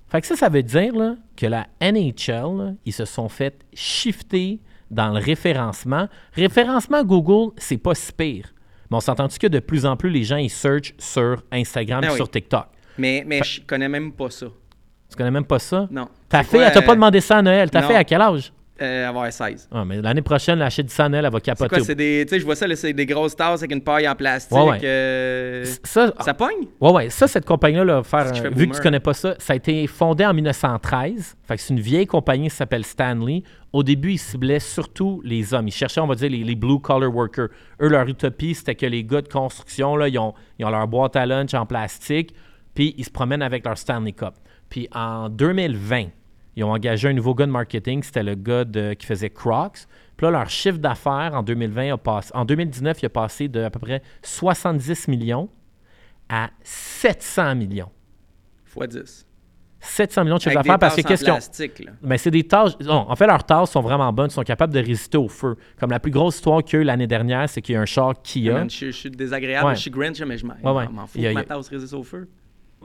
Fait 0.07 0.21
que 0.21 0.27
ça, 0.27 0.35
ça 0.35 0.49
veut 0.49 0.63
dire 0.63 0.95
là, 0.95 1.15
que 1.35 1.45
la 1.45 1.67
NHL, 1.81 2.57
là, 2.57 2.71
ils 2.85 2.93
se 2.93 3.05
sont 3.05 3.29
fait 3.29 3.63
shifter 3.73 4.59
dans 4.89 5.09
le 5.09 5.19
référencement. 5.19 6.07
Référencement 6.33 7.03
Google, 7.03 7.53
c'est 7.57 7.77
pas 7.77 7.93
si 7.93 8.12
pire. 8.12 8.53
Mais 8.89 8.97
on 8.97 9.01
s'entend-tu 9.01 9.38
que 9.38 9.47
de 9.47 9.59
plus 9.59 9.85
en 9.85 9.95
plus, 9.95 10.09
les 10.09 10.23
gens, 10.23 10.38
ils 10.38 10.49
searchent 10.49 10.95
sur 10.97 11.43
Instagram 11.51 12.01
Ben 12.01 12.07
et 12.07 12.12
oui. 12.12 12.15
sur 12.17 12.29
TikTok? 12.29 12.65
Mais, 12.97 13.23
mais 13.25 13.43
je 13.43 13.62
connais 13.62 13.88
même 13.88 14.12
pas 14.12 14.31
ça. 14.31 14.47
Tu 15.09 15.15
connais 15.15 15.31
même 15.31 15.45
pas 15.45 15.59
ça? 15.59 15.87
Non. 15.91 16.07
Ta 16.29 16.39
C'est 16.39 16.43
fille, 16.49 16.59
quoi, 16.59 16.67
elle 16.67 16.73
t'a 16.73 16.81
pas 16.81 16.91
euh, 16.91 16.95
demandé 16.95 17.19
ça 17.21 17.37
à 17.37 17.41
Noël. 17.41 17.69
Ta 17.69 17.81
non. 17.81 17.87
fille, 17.87 17.95
à 17.95 18.03
quel 18.03 18.21
âge? 18.21 18.53
euh, 18.81 19.09
avoir 19.09 19.29
16. 19.29 19.67
Ah, 19.73 19.83
mais 19.83 20.01
l'année 20.01 20.21
prochaine, 20.21 20.57
la 20.59 20.69
Chédissan, 20.69 21.13
elle, 21.13 21.25
elle 21.25 21.31
va 21.31 21.39
C'est 21.39 21.43
capoter. 21.47 21.69
quoi, 21.75 21.79
c'est 21.83 21.95
des. 21.95 22.23
Tu 22.25 22.29
sais, 22.35 22.39
je 22.39 22.45
vois 22.45 22.55
ça, 22.55 22.65
c'est 22.77 22.93
des 22.93 23.05
grosses 23.05 23.35
tasses 23.35 23.59
avec 23.59 23.73
une 23.73 23.81
paille 23.81 24.07
en 24.07 24.15
plastique. 24.15 24.55
Ouais, 24.57 24.63
ouais. 24.69 24.79
euh, 24.85 25.65
Ça, 25.83 26.13
Ça 26.21 26.33
pogne? 26.33 26.67
Ouais, 26.79 26.91
ouais. 26.93 27.09
Ça, 27.09 27.27
cette 27.27 27.43
compagnie-là, 27.43 27.83
là, 27.83 28.03
faire, 28.03 28.27
un- 28.27 28.49
vu 28.51 28.69
que 28.69 28.75
tu 28.77 28.81
connais 28.81 29.01
pas 29.01 29.13
ça, 29.13 29.35
ça 29.37 29.51
a 29.51 29.55
été 29.57 29.85
fondé 29.87 30.25
en 30.25 30.33
1913. 30.33 31.35
Fait 31.45 31.55
que 31.57 31.61
c'est 31.61 31.73
une 31.73 31.81
vieille 31.81 32.07
compagnie 32.07 32.47
qui 32.49 32.55
s'appelle 32.55 32.85
Stanley. 32.85 33.43
Au 33.73 33.83
début, 33.83 34.13
ils 34.13 34.17
ciblaient 34.17 34.59
surtout 34.61 35.21
les 35.25 35.53
hommes. 35.53 35.67
Ils 35.67 35.71
cherchaient, 35.73 35.99
on 35.99 36.07
va 36.07 36.15
dire, 36.15 36.29
les, 36.29 36.43
les 36.45 36.55
blue-collar 36.55 37.13
workers. 37.13 37.49
Eux, 37.81 37.89
leur 37.89 38.07
utopie, 38.07 38.55
c'était 38.55 38.75
que 38.75 38.85
les 38.85 39.03
gars 39.03 39.21
de 39.21 39.27
construction, 39.27 39.97
là, 39.97 40.07
ils, 40.07 40.17
ont, 40.17 40.33
ils 40.57 40.65
ont 40.65 40.69
leur 40.69 40.87
boîte 40.87 41.17
à 41.17 41.25
lunch 41.25 41.53
en 41.53 41.65
plastique, 41.65 42.33
puis 42.73 42.95
ils 42.97 43.03
se 43.03 43.09
promènent 43.11 43.41
avec 43.41 43.65
leur 43.65 43.77
Stanley 43.77 44.13
Cup. 44.13 44.35
Puis 44.69 44.88
en 44.93 45.29
2020, 45.29 46.08
ils 46.55 46.63
ont 46.63 46.71
engagé 46.71 47.08
un 47.08 47.13
nouveau 47.13 47.34
gars 47.34 47.45
de 47.45 47.51
marketing, 47.51 48.03
c'était 48.03 48.23
le 48.23 48.36
gars 48.36 48.65
de- 48.65 48.93
qui 48.93 49.05
faisait 49.05 49.29
Crocs. 49.29 49.86
Puis 50.17 50.25
là, 50.25 50.32
leur 50.32 50.49
chiffre 50.49 50.77
d'affaires 50.77 51.32
en 51.34 51.43
2020 51.43 51.93
a 51.93 51.97
passé, 51.97 52.32
en 52.34 52.45
2019, 52.45 53.01
il 53.01 53.05
a 53.05 53.10
passé 53.10 53.47
de 53.47 53.62
à 53.62 53.69
peu 53.69 53.79
près 53.79 54.01
70 54.21 55.08
millions 55.08 55.49
à 56.27 56.49
700 56.63 57.55
millions. 57.55 57.89
X 58.75 58.88
10. 58.89 59.25
700 59.82 60.23
millions 60.25 60.36
de 60.36 60.41
chiffre 60.41 60.55
d'affaires 60.55 60.77
parce 60.77 60.95
que 60.97 61.01
qu'est-ce 61.01 61.23
qu'ils 61.23 61.89
ont. 61.89 61.93
Ben, 62.01 62.17
c'est 62.17 62.32
des 62.32 62.43
tâches. 62.43 62.77
non, 62.82 63.05
en 63.10 63.15
fait, 63.15 63.25
leurs 63.25 63.45
tâches 63.45 63.69
sont 63.69 63.82
vraiment 63.82 64.12
bonnes. 64.12 64.27
Ils 64.29 64.34
sont 64.34 64.43
capables 64.43 64.73
de 64.73 64.79
résister 64.79 65.17
au 65.17 65.29
feu. 65.29 65.55
Comme 65.79 65.91
la 65.91 65.99
plus 66.01 66.12
grosse 66.12 66.36
histoire 66.36 66.62
qu'il 66.63 66.75
y 66.75 66.79
a 66.79 66.82
eu 66.82 66.86
l'année 66.86 67.08
dernière, 67.08 67.47
c'est 67.47 67.62
qu'il 67.62 67.75
y 67.75 67.77
a 67.77 67.82
un 67.82 67.86
char 67.86 68.21
Kia. 68.21 68.53
Man, 68.55 68.69
je, 68.69 68.91
suis 68.91 69.10
désagréable, 69.10 69.75
je 69.75 69.79
suis 69.79 69.89
Grinch, 69.91 70.21
mais 70.21 70.38
je 70.38 70.45
m'en 70.45 71.08
fous 71.08 71.19
ma 71.34 71.43
tasse 71.43 71.69
résiste 71.69 71.93
au 71.93 72.03
feu. 72.03 72.27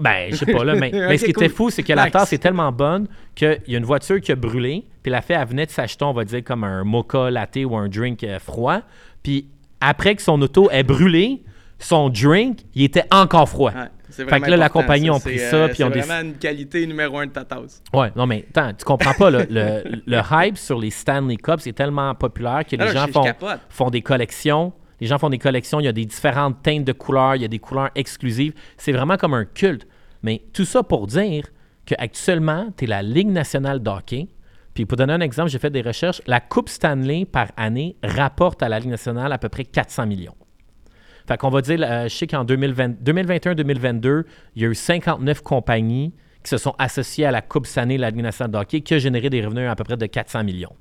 Ben, 0.00 0.30
je 0.30 0.36
sais 0.36 0.46
pas, 0.46 0.64
là. 0.64 0.74
Mais, 0.74 0.90
mais 0.92 1.18
ce 1.18 1.24
qui 1.24 1.30
était 1.30 1.48
fou, 1.48 1.70
c'est 1.70 1.82
que 1.82 1.92
la 1.92 2.10
tasse 2.10 2.32
est 2.32 2.38
tellement 2.38 2.72
bonne 2.72 3.06
qu'il 3.34 3.60
y 3.68 3.74
a 3.74 3.78
une 3.78 3.84
voiture 3.84 4.20
qui 4.20 4.32
a 4.32 4.36
brûlé. 4.36 4.84
Puis 5.02 5.12
la 5.12 5.20
fille, 5.22 5.36
elle 5.38 5.46
venait 5.46 5.66
de 5.66 5.70
s'acheter, 5.70 6.04
on 6.04 6.12
va 6.12 6.24
dire, 6.24 6.42
comme 6.42 6.64
un 6.64 6.82
mocha 6.84 7.30
latte 7.30 7.58
ou 7.64 7.76
un 7.76 7.88
drink 7.88 8.24
euh, 8.24 8.38
froid. 8.38 8.80
Puis 9.22 9.46
après 9.80 10.14
que 10.16 10.22
son 10.22 10.40
auto 10.42 10.70
est 10.70 10.82
brûlée, 10.82 11.42
son 11.78 12.08
drink, 12.08 12.60
il 12.74 12.84
était 12.84 13.04
encore 13.10 13.48
froid. 13.48 13.70
Ouais, 13.72 14.26
Fait 14.26 14.40
que 14.40 14.50
là, 14.50 14.56
la 14.56 14.68
compagnie 14.68 15.10
ont 15.10 15.20
pris 15.20 15.38
ça, 15.38 15.56
euh, 15.56 15.66
puis 15.68 15.76
C'est 15.78 15.84
vraiment 15.88 16.20
une 16.28 16.34
qualité 16.34 16.86
numéro 16.86 17.18
un 17.18 17.26
de 17.26 17.32
ta 17.32 17.44
tasse. 17.44 17.82
Ouais, 17.92 18.10
non, 18.16 18.26
mais 18.26 18.46
attends, 18.50 18.72
tu 18.72 18.84
comprends 18.84 19.12
pas, 19.12 19.30
le, 19.30 19.46
le, 19.50 19.82
le 20.06 20.20
hype 20.32 20.56
sur 20.56 20.78
les 20.78 20.90
Stanley 20.90 21.36
Cups 21.36 21.66
est 21.66 21.72
tellement 21.72 22.14
populaire 22.14 22.64
que 22.64 22.76
les 22.76 22.84
Ah, 22.84 22.92
gens 22.92 23.06
font, 23.08 23.24
font 23.68 23.90
des 23.90 24.02
collections. 24.02 24.72
Les 25.00 25.06
gens 25.06 25.18
font 25.18 25.30
des 25.30 25.38
collections, 25.38 25.80
il 25.80 25.84
y 25.84 25.88
a 25.88 25.92
des 25.92 26.04
différentes 26.04 26.62
teintes 26.62 26.84
de 26.84 26.92
couleurs, 26.92 27.36
il 27.36 27.42
y 27.42 27.44
a 27.44 27.48
des 27.48 27.58
couleurs 27.58 27.90
exclusives. 27.94 28.54
C'est 28.76 28.92
vraiment 28.92 29.16
comme 29.16 29.34
un 29.34 29.44
culte. 29.44 29.86
Mais 30.22 30.42
tout 30.52 30.64
ça 30.64 30.82
pour 30.82 31.06
dire 31.06 31.48
qu'actuellement, 31.86 32.68
tu 32.76 32.84
es 32.84 32.86
la 32.86 33.02
Ligue 33.02 33.28
nationale 33.28 33.82
de 33.82 33.90
hockey. 33.90 34.28
Puis 34.72 34.86
pour 34.86 34.96
donner 34.96 35.12
un 35.12 35.20
exemple, 35.20 35.50
j'ai 35.50 35.58
fait 35.58 35.70
des 35.70 35.82
recherches. 35.82 36.22
La 36.26 36.40
Coupe 36.40 36.68
Stanley 36.68 37.24
par 37.24 37.48
année 37.56 37.96
rapporte 38.02 38.62
à 38.62 38.68
la 38.68 38.80
Ligue 38.80 38.90
nationale 38.90 39.32
à 39.32 39.38
peu 39.38 39.48
près 39.48 39.64
400 39.64 40.06
millions. 40.06 40.34
Fait 41.26 41.38
qu'on 41.38 41.50
va 41.50 41.62
dire, 41.62 41.80
euh, 41.82 42.04
je 42.04 42.14
sais 42.14 42.26
qu'en 42.26 42.44
2020 42.44 43.02
2021-2022, 43.02 44.24
il 44.56 44.62
y 44.62 44.66
a 44.66 44.68
eu 44.68 44.74
59 44.74 45.42
compagnies 45.42 46.12
qui 46.42 46.50
se 46.50 46.58
sont 46.58 46.74
associées 46.78 47.24
à 47.24 47.30
la 47.30 47.40
Coupe 47.40 47.66
Stanley 47.66 47.96
la 47.96 48.10
Ligue 48.10 48.22
nationale 48.22 48.50
de 48.50 48.58
hockey 48.58 48.80
qui 48.82 48.94
a 48.94 48.98
généré 48.98 49.30
des 49.30 49.42
revenus 49.42 49.68
à 49.68 49.74
peu 49.74 49.84
près 49.84 49.96
de 49.96 50.06
400 50.06 50.44
millions. 50.44 50.74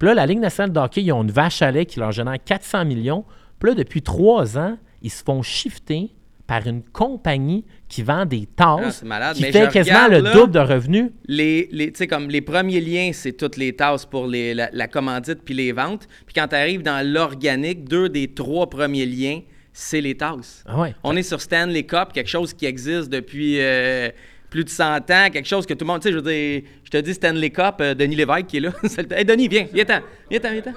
Puis 0.00 0.08
là, 0.08 0.14
la 0.14 0.26
Ligue 0.26 0.40
nationale 0.40 0.72
de 0.72 0.80
hockey, 0.80 1.02
ils 1.02 1.12
ont 1.12 1.22
une 1.22 1.30
vache 1.30 1.60
à 1.62 1.70
lait 1.70 1.84
qui 1.86 2.00
leur 2.00 2.10
génère 2.10 2.38
400 2.44 2.86
millions. 2.86 3.24
Puis 3.60 3.68
là, 3.70 3.74
depuis 3.76 4.00
trois 4.02 4.56
ans, 4.58 4.78
ils 5.02 5.10
se 5.10 5.22
font 5.22 5.42
shifter 5.42 6.08
par 6.46 6.66
une 6.66 6.82
compagnie 6.82 7.64
qui 7.86 8.02
vend 8.02 8.24
des 8.24 8.48
Ah, 8.58 8.78
tasses, 8.80 8.96
c'est 9.00 9.06
malade, 9.06 9.36
qui 9.36 9.42
mais 9.42 9.52
fait 9.52 9.70
quasiment 9.70 10.06
regarde, 10.06 10.12
le 10.12 10.20
là, 10.30 10.32
double 10.32 10.52
de 10.52 10.58
revenus. 10.58 11.10
Les, 11.26 11.68
les, 11.70 11.92
tu 11.92 11.98
sais, 11.98 12.06
comme 12.06 12.28
les 12.30 12.40
premiers 12.40 12.80
liens, 12.80 13.10
c'est 13.12 13.34
toutes 13.34 13.58
les 13.58 13.76
tasses 13.76 14.06
pour 14.06 14.26
les, 14.26 14.54
la, 14.54 14.70
la 14.72 14.88
commandite 14.88 15.42
puis 15.44 15.54
les 15.54 15.70
ventes. 15.72 16.08
Puis 16.26 16.34
quand 16.34 16.48
tu 16.48 16.56
arrives 16.56 16.82
dans 16.82 17.06
l'organique, 17.06 17.84
deux 17.88 18.08
des 18.08 18.28
trois 18.34 18.68
premiers 18.70 19.06
liens, 19.06 19.42
c'est 19.72 20.00
les 20.00 20.16
tasses. 20.16 20.64
Ah 20.66 20.80
ouais. 20.80 20.94
On 21.04 21.14
est 21.14 21.22
sur 21.22 21.40
Stanley 21.42 21.84
Cup, 21.84 22.08
quelque 22.14 22.30
chose 22.30 22.54
qui 22.54 22.64
existe 22.66 23.10
depuis 23.10 23.58
euh, 23.60 24.08
plus 24.50 24.64
de 24.64 24.68
100 24.68 24.96
ans, 25.10 25.30
quelque 25.32 25.46
chose 25.46 25.64
que 25.64 25.74
tout 25.74 25.84
le 25.84 25.92
monde, 25.92 26.00
tu 26.00 26.08
sais, 26.08 26.12
je 26.12 26.18
veux 26.18 26.32
dire, 26.32 26.62
je 26.84 26.90
te 26.90 26.96
dis 26.98 27.14
Stanley 27.14 27.50
Cup, 27.50 27.76
euh, 27.80 27.94
Denis 27.94 28.16
Lévesque 28.16 28.46
qui 28.46 28.56
est 28.58 28.60
là. 28.60 28.72
Hey, 29.10 29.24
Denis, 29.24 29.48
viens, 29.48 29.66
viens-t'en, 29.72 30.00
viens-t'en, 30.28 30.52
viens-t'en. 30.52 30.72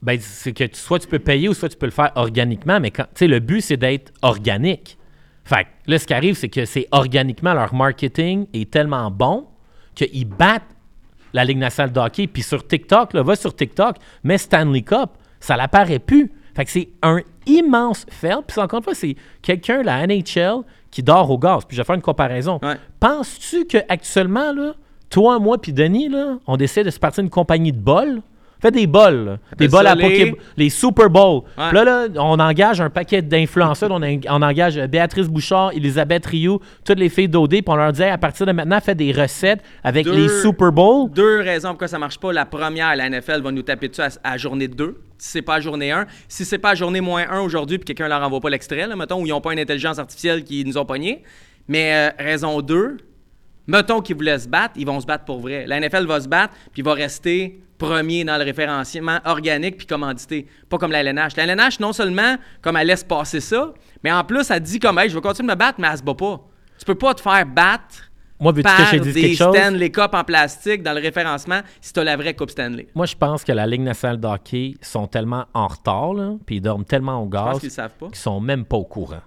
Ben, 0.00 0.18
c'est 0.20 0.52
que 0.52 0.64
soit 0.74 1.00
tu 1.00 1.08
peux 1.08 1.18
payer 1.18 1.48
ou 1.48 1.54
soit 1.54 1.68
tu 1.68 1.76
peux 1.76 1.86
le 1.86 1.92
faire 1.92 2.12
organiquement, 2.14 2.78
mais 2.78 2.92
quand, 2.92 3.04
tu 3.04 3.10
sais, 3.20 3.26
le 3.26 3.40
but, 3.40 3.60
c'est 3.60 3.76
d'être 3.76 4.12
organique. 4.22 4.96
Fait 5.44 5.64
que 5.64 5.90
là, 5.90 5.98
ce 5.98 6.06
qui 6.06 6.14
arrive, 6.14 6.34
c'est 6.36 6.48
que 6.48 6.64
c'est 6.64 6.86
organiquement, 6.92 7.54
leur 7.54 7.74
marketing 7.74 8.46
est 8.52 8.70
tellement 8.70 9.10
bon 9.10 9.48
qu'ils 9.94 10.26
battent 10.26 10.76
la 11.32 11.44
Ligue 11.44 11.58
nationale 11.58 11.92
de 11.92 11.98
hockey. 11.98 12.26
Puis 12.26 12.42
sur 12.42 12.66
TikTok, 12.66 13.12
là, 13.12 13.22
va 13.22 13.34
sur 13.34 13.54
TikTok, 13.54 13.96
mais 14.22 14.38
Stanley 14.38 14.82
Cup, 14.82 15.10
ça 15.40 15.56
l'apparaît 15.56 15.98
plus. 15.98 16.30
Fait 16.54 16.64
que 16.64 16.70
c'est 16.70 16.88
un 17.02 17.20
immense 17.46 18.06
fait. 18.10 18.34
Puis 18.46 18.60
encore 18.60 18.78
une 18.78 18.84
fois, 18.84 18.94
c'est 18.94 19.16
quelqu'un, 19.42 19.82
la 19.82 20.06
NHL, 20.06 20.64
qui 20.90 21.02
dort 21.02 21.30
au 21.30 21.38
gaz. 21.38 21.64
Puis 21.64 21.76
je 21.76 21.82
vais 21.82 21.86
faire 21.86 21.94
une 21.94 22.02
comparaison. 22.02 22.58
Ouais. 22.62 22.76
Penses-tu 23.00 23.66
qu'actuellement, 23.66 24.52
toi, 25.10 25.38
moi, 25.38 25.58
puis 25.58 25.72
Denis, 25.72 26.08
là, 26.08 26.38
on 26.46 26.56
décide 26.56 26.84
de 26.84 26.90
se 26.90 26.98
partir 26.98 27.22
une 27.22 27.30
compagnie 27.30 27.72
de 27.72 27.80
bols? 27.80 28.22
Fais 28.60 28.70
des 28.72 28.86
bols, 28.88 29.24
là. 29.24 29.36
des 29.56 29.68
bols 29.68 29.86
à 29.86 29.94
les- 29.94 30.02
Poké, 30.02 30.34
les 30.56 30.68
Super 30.68 31.08
Bowl. 31.08 31.42
Ouais. 31.56 31.68
Puis 31.68 31.74
Là, 31.76 31.84
là, 31.84 32.06
on 32.16 32.38
engage 32.40 32.80
un 32.80 32.90
paquet 32.90 33.22
d'influenceurs. 33.22 33.90
on, 33.92 34.02
en- 34.02 34.20
on 34.28 34.42
engage 34.42 34.76
Béatrice 34.88 35.28
Bouchard, 35.28 35.70
Elisabeth 35.74 36.26
Rioux, 36.26 36.58
toutes 36.84 36.98
les 36.98 37.08
filles 37.08 37.28
d'OD. 37.28 37.50
Puis 37.50 37.62
on 37.68 37.76
leur 37.76 37.92
dit, 37.92 38.02
à 38.02 38.18
partir 38.18 38.46
de 38.46 38.52
maintenant, 38.52 38.80
faites 38.80 38.98
des 38.98 39.12
recettes 39.12 39.60
avec 39.84 40.04
Deux- 40.06 40.12
les 40.12 40.28
Super 40.42 40.72
Bowls. 40.72 41.10
Deux 41.12 41.40
raisons 41.40 41.68
pourquoi 41.68 41.86
ça 41.88 41.98
marche 42.00 42.18
pas. 42.18 42.32
La 42.32 42.46
première, 42.46 42.96
la 42.96 43.08
NFL 43.08 43.42
va 43.42 43.52
nous 43.52 43.62
taper 43.62 43.88
dessus 43.88 44.00
à, 44.02 44.08
à 44.24 44.36
journée 44.36 44.66
2. 44.68 44.96
Si 45.18 45.30
c'est 45.30 45.42
pas 45.42 45.54
à 45.54 45.60
journée 45.60 45.92
1. 45.92 46.06
Si 46.28 46.44
c'est 46.44 46.58
pas 46.58 46.70
à 46.70 46.74
journée 46.74 47.00
moins 47.00 47.24
1 47.30 47.40
aujourd'hui, 47.40 47.78
puis 47.78 47.84
quelqu'un 47.86 48.08
leur 48.08 48.22
envoie 48.22 48.40
pas 48.40 48.50
l'extrait, 48.50 48.86
mettons, 48.96 49.22
ou 49.22 49.26
ils 49.26 49.32
ont 49.32 49.40
pas 49.40 49.52
une 49.52 49.58
intelligence 49.60 49.98
artificielle 49.98 50.42
qui 50.44 50.64
nous 50.64 50.78
ont 50.78 50.84
pognés. 50.84 51.22
Mais 51.68 51.92
euh, 51.94 52.10
raison 52.24 52.60
2, 52.60 52.96
mettons 53.66 54.00
qu'ils 54.00 54.16
voulaient 54.16 54.38
se 54.38 54.48
battre, 54.48 54.74
ils 54.76 54.86
vont 54.86 55.00
se 55.00 55.06
battre 55.06 55.24
pour 55.24 55.40
vrai. 55.40 55.64
La 55.66 55.78
NFL 55.80 56.06
va 56.06 56.20
se 56.20 56.28
battre, 56.28 56.54
puis 56.72 56.82
il 56.82 56.84
va 56.84 56.94
rester 56.94 57.60
premier 57.78 58.24
dans 58.24 58.36
le 58.36 58.44
référencement 58.44 59.20
organique 59.24 59.78
puis 59.78 59.86
commandité. 59.86 60.46
Pas 60.68 60.78
comme 60.78 60.90
la 60.90 61.00
LNH. 61.00 61.36
La 61.36 61.44
LNH, 61.44 61.80
non 61.80 61.92
seulement 61.92 62.36
comme 62.60 62.76
elle 62.76 62.88
laisse 62.88 63.04
passer 63.04 63.40
ça, 63.40 63.72
mais 64.02 64.12
en 64.12 64.24
plus, 64.24 64.50
elle 64.50 64.60
dit 64.60 64.78
comme, 64.78 64.98
hey, 64.98 65.08
je 65.08 65.14
vais 65.14 65.20
continuer 65.20 65.46
de 65.48 65.52
me 65.52 65.58
battre, 65.58 65.80
mais 65.80 65.88
elle 65.90 65.98
se 65.98 66.02
bat 66.02 66.14
pas. 66.14 66.40
Tu 66.78 66.84
peux 66.84 66.94
pas 66.94 67.14
te 67.14 67.20
faire 67.20 67.44
battre 67.46 68.10
Moi, 68.38 68.52
veux-tu 68.52 68.68
que 68.68 68.76
par 68.76 68.92
je 68.92 68.98
des 68.98 69.12
quelque 69.12 69.36
chose? 69.36 69.56
Stanley 69.56 69.90
Cup 69.90 70.10
en 70.12 70.24
plastique 70.24 70.82
dans 70.82 70.92
le 70.92 71.00
référencement 71.00 71.60
si 71.80 71.92
tu 71.92 72.00
as 72.00 72.04
la 72.04 72.16
vraie 72.16 72.34
Coupe 72.34 72.50
Stanley. 72.50 72.88
Moi, 72.94 73.06
je 73.06 73.16
pense 73.16 73.42
que 73.42 73.52
la 73.52 73.66
Ligue 73.66 73.80
nationale 73.80 74.20
de 74.20 74.26
hockey 74.26 74.74
sont 74.80 75.06
tellement 75.06 75.46
en 75.54 75.66
retard, 75.66 76.12
puis 76.46 76.56
ils 76.56 76.60
dorment 76.60 76.84
tellement 76.84 77.22
au 77.22 77.26
gaz 77.26 77.58
qu'ils 77.60 77.70
qu'ils 77.70 78.14
sont 78.14 78.40
même 78.40 78.64
pas 78.64 78.76
au 78.76 78.84
courant. 78.84 79.22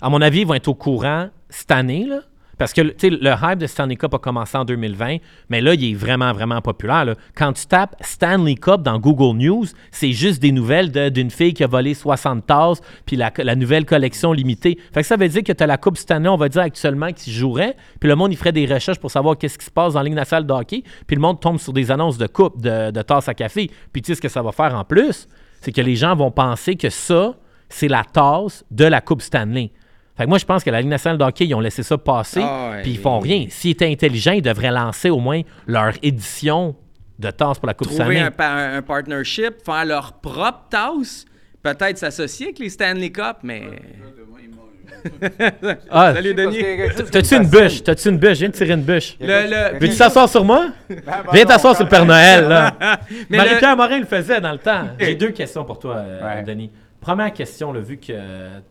À 0.00 0.10
mon 0.10 0.20
avis, 0.20 0.40
ils 0.40 0.46
vont 0.46 0.54
être 0.54 0.68
au 0.68 0.74
courant 0.74 1.30
cette 1.48 1.70
année, 1.70 2.04
là, 2.04 2.20
parce 2.58 2.72
que 2.72 2.80
le 2.80 3.32
hype 3.42 3.58
de 3.58 3.66
Stanley 3.66 3.96
Cup 3.96 4.14
a 4.14 4.18
commencé 4.18 4.56
en 4.56 4.64
2020, 4.64 5.16
mais 5.50 5.60
là, 5.60 5.74
il 5.74 5.92
est 5.92 5.94
vraiment, 5.94 6.32
vraiment 6.32 6.60
populaire. 6.60 7.14
Quand 7.34 7.52
tu 7.52 7.66
tapes 7.66 7.94
Stanley 8.00 8.54
Cup 8.54 8.82
dans 8.82 8.98
Google 8.98 9.36
News, 9.36 9.66
c'est 9.90 10.12
juste 10.12 10.40
des 10.40 10.52
nouvelles 10.52 10.90
d'une 11.10 11.30
fille 11.30 11.54
qui 11.54 11.64
a 11.64 11.66
volé 11.66 11.94
60 11.94 12.46
tasses, 12.46 12.80
puis 13.04 13.16
la, 13.16 13.30
nouvelle 13.54 13.84
collection 13.84 14.32
limitée. 14.32 14.78
Fait 14.92 15.00
que 15.00 15.06
ça 15.06 15.16
veut 15.16 15.28
dire 15.28 15.42
que 15.42 15.52
tu 15.52 15.62
as 15.62 15.66
la 15.66 15.76
Coupe 15.76 15.98
Stanley, 15.98 16.28
on 16.28 16.36
va 16.36 16.48
dire 16.48 16.62
actuellement, 16.62 17.12
qui 17.12 17.32
jouerait, 17.32 17.76
puis 18.00 18.08
le 18.08 18.16
monde, 18.16 18.34
ferait 18.34 18.52
des 18.52 18.66
recherches 18.66 18.98
pour 18.98 19.10
savoir 19.10 19.38
qu'est-ce 19.38 19.58
qui 19.58 19.64
se 19.64 19.70
passe 19.70 19.94
dans 19.94 20.00
la 20.00 20.04
Ligue 20.04 20.14
nationale 20.14 20.46
de 20.46 20.52
hockey, 20.52 20.82
puis 21.06 21.16
le 21.16 21.22
monde 21.22 21.40
tombe 21.40 21.58
sur 21.58 21.72
des 21.72 21.90
annonces 21.90 22.18
de 22.18 22.26
coupe, 22.26 22.60
de, 22.60 22.90
de 22.90 23.02
tasses 23.02 23.28
à 23.28 23.34
café. 23.34 23.70
Puis 23.92 24.02
tu 24.02 24.12
sais 24.12 24.16
ce 24.16 24.20
que 24.20 24.28
ça 24.28 24.42
va 24.42 24.52
faire 24.52 24.74
en 24.74 24.84
plus, 24.84 25.28
c'est 25.60 25.72
que 25.72 25.80
les 25.80 25.96
gens 25.96 26.14
vont 26.14 26.30
penser 26.30 26.76
que 26.76 26.90
ça, 26.90 27.34
c'est 27.68 27.88
la 27.88 28.04
tasse 28.04 28.64
de 28.70 28.84
la 28.84 29.00
Coupe 29.00 29.22
Stanley. 29.22 29.72
Fait 30.16 30.24
que 30.24 30.28
moi, 30.28 30.38
je 30.38 30.44
pense 30.44 30.64
que 30.64 30.70
la 30.70 30.80
Ligue 30.80 30.88
nationale 30.90 31.18
de 31.18 31.24
hockey, 31.24 31.44
ils 31.46 31.54
ont 31.54 31.60
laissé 31.60 31.82
ça 31.82 31.98
passer, 31.98 32.40
Ah 32.42 32.70
ouais. 32.70 32.82
puis 32.82 32.92
ils 32.92 32.98
font 32.98 33.18
rien. 33.18 33.46
S'ils 33.50 33.72
étaient 33.72 33.90
intelligents, 33.90 34.32
ils 34.32 34.42
devraient 34.42 34.70
lancer 34.70 35.10
au 35.10 35.18
moins 35.18 35.42
leur 35.66 35.92
édition 36.02 36.74
de 37.18 37.30
tasse 37.30 37.58
pour 37.58 37.66
la 37.66 37.74
Coupe 37.74 37.88
Trouver 37.88 38.02
Stanley. 38.04 38.20
un, 38.20 38.30
pa- 38.30 38.48
un- 38.48 38.76
un 38.78 38.82
partnership, 38.82 39.54
faire 39.64 39.84
leur 39.84 40.14
propre 40.14 40.64
tasse, 40.70 41.24
peut-être 41.62 41.98
s'associer 41.98 42.46
avec 42.46 42.58
les 42.58 42.68
Stanley 42.70 43.10
Cup, 43.10 43.38
mais. 43.42 43.62
Ah, 45.90 46.14
Salut 46.14 46.34
Denis. 46.34 46.58
T'as-tu 47.12 47.36
une 47.36 47.46
bûche? 47.48 47.82
T'as-tu 47.84 48.08
une 48.08 48.18
bûche? 48.18 48.38
Viens 48.38 48.48
de 48.48 48.54
tirer 48.54 48.72
une 48.74 48.82
bûche. 48.82 49.16
Le, 49.20 49.26
le- 49.72 49.78
Veux-tu 49.78 49.96
t'asseoir 49.96 50.28
sur 50.28 50.44
moi? 50.44 50.68
Viens 51.32 51.44
t'asseoir 51.44 51.76
sur 51.76 51.84
le 51.84 51.90
Père 51.90 52.04
Noël, 52.04 52.48
Marie-Pierre 53.30 53.76
Morin 53.76 54.00
le 54.00 54.04
faisait 54.06 54.40
dans 54.40 54.52
le 54.52 54.58
temps. 54.58 54.88
J'ai 54.98 55.14
deux 55.14 55.30
questions 55.30 55.64
pour 55.64 55.78
toi, 55.78 55.96
euh, 55.96 56.24
Ouais. 56.36 56.42
Denis. 56.42 56.70
Première 57.06 57.32
question, 57.32 57.72
là, 57.72 57.78
vu 57.78 57.98
que 57.98 58.12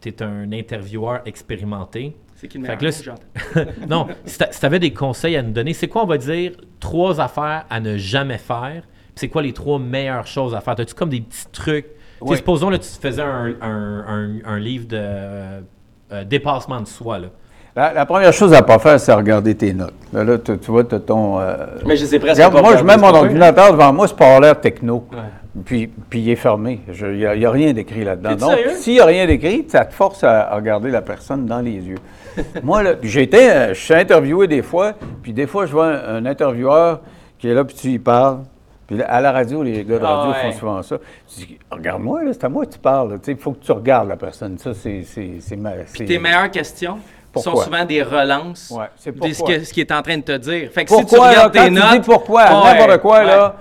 tu 0.02 0.10
es 0.10 0.22
un 0.22 0.52
intervieweur 0.52 1.22
expérimenté. 1.26 2.18
C'est 2.36 2.50
qui 2.50 2.58
le 2.58 2.66
Fait 2.66 2.76
meilleur? 2.76 3.16
que 3.54 3.60
là, 3.60 3.66
non, 3.90 4.08
si 4.26 4.38
tu 4.60 4.66
avais 4.66 4.80
des 4.80 4.92
conseils 4.92 5.38
à 5.38 5.42
nous 5.42 5.54
donner, 5.54 5.72
c'est 5.72 5.88
quoi, 5.88 6.04
on 6.04 6.06
va 6.06 6.18
dire, 6.18 6.52
trois 6.82 7.22
affaires 7.22 7.64
à 7.70 7.80
ne 7.80 7.96
jamais 7.96 8.38
faire? 8.38 8.82
Puis 8.82 9.14
c'est 9.16 9.30
quoi 9.30 9.42
les 9.42 9.54
trois 9.54 9.80
meilleures 9.80 10.28
choses 10.28 10.54
à 10.54 10.60
faire? 10.60 10.76
As-tu 10.78 10.94
comme 10.94 11.08
des 11.12 11.22
petits 11.22 11.46
trucs? 11.54 11.86
Ouais. 12.20 12.36
Supposons, 12.36 12.70
là, 12.70 12.78
tu 12.78 12.90
faisais 12.90 13.22
un, 13.22 13.54
un- 13.62 14.06
un- 14.06 14.40
un 14.46 14.60
livre 14.60 14.86
de 14.90 14.98
euh, 15.00 16.24
dépassement 16.26 16.82
de 16.82 16.88
soi, 16.88 17.20
là. 17.20 17.28
La, 17.74 17.94
la 17.94 18.06
première 18.06 18.34
chose 18.34 18.54
à 18.54 18.62
pas 18.64 18.80
faire, 18.80 19.00
c'est 19.00 19.14
regarder 19.14 19.56
tes 19.56 19.74
notes. 19.74 19.94
Là, 20.12 20.26
là, 20.26 20.38
tu, 20.40 20.58
tu 20.58 20.72
vois, 20.72 20.84
tu 20.84 20.96
as 20.96 21.00
ton. 21.00 21.40
euh, 21.40 21.56
Mais 21.86 21.96
je 21.96 22.06
sais 22.06 22.20
presque 22.20 22.36
regarde, 22.36 22.54
pas 22.54 22.62
moi, 22.62 22.76
je 22.76 22.84
mets 22.84 22.98
mon 22.98 23.14
ordinateur 23.14 23.72
devant 23.72 23.94
moi, 23.94 24.10
c'est 24.10 24.18
pas 24.18 24.38
l'air 24.42 24.60
techno. 24.60 25.08
Puis, 25.64 25.88
puis 26.10 26.20
il 26.20 26.30
est 26.32 26.36
fermé. 26.36 26.82
Il 26.88 27.12
n'y 27.38 27.46
a, 27.46 27.52
rien 27.52 27.72
d'écrit 27.72 28.04
là-dedans. 28.04 28.36
Donc, 28.36 28.58
s'il 28.76 28.94
n'y 28.94 29.00
a 29.00 29.06
rien 29.06 29.26
d'écrit, 29.26 29.66
ça 29.70 29.86
te 29.86 29.94
force 29.94 30.24
à, 30.24 30.50
à 30.52 30.56
regarder 30.56 30.92
la 30.92 31.02
personne 31.02 31.46
dans 31.46 31.62
les 31.62 31.72
yeux. 31.76 31.98
moi, 32.64 32.84
là, 32.84 32.96
j'ai 33.02 33.24
été, 33.24 33.50
euh, 33.50 33.70
je 33.74 33.80
suis 33.80 33.94
interviewé 33.94 34.48
des 34.48 34.62
fois, 34.62 34.94
puis 35.24 35.32
des 35.32 35.48
fois, 35.48 35.66
je 35.66 35.72
vois 35.72 35.88
un, 35.88 36.16
un 36.18 36.26
intervieweur 36.26 37.00
qui 37.40 37.48
est 37.50 37.54
là, 37.54 37.64
puis 37.64 37.76
tu 37.76 37.88
y 37.92 38.00
parles. 38.00 38.40
Puis 38.86 38.98
là, 38.98 39.06
à 39.06 39.22
la 39.22 39.32
radio, 39.32 39.64
les 39.64 39.84
gars 39.86 39.98
de 39.98 40.04
Ah 40.06 40.16
radio 40.18 40.32
ouais. 40.34 40.52
font 40.52 40.60
souvent 40.60 40.84
ça. 40.84 40.98
Tu 41.28 41.46
dis, 41.46 41.58
regarde-moi, 41.72 42.24
là, 42.24 42.34
c'est 42.34 42.44
à 42.44 42.50
moi 42.50 42.66
que 42.66 42.74
tu 42.74 42.80
parles. 42.80 43.12
là. 43.14 43.16
Il 43.26 43.38
faut 43.38 43.54
que 43.54 43.64
tu 43.66 43.72
regardes 43.72 44.10
la 44.10 44.18
personne. 44.18 44.58
Ça, 44.60 44.74
c'est. 44.74 45.04
c'est- 45.04 45.38
c'est 45.40 45.56
ma- 45.56 45.72
c'est- 45.88 46.06
Tes 46.06 46.20
meilleures 46.20 46.52
questions 46.52 46.98
sont 47.34 47.42
Pourquoi? 47.52 47.64
souvent 47.64 47.86
des 47.86 48.04
relances 48.04 48.72
Ouais, 48.78 48.86
c'est 48.98 49.12
de 49.18 49.28
ce, 49.28 49.38
pourquoi? 49.38 49.56
que- 49.56 49.64
ce 49.64 49.74
qu'il 49.74 49.82
est 49.82 49.92
en 49.92 50.02
train 50.02 50.18
de 50.18 50.24
te 50.24 50.38
dire. 50.38 50.70
Fait 50.72 50.84
que 50.86 50.92
si 50.92 50.98
tu 50.98 51.02
Pourquoi, 51.06 51.28
là, 51.28 51.32
regardes 51.32 51.54
quand 51.56 51.62
tes 51.64 51.68
tu 51.70 51.74
notes... 51.74 51.92
dis 51.94 52.00
pourquoi, 52.02 52.42
à 52.44 52.64
Ouais, 52.64 52.80
n'importe 52.80 53.02
quoi, 53.02 53.24
là, 53.24 53.56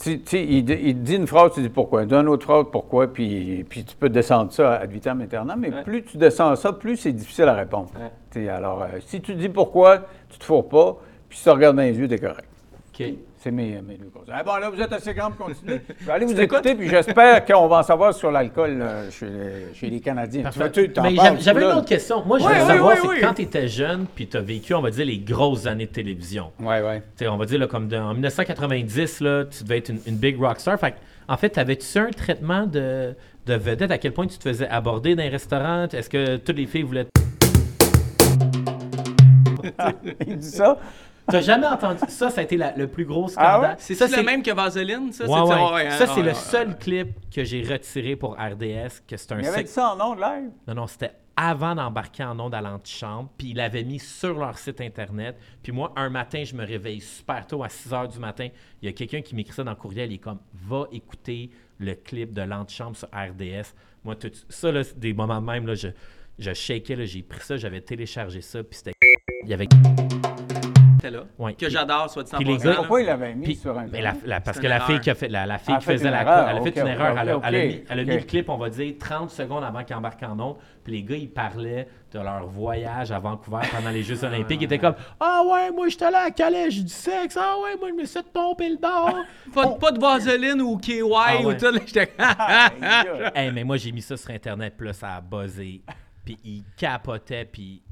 tu, 0.00 0.20
tu 0.20 0.38
il, 0.38 0.68
il 0.68 0.94
te 0.94 1.00
dit 1.00 1.16
une 1.16 1.26
phrase, 1.26 1.52
tu 1.54 1.62
dis 1.62 1.68
pourquoi. 1.68 2.02
Il 2.02 2.08
dit 2.08 2.14
une 2.14 2.28
autre 2.28 2.44
phrase, 2.44 2.66
pourquoi, 2.70 3.12
puis, 3.12 3.64
puis 3.68 3.84
tu 3.84 3.96
peux 3.96 4.08
descendre 4.08 4.52
ça 4.52 4.74
ad 4.74 4.90
vitam 4.90 5.20
aeternam, 5.20 5.58
mais 5.60 5.82
plus 5.82 6.02
tu 6.04 6.16
descends 6.16 6.56
ça, 6.56 6.72
plus 6.72 6.96
c'est 6.96 7.12
difficile 7.12 7.44
à 7.44 7.54
répondre. 7.54 7.90
Ouais. 7.96 8.10
Tu 8.30 8.48
Alors, 8.48 8.82
euh, 8.82 8.98
si 9.00 9.20
tu 9.20 9.34
dis 9.34 9.48
pourquoi, 9.48 10.00
tu 10.30 10.38
te 10.38 10.44
fourres 10.44 10.68
pas, 10.68 10.96
puis 11.28 11.38
si 11.38 11.44
tu 11.44 11.50
regardes 11.50 11.76
dans 11.76 11.82
les 11.82 11.98
yeux, 11.98 12.08
t'es 12.08 12.18
correct. 12.18 12.48
OK. 12.92 13.06
C'est 13.44 13.50
mes, 13.50 13.78
mes 13.82 13.98
deux 13.98 14.06
conseils. 14.08 14.32
Ah 14.34 14.42
bon, 14.42 14.56
là, 14.56 14.70
vous 14.70 14.80
êtes 14.80 14.90
assez 14.90 15.12
grand 15.12 15.30
pour 15.30 15.48
continuer. 15.48 15.82
Je 16.00 16.06
vais 16.06 16.12
aller 16.12 16.24
vous 16.24 16.40
écouter, 16.40 16.74
puis 16.74 16.88
j'espère 16.88 17.44
qu'on 17.44 17.68
va 17.68 17.80
en 17.80 17.82
savoir 17.82 18.14
sur 18.14 18.30
l'alcool 18.30 18.78
euh, 18.80 19.10
chez, 19.10 19.26
les, 19.26 19.74
chez 19.74 19.90
les 19.90 20.00
Canadiens. 20.00 20.48
Tu 20.50 20.58
vois, 20.58 20.70
tu 20.70 20.90
t'en 20.90 21.02
Mais 21.02 21.14
parles, 21.14 21.36
j'avais- 21.40 21.60
une 21.60 21.72
autre 21.76 21.84
question. 21.84 22.24
Moi, 22.24 22.38
je 22.38 22.44
Oui, 22.44 22.48
voulais 22.52 22.62
oui, 22.64 22.68
savoir, 22.68 22.92
oui, 22.94 22.98
c'est 23.02 23.08
oui. 23.08 23.16
quand 23.20 23.34
tu 23.34 23.42
étais 23.42 23.68
jeune, 23.68 24.06
puis 24.14 24.28
tu 24.28 24.38
as 24.38 24.40
vécu, 24.40 24.72
on 24.72 24.80
va 24.80 24.90
dire, 24.90 25.04
les 25.04 25.18
grosses 25.18 25.66
années 25.66 25.84
de 25.84 25.90
télévision. 25.92 26.52
Ouais, 26.58 26.80
ouais. 26.80 27.00
Tu 27.18 27.24
sais, 27.24 27.28
on 27.28 27.36
va 27.36 27.44
dire, 27.44 27.58
là, 27.58 27.66
comme 27.66 27.86
de- 27.86 27.98
en 27.98 28.14
1990, 28.14 29.20
là, 29.20 29.44
tu 29.44 29.62
devais 29.62 29.76
être 29.76 29.90
une, 29.90 30.00
une 30.06 30.16
big 30.16 30.40
rockstar. 30.40 30.80
Fait 30.80 30.92
que, 30.92 30.96
en 31.28 31.36
fait, 31.36 31.58
avais-tu 31.58 31.98
un 31.98 32.10
traitement 32.12 32.64
de, 32.66 33.14
de 33.44 33.54
vedette? 33.56 33.90
À 33.90 33.98
quel 33.98 34.12
point 34.12 34.26
tu 34.26 34.38
te 34.38 34.48
faisais 34.48 34.68
aborder 34.68 35.14
dans 35.16 35.22
les 35.22 35.28
restaurants? 35.28 35.84
Est-ce 35.92 36.08
que 36.08 36.36
toutes 36.38 36.56
les 36.56 36.64
filles 36.64 36.84
voulaient... 36.84 37.08
Il 40.26 40.38
dit 40.38 40.46
ça? 40.48 40.78
T'as 41.26 41.40
jamais 41.40 41.66
entendu 41.66 42.00
ça? 42.08 42.28
Ça 42.30 42.40
a 42.40 42.44
été 42.44 42.56
la- 42.56 42.76
le 42.76 42.86
plus 42.86 43.04
gros 43.06 43.24
Ah 43.28 43.28
scandale. 43.30 43.60
ouais? 43.70 43.76
C'est 43.78 43.94
ça, 43.94 44.06
le 44.06 44.22
même 44.22 44.42
que 44.42 44.50
Vaseline, 44.52 45.10
ça? 45.12 45.24
Ouais, 45.24 45.30
c'est 45.32 45.54
ouais. 45.54 45.72
ouais, 45.72 45.90
ça, 45.90 46.04
hein, 46.04 46.06
c'est 46.08 46.14
ouais, 46.16 46.22
le 46.22 46.28
ouais. 46.28 46.34
seul 46.34 46.78
clip 46.78 47.08
que 47.34 47.44
j'ai 47.44 47.62
retiré 47.62 48.14
pour 48.16 48.32
RDS, 48.34 49.00
que 49.08 49.16
c'est 49.16 49.32
un 49.32 49.38
Il 49.38 49.44
y 49.44 49.48
avait 49.48 49.56
sec- 49.58 49.66
dit 49.66 49.72
ça 49.72 49.92
en 49.92 49.96
nom 49.96 50.14
de 50.14 50.20
live? 50.20 50.50
Non, 50.68 50.74
non, 50.74 50.86
c'était 50.86 51.12
avant 51.36 51.74
d'embarquer 51.74 52.22
en 52.24 52.38
onde 52.38 52.54
à 52.54 52.60
l'antichambre, 52.60 53.28
puis 53.36 53.48
il 53.48 53.56
l'avait 53.56 53.82
mis 53.82 53.98
sur 53.98 54.38
leur 54.38 54.56
site 54.58 54.80
Internet. 54.80 55.36
Puis 55.62 55.72
moi, 55.72 55.92
un 55.96 56.08
matin, 56.10 56.44
je 56.44 56.54
me 56.54 56.64
réveille 56.64 57.00
super 57.00 57.44
tôt, 57.46 57.64
à 57.64 57.68
6 57.68 57.90
h 57.90 58.12
du 58.12 58.18
matin. 58.20 58.48
Il 58.82 58.86
y 58.86 58.88
a 58.88 58.92
quelqu'un 58.92 59.20
qui 59.22 59.34
m'écrit 59.34 59.54
ça 59.54 59.64
dans 59.64 59.72
le 59.72 59.76
courriel, 59.76 60.12
il 60.12 60.16
est 60.16 60.18
comme 60.18 60.38
«Va 60.54 60.84
écouter 60.92 61.50
le 61.78 61.94
clip 61.94 62.32
de 62.32 62.42
l'antichambre 62.42 62.96
sur 62.96 63.08
RDS.» 63.08 63.74
Moi, 64.04 64.14
tout, 64.14 64.30
ça, 64.48 64.70
là, 64.70 64.84
c'est 64.84 64.98
des 64.98 65.12
moments 65.14 65.40
de 65.40 65.46
même, 65.46 65.66
là, 65.66 65.74
je, 65.74 65.88
je 66.38 66.52
shakeais, 66.52 66.94
là, 66.96 67.04
j'ai 67.06 67.22
pris 67.22 67.40
ça, 67.40 67.56
j'avais 67.56 67.80
téléchargé 67.80 68.40
ça, 68.42 68.62
puis 68.62 68.76
c'était... 68.76 68.92
Il 69.42 69.48
y 69.48 69.54
avait... 69.54 69.66
Là. 71.10 71.24
Ouais. 71.38 71.54
Que 71.54 71.68
j'adore, 71.68 72.08
soit 72.10 72.22
dit 72.22 72.34
en 72.34 72.38
Puis 72.38 72.46
les 72.46 72.52
passant, 72.54 72.64
gars- 72.64 72.70
là. 72.70 72.76
Pourquoi 72.78 73.00
il 73.00 73.06
l'avait 73.06 73.34
mis 73.34 73.44
Puis- 73.44 73.54
sur 73.56 73.78
un 73.78 73.86
mais 73.90 74.00
la- 74.02 74.14
la- 74.24 74.40
parce 74.40 74.58
que 74.58 74.66
la 74.66 74.76
erreur. 74.76 74.86
fille 74.88 75.00
qui 75.00 75.10
a 75.10 75.14
fait, 75.14 75.28
la, 75.28 75.46
la 75.46 75.58
fille 75.58 75.74
Ah, 75.76 75.80
qui 75.80 75.84
faisait 75.86 76.10
la 76.10 76.22
erreur, 76.22 76.48
elle 76.48 76.56
a 76.58 76.62
fait 76.62 76.80
une 76.80 76.86
erreur. 76.86 77.18
elle, 77.18 77.28
a, 77.30 77.40
elle 77.44 77.54
a 77.54 77.64
mis, 77.66 77.84
elle 77.88 77.98
a 78.00 78.04
mis 78.04 78.14
le 78.16 78.22
clip, 78.22 78.48
on 78.48 78.56
va 78.56 78.68
dire, 78.70 78.94
30 78.98 79.30
secondes 79.30 79.64
avant 79.64 79.82
qu'il 79.84 79.94
embarque 79.96 80.22
en 80.22 80.38
onde. 80.38 80.56
Puis 80.82 80.92
les 80.92 81.02
gars, 81.02 81.16
ils 81.16 81.30
parlaient 81.30 81.88
de 82.12 82.18
leur 82.18 82.46
voyage 82.46 83.10
à 83.10 83.18
Vancouver 83.18 83.62
pendant 83.74 83.90
les 83.90 84.02
Jeux 84.02 84.22
Olympiques. 84.22 84.60
Ils 84.60 84.64
étaient 84.64 84.78
comme 84.78 84.94
Ah 85.18 85.42
ouais, 85.50 85.70
moi 85.72 85.88
j'étais 85.88 86.04
allé 86.04 86.16
à 86.16 86.30
Calais, 86.30 86.70
j'ai 86.70 86.82
du 86.82 86.88
sexe. 86.92 87.36
Ah 87.40 87.54
ouais, 87.62 87.76
moi 87.78 87.88
je 87.88 87.94
me 87.94 88.04
suis 88.04 88.18
fait 88.18 88.26
pomper 88.32 88.68
le 88.68 88.76
dos. 88.76 89.18
Pas, 89.52 89.68
pas 89.80 89.90
de 89.92 89.98
Vaseline 89.98 90.60
ou 90.62 90.76
KY 90.76 91.00
Ah 91.16 91.40
ou 91.42 91.52
tout. 91.54 91.64
là, 91.64 91.80
J'étais... 91.86 92.12
hey, 93.34 93.50
mais 93.52 93.64
moi 93.64 93.76
j'ai 93.76 93.92
mis 93.92 94.02
ça 94.02 94.16
sur 94.16 94.30
Internet, 94.30 94.74
puis 94.76 94.86
là 94.86 94.92
ça 94.92 95.14
a 95.16 95.20
buzzé. 95.20 95.82
Puis 96.24 96.38
ils 96.44 96.64
capotaient, 96.76 97.44
puis. 97.44 97.82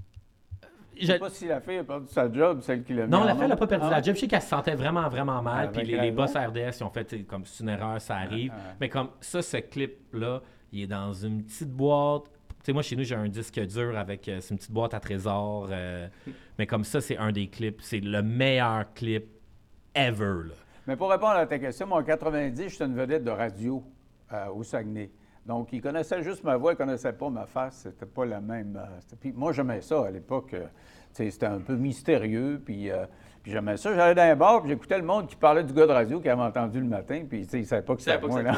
Je 1.02 1.12
sais 1.12 1.18
pas 1.18 1.30
si 1.30 1.46
la 1.46 1.60
fille 1.60 1.78
a 1.78 1.84
perdu 1.84 2.06
sa 2.08 2.32
job, 2.32 2.60
celle 2.62 2.82
qui 2.84 2.94
l'a 2.94 3.04
mis 3.06 3.10
Non, 3.10 3.24
la 3.24 3.34
fille 3.34 3.48
n'a 3.48 3.56
pas 3.56 3.66
perdu 3.66 3.86
Ah. 3.88 3.90
la 3.90 4.02
job. 4.02 4.14
Je 4.14 4.20
sais 4.20 4.28
qu'elle 4.28 4.42
se 4.42 4.48
sentait 4.48 4.74
vraiment, 4.74 5.08
vraiment 5.08 5.42
mal. 5.42 5.70
Puis 5.72 5.84
les, 5.84 6.10
boss 6.10 6.34
RDS, 6.34 6.78
ils 6.80 6.84
ont 6.84 6.90
fait 6.90 7.26
comme 7.26 7.44
c'est 7.44 7.62
une 7.62 7.70
erreur, 7.70 8.00
ça 8.00 8.16
arrive. 8.16 8.52
Mais 8.80 8.88
comme 8.88 9.08
ça, 9.20 9.42
ce 9.42 9.56
clip-là, 9.58 10.40
il 10.72 10.82
est 10.82 10.86
dans 10.86 11.12
une 11.12 11.42
petite 11.44 11.70
boîte. 11.70 12.24
Tu 12.24 12.66
sais, 12.66 12.72
moi, 12.72 12.82
chez 12.82 12.94
nous, 12.96 13.02
j'ai 13.04 13.16
un 13.16 13.28
disque 13.28 13.58
dur 13.66 13.98
avec. 13.98 14.28
euh, 14.28 14.38
c'est 14.40 14.50
une 14.52 14.56
petite 14.58 14.70
boîte 14.70 14.94
à 14.94 15.00
trésor. 15.00 15.68
euh, 15.70 16.06
mais 16.58 16.66
comme 16.66 16.84
ça, 16.84 17.00
c'est 17.00 17.16
un 17.16 17.32
des 17.32 17.48
clips. 17.48 17.80
C'est 17.82 17.98
le 17.98 18.22
meilleur 18.22 18.92
clip 18.94 19.26
ever. 19.96 20.48
Là. 20.48 20.54
Mais 20.86 20.96
pour 20.96 21.10
répondre 21.10 21.32
à 21.32 21.46
ta 21.46 21.58
question, 21.58 21.86
moi, 21.88 21.98
en 22.00 22.04
90, 22.04 22.68
j'étais 22.68 22.84
une 22.84 22.94
vedette 22.94 23.24
de 23.24 23.30
radio 23.30 23.82
euh, 24.32 24.46
au 24.54 24.62
Saguenay. 24.62 25.10
Donc, 25.46 25.72
ils 25.72 25.81
connaissaient 25.83 26.22
juste 26.22 26.44
ma 26.44 26.57
voix, 26.57 26.72
ils 26.72 26.74
ne 26.74 26.78
connaissaient 26.78 27.12
pas 27.12 27.28
ma 27.31 27.46
face. 27.46 27.81
C'était 27.85 28.07
pas 28.07 28.24
la 28.24 28.40
même. 28.40 28.76
euh, 28.81 29.14
puis 29.20 29.33
moi, 29.33 29.52
j'aimais 29.52 29.81
ça 29.81 30.07
à 30.07 30.11
l'époque. 30.11 30.55
euh, 30.55 30.66
c'était 31.12 31.46
un 31.46 31.59
peu 31.59 31.74
mystérieux. 31.74 32.61
Puis, 32.64 32.90
euh, 32.90 33.05
puis 33.42 33.50
j'aimais 33.50 33.76
ça. 33.76 33.92
J'allais 33.94 34.14
dans 34.14 34.22
un 34.22 34.37
bar, 34.37 34.61
puis 34.61 34.70
j'écoutais 34.70 34.98
le 34.98 35.05
monde 35.05 35.26
qui 35.26 35.35
parlait 35.37 35.64
du 35.64 35.72
gars 35.72 35.87
de 35.87 35.92
radio 35.92 36.20
qui 36.20 36.28
avait 36.28 36.42
entendu 36.42 36.78
le 36.81 36.87
matin. 36.87 37.24
Puis, 37.28 37.42
tu 37.44 37.50
sais, 37.50 37.59
ils 37.59 37.62
ne 37.62 37.66
savaient 37.66 37.83
pas 37.83 37.96
que 37.96 38.02
c'était 38.02 38.18
moi. 38.26 38.40
là. 38.42 38.55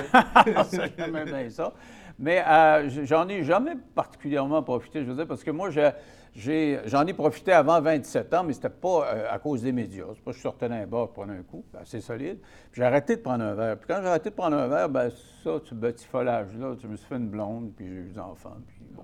J'aimais 0.98 1.24
bien 1.24 1.48
ça. 1.50 1.72
Mais 2.18 2.42
euh, 2.46 2.88
j'en 3.04 3.28
ai 3.28 3.42
jamais 3.42 3.74
particulièrement 3.94 4.62
profité, 4.62 5.02
je 5.04 5.10
veux 5.10 5.16
dire, 5.16 5.26
parce 5.26 5.42
que 5.42 5.50
moi, 5.50 5.68
j'en 5.70 7.06
ai, 7.06 7.12
profité 7.12 7.52
avant 7.52 7.80
27 7.80 8.32
ans, 8.34 8.44
mais 8.44 8.52
c'était 8.52 8.68
pas 8.70 9.06
euh, 9.12 9.26
à 9.30 9.38
cause 9.38 9.62
des 9.62 9.72
médias. 9.72 10.04
C'est 10.14 10.22
pas 10.22 10.30
que 10.30 10.36
je 10.36 10.42
sortais 10.42 10.68
d'un 10.68 10.86
bar 10.86 11.08
pour 11.08 11.24
prendre 11.24 11.32
un 11.32 11.42
coup, 11.42 11.64
assez 11.80 12.00
solide. 12.00 12.38
Puis 12.70 12.80
j'ai 12.80 12.84
arrêté 12.84 13.16
de 13.16 13.20
prendre 13.20 13.42
un 13.44 13.54
verre. 13.54 13.76
Puis 13.78 13.88
quand 13.88 13.98
j'ai 14.00 14.08
arrêté 14.08 14.30
de 14.30 14.34
prendre 14.34 14.56
un 14.56 14.68
verre, 14.68 14.88
ben 14.88 15.10
ça, 15.42 15.58
ce 15.64 15.74
batifolage-là, 15.74 16.76
je 16.80 16.86
me 16.86 16.96
suis 16.96 17.06
fait 17.06 17.16
une 17.16 17.28
blonde, 17.28 17.72
puis 17.76 17.86
j'ai 17.88 17.94
eu 17.94 18.10
des 18.10 18.18
enfants. 18.18 18.56
Puis 18.68 18.80
bon, 18.92 19.02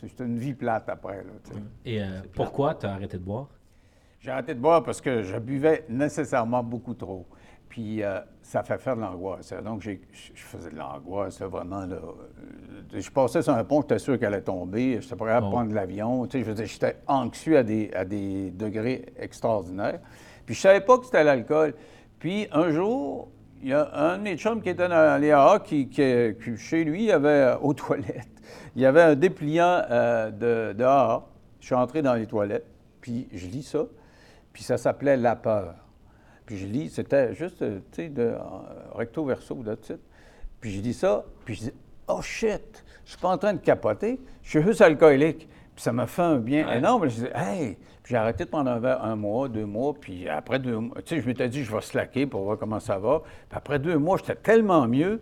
c'est- 0.00 0.08
c'était 0.08 0.24
une 0.24 0.38
vie 0.38 0.54
plate 0.54 0.88
après, 0.88 1.18
là, 1.18 1.32
tu 1.44 1.52
sais. 1.52 1.60
Et 1.84 2.02
euh, 2.02 2.06
pourquoi 2.34 2.74
tu 2.74 2.86
as 2.86 2.92
arrêté 2.92 3.18
de 3.18 3.22
boire? 3.22 3.48
J'ai 4.18 4.30
arrêté 4.30 4.54
de 4.54 4.60
boire 4.60 4.82
parce 4.82 5.00
que 5.02 5.22
je 5.22 5.36
buvais 5.36 5.84
nécessairement 5.90 6.62
beaucoup 6.62 6.94
trop. 6.94 7.26
Puis 7.68 8.02
euh, 8.02 8.20
ça 8.42 8.62
fait 8.62 8.78
faire 8.78 8.96
de 8.96 9.00
l'angoisse. 9.02 9.52
Donc, 9.64 9.82
j'ai- 9.82 10.00
je 10.12 10.30
je 10.34 10.42
faisais 10.42 10.70
de 10.70 10.76
l'angoisse, 10.76 11.40
vraiment. 11.42 11.84
Là. 11.84 11.96
Euh, 11.96 13.00
Je 13.00 13.10
passais 13.10 13.42
sur 13.42 13.52
un 13.52 13.64
pont, 13.64 13.80
j'étais 13.82 13.98
sûr 13.98 14.18
qu'elle 14.18 14.32
allait 14.32 14.42
tomber. 14.42 15.00
J'étais 15.02 15.16
pas 15.16 15.26
capable 15.26 15.46
de 15.46 15.50
Oh. 15.50 15.54
prendre 15.54 15.74
l'avion. 15.74 16.26
Tu 16.26 16.38
sais, 16.38 16.44
je 16.44 16.48
veux 16.48 16.54
dire, 16.54 16.66
j'étais 16.66 16.96
anxieux 17.06 17.58
à 17.58 17.62
des, 17.62 17.90
à 17.94 18.04
des 18.04 18.50
degrés 18.52 19.06
extraordinaires. 19.18 20.00
Puis 20.46 20.54
je 20.54 20.60
savais 20.60 20.80
pas 20.80 20.96
que 20.98 21.04
c'était 21.06 21.24
l'alcool. 21.24 21.74
Puis 22.18 22.46
un 22.52 22.70
jour, 22.70 23.28
il 23.60 23.68
y 23.70 23.72
a 23.72 23.90
un 23.94 24.18
de 24.18 24.22
mes 24.22 24.36
chums 24.38 24.62
qui 24.62 24.68
était 24.70 24.88
dans 24.88 25.20
les 25.20 25.32
AA 25.32 25.58
qui, 25.58 25.88
qui- 25.88 26.34
qui, 26.42 26.56
chez 26.56 26.84
lui, 26.84 27.00
il 27.02 27.06
y 27.06 27.12
avait 27.12 27.28
euh, 27.28 27.58
aux 27.58 27.74
toilettes, 27.74 28.28
il 28.76 28.82
y 28.82 28.86
avait 28.86 29.02
un 29.02 29.14
dépliant 29.16 29.82
euh, 29.90 30.30
de, 30.30 30.72
de 30.72 30.84
AA. 30.84 31.24
Je 31.60 31.66
suis 31.66 31.74
entré 31.74 32.00
dans 32.00 32.14
les 32.14 32.26
toilettes, 32.26 32.66
puis 33.00 33.26
je 33.32 33.46
lis 33.48 33.64
ça, 33.64 33.80
puis 34.52 34.62
ça 34.62 34.78
s'appelait 34.78 35.16
La 35.16 35.34
peur. 35.34 35.74
Puis 36.46 36.56
je 36.56 36.66
lis, 36.66 36.90
c'était 36.90 37.34
juste, 37.34 37.60
euh, 37.62 37.80
tu 37.90 38.04
sais, 38.04 38.08
de 38.08 38.22
euh, 38.22 38.38
recto 38.94 39.24
verso, 39.24 39.56
de 39.56 39.74
titre. 39.74 39.98
Puis 40.60 40.70
je 40.70 40.80
lis 40.80 40.94
ça, 40.94 41.24
puis 41.44 41.54
je 41.54 41.60
dis, 41.64 41.72
oh 42.08 42.22
shit, 42.22 42.84
je 43.04 43.10
suis 43.10 43.20
pas 43.20 43.30
en 43.30 43.38
train 43.38 43.52
de 43.52 43.58
capoter, 43.58 44.20
je 44.42 44.50
suis 44.50 44.62
juste 44.62 44.80
alcoolique. 44.80 45.48
Puis 45.74 45.82
ça 45.82 45.92
m'a 45.92 46.06
fait 46.06 46.22
un 46.22 46.38
bien 46.38 46.72
énorme. 46.72 47.08
Je 47.08 47.16
dis, 47.16 47.28
hey, 47.34 47.76
puis 48.02 48.12
j'ai 48.12 48.16
arrêté 48.16 48.44
de 48.44 48.48
prendre 48.48 48.70
un 48.70 48.78
verre 48.78 49.04
un 49.04 49.16
mois, 49.16 49.48
deux 49.48 49.66
mois, 49.66 49.92
puis 49.92 50.28
après 50.28 50.58
deux 50.58 50.78
mois, 50.78 51.02
tu 51.04 51.16
sais, 51.16 51.20
je 51.20 51.26
m'étais 51.26 51.48
dit, 51.48 51.64
je 51.64 51.74
vais 51.74 51.80
slacker 51.80 52.26
pour 52.26 52.44
voir 52.44 52.56
comment 52.56 52.80
ça 52.80 52.98
va. 52.98 53.20
Puis 53.48 53.58
après 53.58 53.78
deux 53.78 53.98
mois, 53.98 54.16
j'étais 54.16 54.36
tellement 54.36 54.86
mieux 54.86 55.20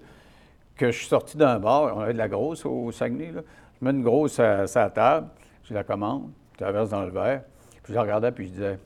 que 0.77 0.91
je 0.91 0.99
suis 0.99 1.07
sorti 1.07 1.37
d'un 1.37 1.59
bar, 1.59 1.97
on 1.97 2.01
avait 2.01 2.13
de 2.13 2.19
la 2.19 2.29
grosse 2.29 2.67
au 2.67 2.93
Saguenay, 2.93 3.33
là. 3.33 3.41
Je 3.81 3.85
mets 3.85 3.91
une 3.91 4.03
grosse 4.03 4.39
à, 4.39 4.67
la 4.75 4.91
table, 4.91 5.29
je 5.65 5.75
la 5.75 5.83
commande, 5.83 6.31
je 6.59 6.65
la 6.65 6.73
verse 6.73 6.91
dans 6.91 7.03
le 7.03 7.11
verre, 7.11 7.43
puis 7.83 7.93
je 7.93 7.95
la 7.95 8.03
regardais, 8.03 8.31
puis 8.33 8.47
je 8.47 8.51
disais, 8.51 8.79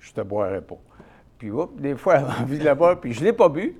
je 0.00 0.12
te 0.12 0.20
boirai 0.20 0.60
pas. 0.60 0.78
Puis, 1.44 1.50
oups, 1.50 1.78
des 1.78 1.94
fois, 1.94 2.14
elle 2.18 2.24
avait 2.24 2.40
envie 2.42 2.58
de 2.58 2.64
la 2.64 2.74
boire, 2.74 2.98
puis 2.98 3.12
je 3.12 3.20
ne 3.20 3.26
l'ai 3.26 3.32
pas 3.34 3.50
bu. 3.50 3.76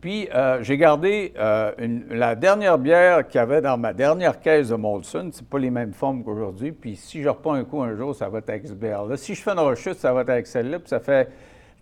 Puis, 0.00 0.26
euh, 0.34 0.62
j'ai 0.62 0.78
gardé 0.78 1.34
euh, 1.38 1.70
une- 1.76 2.06
la 2.10 2.34
dernière 2.34 2.78
bière 2.78 3.28
qu'il 3.28 3.38
y 3.38 3.42
avait 3.42 3.60
dans 3.60 3.76
ma 3.76 3.92
dernière 3.92 4.40
caisse 4.40 4.68
de 4.70 4.74
Molson. 4.76 5.28
C'est 5.32 5.46
pas 5.46 5.58
les 5.58 5.68
mêmes 5.68 5.92
formes 5.92 6.24
qu'aujourd'hui. 6.24 6.72
Puis, 6.72 6.96
si 6.96 7.22
je 7.22 7.28
reprends 7.28 7.52
un 7.52 7.64
coup 7.64 7.82
un 7.82 7.94
jour, 7.94 8.14
ça 8.14 8.30
va 8.30 8.38
être 8.38 8.48
avec 8.48 8.66
cette 8.68 8.78
bière-là. 8.78 9.18
Si 9.18 9.34
je 9.34 9.42
fais 9.42 9.50
une 9.50 9.58
rechute, 9.58 9.96
ça 9.98 10.14
va 10.14 10.22
être 10.22 10.30
avec 10.30 10.46
celle-là. 10.46 10.78
Puis, 10.78 10.88
ça 10.88 11.00
fait 11.00 11.28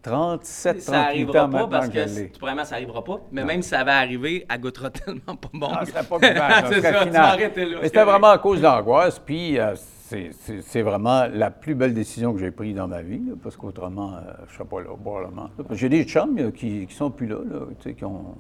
37, 0.03 0.83
Ça 0.83 0.93
38 0.93 1.07
arrivera 1.07 1.31
ans 1.31 1.33
pas 1.43 1.47
maintenant 1.59 1.69
parce 1.69 1.89
que 1.89 2.39
premièrement, 2.39 2.65
ça 2.65 2.75
arrivera 2.75 3.05
pas. 3.05 3.21
Mais 3.31 3.45
même 3.45 3.63
si 3.63 3.69
ça 3.69 3.85
va 3.85 3.99
arriver, 3.99 4.45
elle 4.53 4.61
goûtera 4.61 4.91
tellement 5.05 5.37
pas 5.37 5.49
bon. 5.55 5.69
Ah, 5.73 5.83
c'était 5.85 6.03
pas 6.03 6.19
ça 6.19 6.69
C'est 6.73 6.81
ça, 6.81 7.05
tu 7.07 7.13
là. 7.13 7.79
Mais 7.81 7.87
c'était 7.89 8.05
vraiment 8.05 8.31
à 8.31 8.39
cause 8.39 8.59
de 8.59 8.65
l'angoisse. 8.65 9.21
Puis, 9.21 9.57
euh, 9.57 9.75
c'est- 10.11 10.83
vraiment 10.83 11.27
la 11.33 11.51
plus 11.51 11.75
belle 11.75 11.95
décision 11.95 12.33
que 12.33 12.39
j'ai 12.39 12.51
prise 12.51 12.75
dans 12.77 12.89
ma 12.89 13.03
vie, 13.03 13.19
là, 13.27 13.33
parce 13.43 13.57
qu'autrement, 13.57 14.15
euh, 14.15 14.21
je 14.47 14.53
ne 14.53 14.57
serais 14.57 14.65
pas 14.69 14.81
là, 14.81 14.91
probablement. 15.03 15.49
J'ai 15.71 15.89
des 15.89 16.05
chums 16.05 16.37
là, 16.37 16.51
qui 16.53 16.87
ne 16.87 16.91
sont 16.93 17.11
plus 17.11 17.27
là, 17.27 17.39
là, 17.51 17.61
qui 17.93 18.05
ont, 18.05 18.35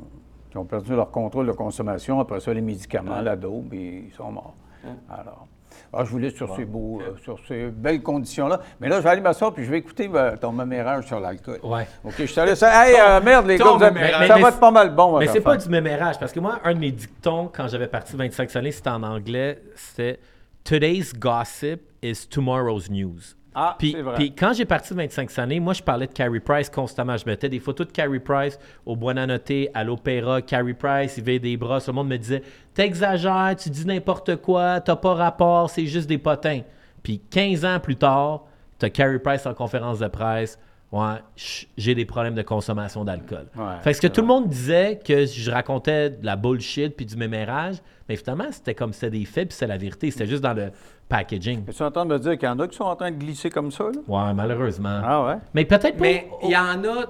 qui 0.50 0.58
ont 0.58 0.64
perdu 0.64 0.94
leur 0.94 1.10
contrôle 1.10 1.46
de 1.46 1.52
consommation. 1.52 2.20
Après 2.20 2.40
ça, 2.40 2.52
les 2.54 2.60
médicaments, 2.60 3.20
la 3.20 3.36
daube, 3.36 3.74
et 3.74 4.04
ils 4.08 4.12
sont 4.14 4.30
morts. 4.30 4.54
Alors, 5.10 5.46
Ah, 5.92 6.04
je 6.04 6.10
voulais 6.10 6.30
sur 6.30 6.54
ces 6.56 6.64
beaux, 6.64 7.00
euh, 7.02 7.16
sur 7.22 7.38
ces 7.46 7.66
belles 7.68 8.02
conditions-là. 8.02 8.60
Mais 8.80 8.88
là, 8.88 8.96
je 8.96 9.02
vais 9.02 9.10
aller 9.10 9.20
m'asseoir 9.20 9.52
puis 9.52 9.64
je 9.64 9.70
vais 9.70 9.78
écouter 9.78 10.08
euh, 10.14 10.36
ton 10.36 10.50
mémérage 10.52 11.06
sur 11.06 11.20
l'alcool. 11.20 11.58
Ouais. 11.62 11.86
OK, 12.04 12.14
je 12.18 12.34
te 12.34 12.40
laisse. 12.40 12.62
Hey, 12.62 12.94
euh, 12.98 13.20
merde, 13.20 13.46
les 13.46 13.58
gars, 13.58 13.64
vous 13.76 13.82
avez- 13.82 13.94
mémérage. 13.94 14.26
ça 14.28 14.34
Mais- 14.36 14.40
va 14.42 14.48
mais 14.48 14.54
être 14.54 14.60
pas 14.60 14.70
mal 14.70 14.94
bon. 14.94 15.18
Mais 15.18 15.26
c'est 15.26 15.40
pas 15.40 15.56
du 15.56 15.68
mémérage, 15.68 16.18
parce 16.18 16.32
que 16.32 16.40
moi, 16.40 16.60
un 16.64 16.72
de 16.74 16.78
mes 16.78 16.92
dictons, 16.92 17.50
quand 17.54 17.68
j'avais 17.68 17.88
parti 17.88 18.16
25 18.16 18.56
années, 18.56 18.72
c'était 18.72 18.90
en 18.90 19.02
anglais, 19.02 19.60
c'était 19.74 20.18
Today's 20.66 21.12
gossip 21.12 21.92
is 22.02 22.26
tomorrow's 22.28 22.90
news. 22.90 23.36
Ah, 23.54 23.76
Puis, 23.78 23.92
c'est 23.92 24.02
vrai. 24.02 24.16
puis 24.16 24.34
quand 24.34 24.52
j'ai 24.52 24.64
parti 24.64 24.92
25 24.92 25.38
années, 25.38 25.60
moi, 25.60 25.72
je 25.72 25.82
parlais 25.82 26.08
de 26.08 26.12
Carey 26.12 26.40
Price 26.40 26.68
constamment. 26.68 27.16
Je 27.16 27.24
mettais 27.24 27.48
des 27.48 27.60
photos 27.60 27.86
de 27.86 27.92
Carey 27.92 28.18
Price 28.18 28.58
au 28.84 28.96
Buonanotte, 28.96 29.70
à 29.72 29.84
l'opéra. 29.84 30.42
Carey 30.42 30.74
Price, 30.74 31.16
il 31.16 31.22
veillait 31.24 31.38
des 31.38 31.56
bras. 31.56 31.80
Tout 31.80 31.90
le 31.90 31.94
monde 31.94 32.08
me 32.08 32.18
disait 32.18 32.42
T'exagères, 32.74 33.54
tu 33.56 33.70
dis 33.70 33.86
n'importe 33.86 34.36
quoi, 34.36 34.80
t'as 34.80 34.96
pas 34.96 35.14
rapport, 35.14 35.70
c'est 35.70 35.86
juste 35.86 36.08
des 36.08 36.18
potins. 36.18 36.62
Puis 37.02 37.22
15 37.30 37.64
ans 37.64 37.80
plus 37.80 37.96
tard, 37.96 38.44
t'as 38.78 38.90
Carey 38.90 39.20
Price 39.20 39.46
en 39.46 39.54
conférence 39.54 40.00
de 40.00 40.08
presse. 40.08 40.58
Ouais, 40.92 41.16
j'ai 41.76 41.94
des 41.96 42.04
problèmes 42.04 42.34
de 42.36 42.42
consommation 42.42 43.04
d'alcool. 43.04 43.48
Ouais, 43.56 43.64
fait 43.82 43.90
que 43.90 43.96
ce 43.96 44.00
que 44.00 44.06
c'est 44.06 44.12
tout 44.12 44.20
le 44.20 44.28
monde 44.28 44.48
disait 44.48 45.00
que 45.04 45.26
je 45.26 45.50
racontais 45.50 46.10
de 46.10 46.24
la 46.24 46.36
bullshit 46.36 46.94
puis 46.96 47.04
du 47.04 47.16
mémérage, 47.16 47.76
mais 48.08 48.14
finalement, 48.16 48.46
c'était 48.52 48.74
comme 48.74 48.92
c'était 48.92 49.10
des 49.10 49.24
faits 49.24 49.48
puis 49.48 49.54
c'était 49.54 49.66
la 49.66 49.78
vérité. 49.78 50.10
C'était 50.12 50.26
juste 50.26 50.42
dans 50.42 50.54
le 50.54 50.70
packaging. 51.08 51.64
Tu 51.64 51.70
es 51.72 51.82
en 51.82 51.90
train 51.90 52.06
de 52.06 52.10
me 52.14 52.18
dire 52.20 52.38
qu'il 52.38 52.48
y 52.48 52.50
en 52.50 52.58
a 52.60 52.68
qui 52.68 52.76
sont 52.76 52.84
en 52.84 52.94
train 52.94 53.10
de 53.10 53.16
glisser 53.16 53.50
comme 53.50 53.72
ça, 53.72 53.84
là? 53.84 54.00
Ouais, 54.06 54.32
malheureusement. 54.34 55.00
Ah 55.04 55.26
ouais? 55.26 55.36
Mais 55.54 55.64
peut-être 55.64 55.96
pas. 55.96 56.00
Mais 56.02 56.28
il 56.44 56.50
y 56.50 56.56
en 56.56 56.82
a 56.84 57.04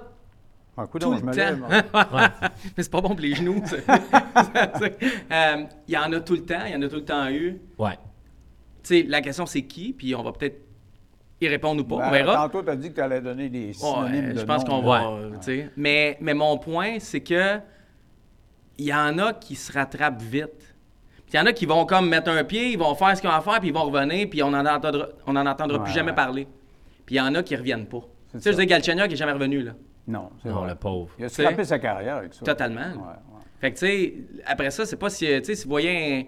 Ah, 0.78 0.86
coudonc, 0.86 1.08
tout 1.08 1.12
le 1.12 1.18
je 1.20 1.24
me 1.26 1.32
lève, 1.34 1.60
temps. 1.60 1.68
moi. 2.12 2.30
Mais 2.76 2.82
c'est 2.82 2.90
pas 2.90 3.00
bon 3.02 3.08
pour 3.10 3.20
les 3.20 3.34
genoux. 3.34 3.62
Euh, 5.32 5.64
Il 5.88 5.94
y 5.94 5.98
en 5.98 6.12
a 6.12 6.20
tout 6.20 6.34
le 6.34 6.44
temps, 6.44 6.64
il 6.66 6.72
y 6.72 6.76
en 6.76 6.82
a 6.82 6.88
tout 6.88 6.96
le 6.96 7.04
temps 7.04 7.28
eu. 7.30 7.58
Ouais. 7.78 7.98
Tu 8.82 9.00
sais, 9.00 9.02
la 9.08 9.20
question 9.20 9.46
c'est 9.46 9.62
qui, 9.62 9.92
puis 9.92 10.14
on 10.14 10.22
va 10.22 10.32
peut-être 10.32 10.60
y 11.40 11.48
répondre 11.48 11.82
ou 11.82 11.84
pas, 11.84 11.96
on 11.96 11.98
Ben, 11.98 12.10
verra. 12.10 12.34
Tantôt, 12.34 12.62
tu 12.62 12.70
as 12.70 12.76
dit 12.76 12.90
que 12.90 12.94
tu 12.94 13.00
allais 13.00 13.20
donner 13.20 13.48
des 13.48 13.66
Ouais, 13.68 13.72
synonymes 13.72 14.32
de 14.32 14.38
je 14.40 14.44
pense 14.44 14.64
qu'on 14.64 14.80
va. 14.82 15.18
Mais, 15.76 16.16
mais 16.20 16.34
mon 16.34 16.56
point, 16.58 16.96
c'est 16.98 17.20
que 17.20 17.58
il 18.78 18.86
y 18.86 18.94
en 18.94 19.18
a 19.18 19.32
qui 19.32 19.54
se 19.54 19.72
rattrapent 19.72 20.20
vite. 20.22 20.74
Puis 21.26 21.34
il 21.34 21.36
y 21.36 21.40
en 21.40 21.46
a 21.46 21.52
qui 21.52 21.66
vont 21.66 21.84
comme 21.86 22.08
mettre 22.08 22.30
un 22.30 22.44
pied, 22.44 22.70
ils 22.72 22.78
vont 22.78 22.94
faire 22.94 23.16
ce 23.16 23.20
qu'ils 23.20 23.30
ont 23.30 23.32
à 23.34 23.40
faire, 23.40 23.58
puis 23.58 23.68
ils 23.68 23.74
vont 23.74 23.84
revenir, 23.84 24.28
puis 24.30 24.42
on 24.42 24.50
n'en 24.50 24.64
entendra, 24.64 25.08
on 25.26 25.34
en 25.34 25.46
entendra 25.46 25.78
plus 25.82 25.90
Ouais, 25.90 25.94
jamais 25.94 26.12
parler. 26.12 26.46
Puis 27.04 27.16
il 27.16 27.18
y 27.18 27.20
en 27.20 27.34
a 27.34 27.42
qui 27.42 27.56
reviennent 27.56 27.86
pas. 27.86 28.00
C'est 28.32 28.38
Tu 28.38 28.44
sais, 28.44 28.52
je 28.52 28.58
dis 28.58 28.66
Galchenyuk 28.66 29.08
qui 29.08 29.14
est 29.14 29.16
jamais 29.16 29.32
revenu, 29.32 29.62
là. 29.62 29.72
Non, 30.06 30.30
c'est 30.42 30.48
Non, 30.48 30.60
vrai. 30.60 30.68
le 30.70 30.74
pauvre. 30.76 31.10
Il 31.18 31.24
a 31.24 31.28
scrappé 31.28 31.64
sa 31.64 31.78
carrière 31.80 32.16
avec 32.16 32.32
ça. 32.34 32.44
Totalement. 32.44 32.80
Ouais, 32.80 32.86
ouais. 33.08 33.42
Fait 33.60 33.72
que, 33.72 33.78
tu 33.78 33.86
sais, 33.86 34.14
après 34.46 34.70
ça, 34.70 34.84
c'est 34.86 34.96
pas 34.96 35.10
si, 35.10 35.26
tu 35.26 35.44
sais, 35.44 35.54
si 35.56 35.64
vous 35.64 35.70
voyez 35.70 36.14
un, 36.20 36.22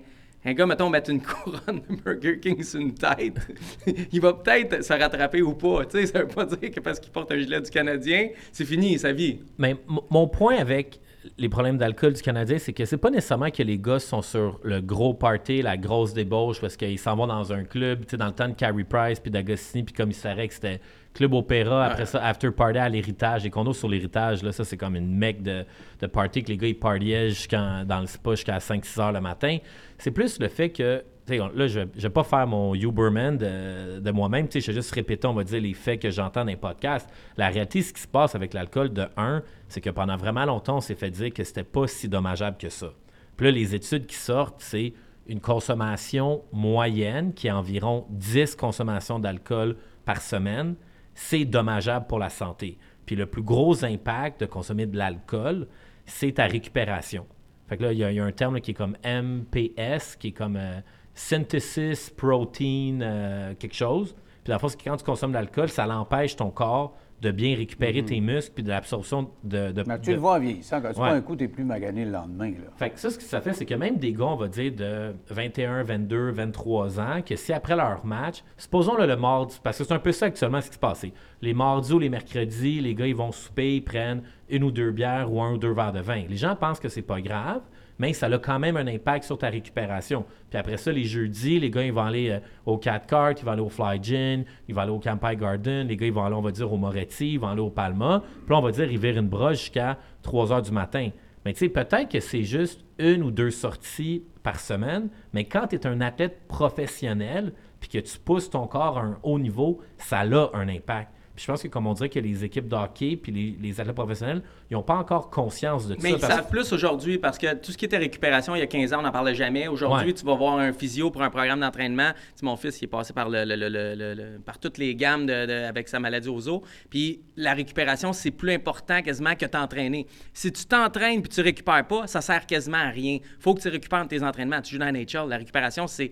un 0.45 0.55
gars, 0.55 0.67
mettons, 0.67 0.89
mettre 0.89 1.11
une 1.11 1.21
couronne 1.23 1.83
de 1.89 1.97
Burger 1.97 2.39
King 2.41 2.63
sur 2.63 2.81
une 2.81 2.95
tête, 2.95 3.39
il 4.13 4.21
va 4.21 4.33
peut-être 4.33 4.85
se 4.85 4.93
rattraper 4.93 5.43
ou 5.43 5.55
pas. 5.55 5.85
Tu 5.87 5.99
sais, 5.99 6.07
ça 6.07 6.21
veut 6.21 6.29
pas 6.29 6.45
dire 6.45 6.71
que 6.71 6.81
parce 6.81 7.01
qu'il 7.01 7.11
porte 7.11 7.33
un 7.33 7.39
gilet 7.39 7.61
du 7.61 7.71
Canadien, 7.71 8.29
c'est 8.53 8.65
fini 8.65 8.99
sa 8.99 9.13
vie. 9.13 9.41
Mais 9.59 9.77
mon 10.11 10.29
point 10.29 10.57
avec 10.57 11.01
les 11.37 11.49
problèmes 11.49 11.79
d'alcool 11.79 12.13
du 12.13 12.23
Canadien, 12.23 12.59
c'est 12.59 12.73
que 12.73 12.85
c'est 12.85 12.97
pas 12.97 13.11
nécessairement 13.11 13.51
que 13.51 13.63
les 13.63 13.79
gars 13.79 13.99
sont 13.99 14.23
sur 14.23 14.61
le 14.63 14.81
gros 14.81 15.15
party, 15.15 15.63
la 15.63 15.77
grosse 15.77 16.15
débauche, 16.15 16.61
parce 16.61 16.77
qu'ils 16.77 16.99
s'en 16.99 17.17
vont 17.17 17.27
dans 17.27 17.53
un 17.53 17.65
club, 17.65 18.01
tu 18.05 18.11
sais, 18.13 18.17
dans 18.17 18.27
le 18.27 18.33
temps 18.33 18.49
de 18.49 18.55
Carey 18.55 18.85
Price, 18.85 19.19
puis 19.21 19.31
d'Agostini, 19.31 19.83
puis 19.85 19.95
comme 19.95 20.11
il 20.11 20.15
savait 20.15 20.47
que 20.49 20.55
c'était 20.55 20.81
club 21.15 21.35
opéra, 21.35 21.87
après 21.87 22.07
ça, 22.07 22.25
after 22.25 22.51
party 22.53 22.79
à 22.79 22.89
l'héritage, 22.89 23.43
les 23.43 23.51
condos 23.51 23.73
sur 23.73 23.89
l'héritage, 23.89 24.43
là, 24.45 24.53
ça, 24.53 24.65
c'est 24.65 24.77
comme 24.77 24.95
une 24.95 25.13
mecque 25.17 25.43
de, 25.43 25.65
de 26.01 26.07
party 26.07 26.45
que 26.45 26.49
les 26.49 26.57
gars, 26.57 26.69
ils 26.69 26.79
partyaient 26.79 27.31
jusqu'en- 27.31 27.85
dans 27.85 28.01
le 28.01 28.07
spa 28.07 28.31
jusqu'à 28.37 28.59
5-6 28.59 29.01
heures 29.01 29.13
le 29.13 29.21
matin. 29.21 29.59
C'est 29.99 30.13
plus 30.13 30.39
le 30.39 30.47
fait 30.49 30.71
que 30.71 31.03
là, 31.37 31.67
je 31.67 31.81
ne 31.81 31.85
vais 31.85 32.11
pas 32.11 32.25
faire 32.25 32.47
mon 32.47 32.75
Uberman 32.75 33.37
de, 33.37 34.11
moi-même. 34.11 34.47
Je 34.53 34.59
vais 34.59 34.73
juste 34.73 34.93
répéter, 34.93 35.27
on 35.27 35.35
va 35.35 35.45
dire, 35.45 35.61
les 35.61 35.75
faits 35.75 36.01
que 36.01 36.11
j'entends 36.11 36.41
dans 36.41 36.47
les 36.51 36.57
podcasts. 36.57 37.09
La 37.37 37.49
réalité, 37.49 37.83
ce 37.83 37.93
qui 37.93 38.01
se 38.01 38.09
passe 38.09 38.35
avec 38.35 38.55
l'alcool, 38.55 38.93
de 38.93 39.07
un, 39.17 39.43
c'est 39.69 39.81
que 39.81 39.91
pendant 39.91 40.17
vraiment 40.17 40.45
longtemps, 40.45 40.79
on 40.79 40.81
s'est 40.81 40.95
fait 40.95 41.11
dire 41.11 41.33
que 41.33 41.45
c'était 41.45 41.65
pas 41.65 41.87
si 41.87 42.09
dommageable 42.09 42.57
que 42.57 42.69
ça. 42.69 42.93
Puis 43.37 43.47
là, 43.47 43.53
les 43.53 43.75
études 43.75 44.07
qui 44.07 44.17
sortent, 44.17 44.57
c'est 44.59 44.95
une 45.27 45.41
consommation 45.41 46.43
moyenne 46.53 47.35
qui 47.35 47.49
est 47.49 47.53
environ 47.53 48.07
10 48.11 48.57
consommations 48.57 49.19
d'alcool 49.19 49.77
par 50.05 50.23
semaine. 50.23 50.75
C'est 51.15 51.45
dommageable 51.45 52.07
pour 52.07 52.19
la 52.19 52.31
santé. 52.31 52.79
Puis 53.05 53.17
le 53.17 53.27
plus 53.27 53.43
gros 53.43 53.85
impact 53.85 54.41
de 54.41 54.47
consommer 54.47 54.87
de 54.87 54.97
l'alcool, 54.97 55.67
c'est 56.07 56.33
ta 56.33 56.47
récupération. 56.47 57.27
Fait 57.69 57.77
que 57.77 57.83
là, 57.83 57.93
il 57.93 57.99
y, 57.99 58.05
a- 58.05 58.25
un 58.25 58.33
terme 58.33 58.61
qui 58.61 58.71
est 58.71 58.75
comme 58.75 58.97
MPS, 59.05 60.17
qui 60.17 60.29
est 60.29 60.33
comme 60.33 60.57
euh, 60.57 60.81
Synthesis 61.19 62.11
Protein 62.17 63.01
euh, 63.03 63.55
quelque 63.59 63.75
chose. 63.75 64.15
Puis 64.45 64.51
la 64.51 64.59
force, 64.59 64.73
c'est 64.73 64.79
que 64.79 64.85
quand 64.89 64.97
tu 64.97 65.05
consommes 65.05 65.31
de 65.33 65.37
l'alcool, 65.37 65.69
ça 65.69 65.87
l'empêche 65.87 66.37
ton 66.37 66.51
corps 66.51 66.97
de 67.21 67.33
bien 67.33 67.57
récupérer 67.57 68.05
tes 68.05 68.21
muscles 68.21 68.53
puis 68.55 68.63
de 68.63 68.69
l'absorption 68.69 69.29
de, 69.43 69.73
de, 69.73 69.83
Mais 69.89 69.99
tu 69.99 70.11
de- 70.11 70.15
le 70.15 70.21
vois 70.21 70.37
en 70.37 70.39
vieillissant. 70.39 70.81
Quand 70.81 70.93
tu 70.93 71.01
Ouais. 71.01 71.09
prends 71.09 71.17
un 71.17 71.21
coup, 71.21 71.35
tu 71.35 71.43
es 71.45 71.49
plus 71.49 71.65
magané 71.65 72.05
le 72.05 72.13
lendemain. 72.13 72.51
Là. 72.53 72.71
fait 72.77 72.91
que 72.91 73.01
ça, 73.01 73.11
ce 73.11 73.19
que 73.19 73.25
ça 73.25 73.41
fait, 73.41 73.53
c'est 73.55 73.67
que 73.67 73.75
même 73.75 73.97
des 73.97 74.13
gars, 74.13 74.27
on 74.27 74.37
va 74.37 74.47
dire, 74.47 74.73
de 74.73 75.13
21, 75.29 75.83
22, 75.83 76.31
23 76.31 77.01
ans, 77.01 77.21
que 77.27 77.35
si 77.35 77.53
après 77.53 77.75
leur 77.75 78.07
match, 78.07 78.45
supposons 78.57 78.97
là, 78.97 79.05
le 79.07 79.17
mardi, 79.17 79.59
parce 79.65 79.79
que 79.79 79.85
c'est 79.85 79.93
un 79.93 79.99
peu 79.99 80.13
ça 80.13 80.27
actuellement 80.27 80.61
ce 80.61 80.69
qui 80.69 80.75
se 80.75 80.79
passe. 80.79 81.05
Les 81.43 81.55
mardis 81.55 81.93
ou 81.93 81.99
les 81.99 82.09
mercredis, 82.09 82.81
les 82.81 82.95
gars, 82.95 83.07
ils 83.09 83.17
vont 83.17 83.33
souper, 83.33 83.75
ils 83.75 83.83
prennent 83.85 84.23
une 84.49 84.63
ou 84.63 84.71
deux 84.71 84.93
bières 84.93 85.31
ou 85.33 85.43
un 85.43 85.53
ou 85.55 85.59
deux 85.59 85.73
verres 85.73 85.93
de 85.93 86.01
vin. 86.01 86.23
Les 86.29 86.37
gens 86.37 86.55
pensent 86.55 86.79
que 86.79 86.89
c'est 86.89 87.03
pas 87.03 87.21
grave, 87.21 87.63
mais 87.99 88.13
ça 88.13 88.27
a 88.27 88.39
quand 88.39 88.59
même 88.59 88.77
un 88.77 88.87
impact 88.87 89.25
sur 89.25 89.39
ta 89.39 89.49
récupération. 89.49 90.25
Puis 90.51 90.59
après 90.59 90.77
ça, 90.77 90.93
les 90.93 91.05
jeudis, 91.05 91.59
les 91.59 91.71
gars, 91.71 91.83
ils 91.83 91.93
vont 91.93 92.03
aller 92.03 92.31
euh, 92.31 92.41
au 92.67 92.79
Cat 92.79 93.01
Cart, 93.01 93.35
ils 93.39 93.45
vont 93.45 93.53
aller 93.53 93.63
au 93.63 93.69
Fly 93.69 94.03
Gin, 94.03 94.45
ils 94.69 94.75
vont 94.75 94.81
aller 94.83 94.93
au 94.93 94.99
Campai 94.99 95.37
Garden, 95.37 95.89
les 95.89 95.97
gars, 95.97 96.07
ils 96.07 96.13
vont 96.13 96.25
aller, 96.25 96.35
on 96.35 96.43
va 96.43 96.51
dire, 96.51 96.73
au 96.73 96.77
Moretti, 96.77 97.35
ils 97.35 97.41
vont 97.41 97.49
aller 97.49 97.61
au 97.61 97.71
Palma. 97.71 98.23
Puis 98.25 98.51
là, 98.51 98.59
on 98.59 98.63
va 98.63 98.71
dire, 98.71 98.91
ils 98.91 98.99
virent 98.99 99.19
une 99.19 99.29
broche 99.29 99.59
jusqu'à 99.59 99.99
3 100.23 100.53
heures 100.53 100.63
du 100.63 100.73
matin. 100.73 101.11
Mais 101.45 101.53
tu 101.53 101.61
sais, 101.61 101.69
peut-être 101.69 102.11
que 102.11 102.21
c'est 102.21 102.43
juste 102.43 102.85
une 102.99 103.23
ou 103.23 103.31
deux 103.31 103.51
sorties 103.51 104.25
par 104.43 104.61
semaine, 104.61 105.09
mais 105.33 105.45
quand 105.45 105.69
tu 105.69 105.77
es 105.77 105.87
un 105.87 106.01
athlète 106.01 106.47
professionnel 106.49 107.53
puis 107.81 107.89
que 107.89 107.99
tu 107.99 108.19
pousses 108.19 108.51
ton 108.51 108.67
corps 108.67 108.99
à 108.99 109.03
un 109.03 109.19
haut 109.23 109.39
niveau, 109.39 109.81
ça 109.99 110.21
a 110.21 110.57
un 110.57 110.69
impact. 110.69 111.13
Puis 111.39 111.45
je 111.47 111.53
pense 111.53 111.63
que, 111.63 111.69
comme 111.69 111.87
on 111.87 111.93
dirait 111.95 112.09
que 112.09 112.19
les 112.19 112.43
équipes 112.45 112.67
de 112.67 112.75
hockey 112.75 113.15
puis 113.17 113.31
les, 113.31 113.57
les 113.63 113.81
athlètes 113.81 113.95
professionnels, 113.95 114.43
ils 114.69 114.75
n'ont 114.75 114.83
pas 114.83 114.97
encore 114.97 115.31
conscience 115.31 115.87
de 115.87 115.95
Mais 115.95 116.01
ça. 116.01 116.09
ils 116.09 116.21
parce- 116.21 116.35
savent 116.35 116.49
plus 116.51 116.73
aujourd'hui 116.73 117.17
parce 117.17 117.39
que 117.39 117.55
tout 117.55 117.71
ce 117.71 117.79
qui 117.79 117.85
était 117.85 117.97
récupération, 117.97 118.57
il 118.57 118.59
y 118.59 118.63
a 118.63 118.67
15 118.67 118.93
ans, 118.93 118.99
on 118.99 119.03
n'en 119.03 119.13
parlait 119.13 119.37
jamais. 119.37 119.69
Aujourd'hui, 119.69 120.09
Ouais. 120.09 120.13
tu 120.15 120.25
vas 120.27 120.35
voir 120.35 120.59
un 120.59 120.73
physio 120.73 121.13
pour 121.13 121.23
un 121.23 121.31
programme 121.31 121.61
d'entraînement. 121.61 122.11
Tu 122.11 122.41
sais, 122.41 122.45
mon 122.45 122.57
fils, 122.57 122.81
il 122.81 122.87
est 122.87 122.89
passé 122.89 123.13
par, 123.13 123.29
le, 123.29 123.45
le- 123.45 123.55
le- 123.55 123.69
le- 123.69 123.95
le- 123.95 124.15
le- 124.15 124.39
par 124.41 124.59
toutes 124.59 124.79
les 124.79 124.97
gammes 124.97 125.27
de- 125.27 125.47
de- 125.47 125.65
avec 125.69 125.87
sa 125.87 126.01
maladie 126.01 126.29
aux 126.29 126.49
os. 126.49 126.61
Puis 126.91 127.21
la 127.37 127.55
récupération, 127.55 128.13
c'est 128.13 128.33
plus 128.33 128.51
important 128.55 129.01
quasiment 129.01 129.37
que 129.37 129.47
t'entraîner. 129.47 130.09
Si 130.33 130.51
tu 130.51 130.65
t'entraînes 130.67 131.23
puis 131.23 131.31
tu 131.31 131.41
récupères 131.41 131.87
pas, 131.87 132.09
ça 132.09 132.21
sert 132.21 132.47
quasiment 132.47 132.79
à 132.79 132.89
rien. 132.89 133.19
faut 133.39 133.55
que 133.55 133.61
tu 133.61 133.69
récupères 133.69 134.09
tes 134.09 134.25
entraînements. 134.25 134.61
Tu 134.61 134.73
joues 134.73 134.81
dans 134.81 134.87
la 134.87 134.91
NHL, 134.93 135.29
la 135.29 135.37
récupération, 135.37 135.87
c'est 135.87 136.11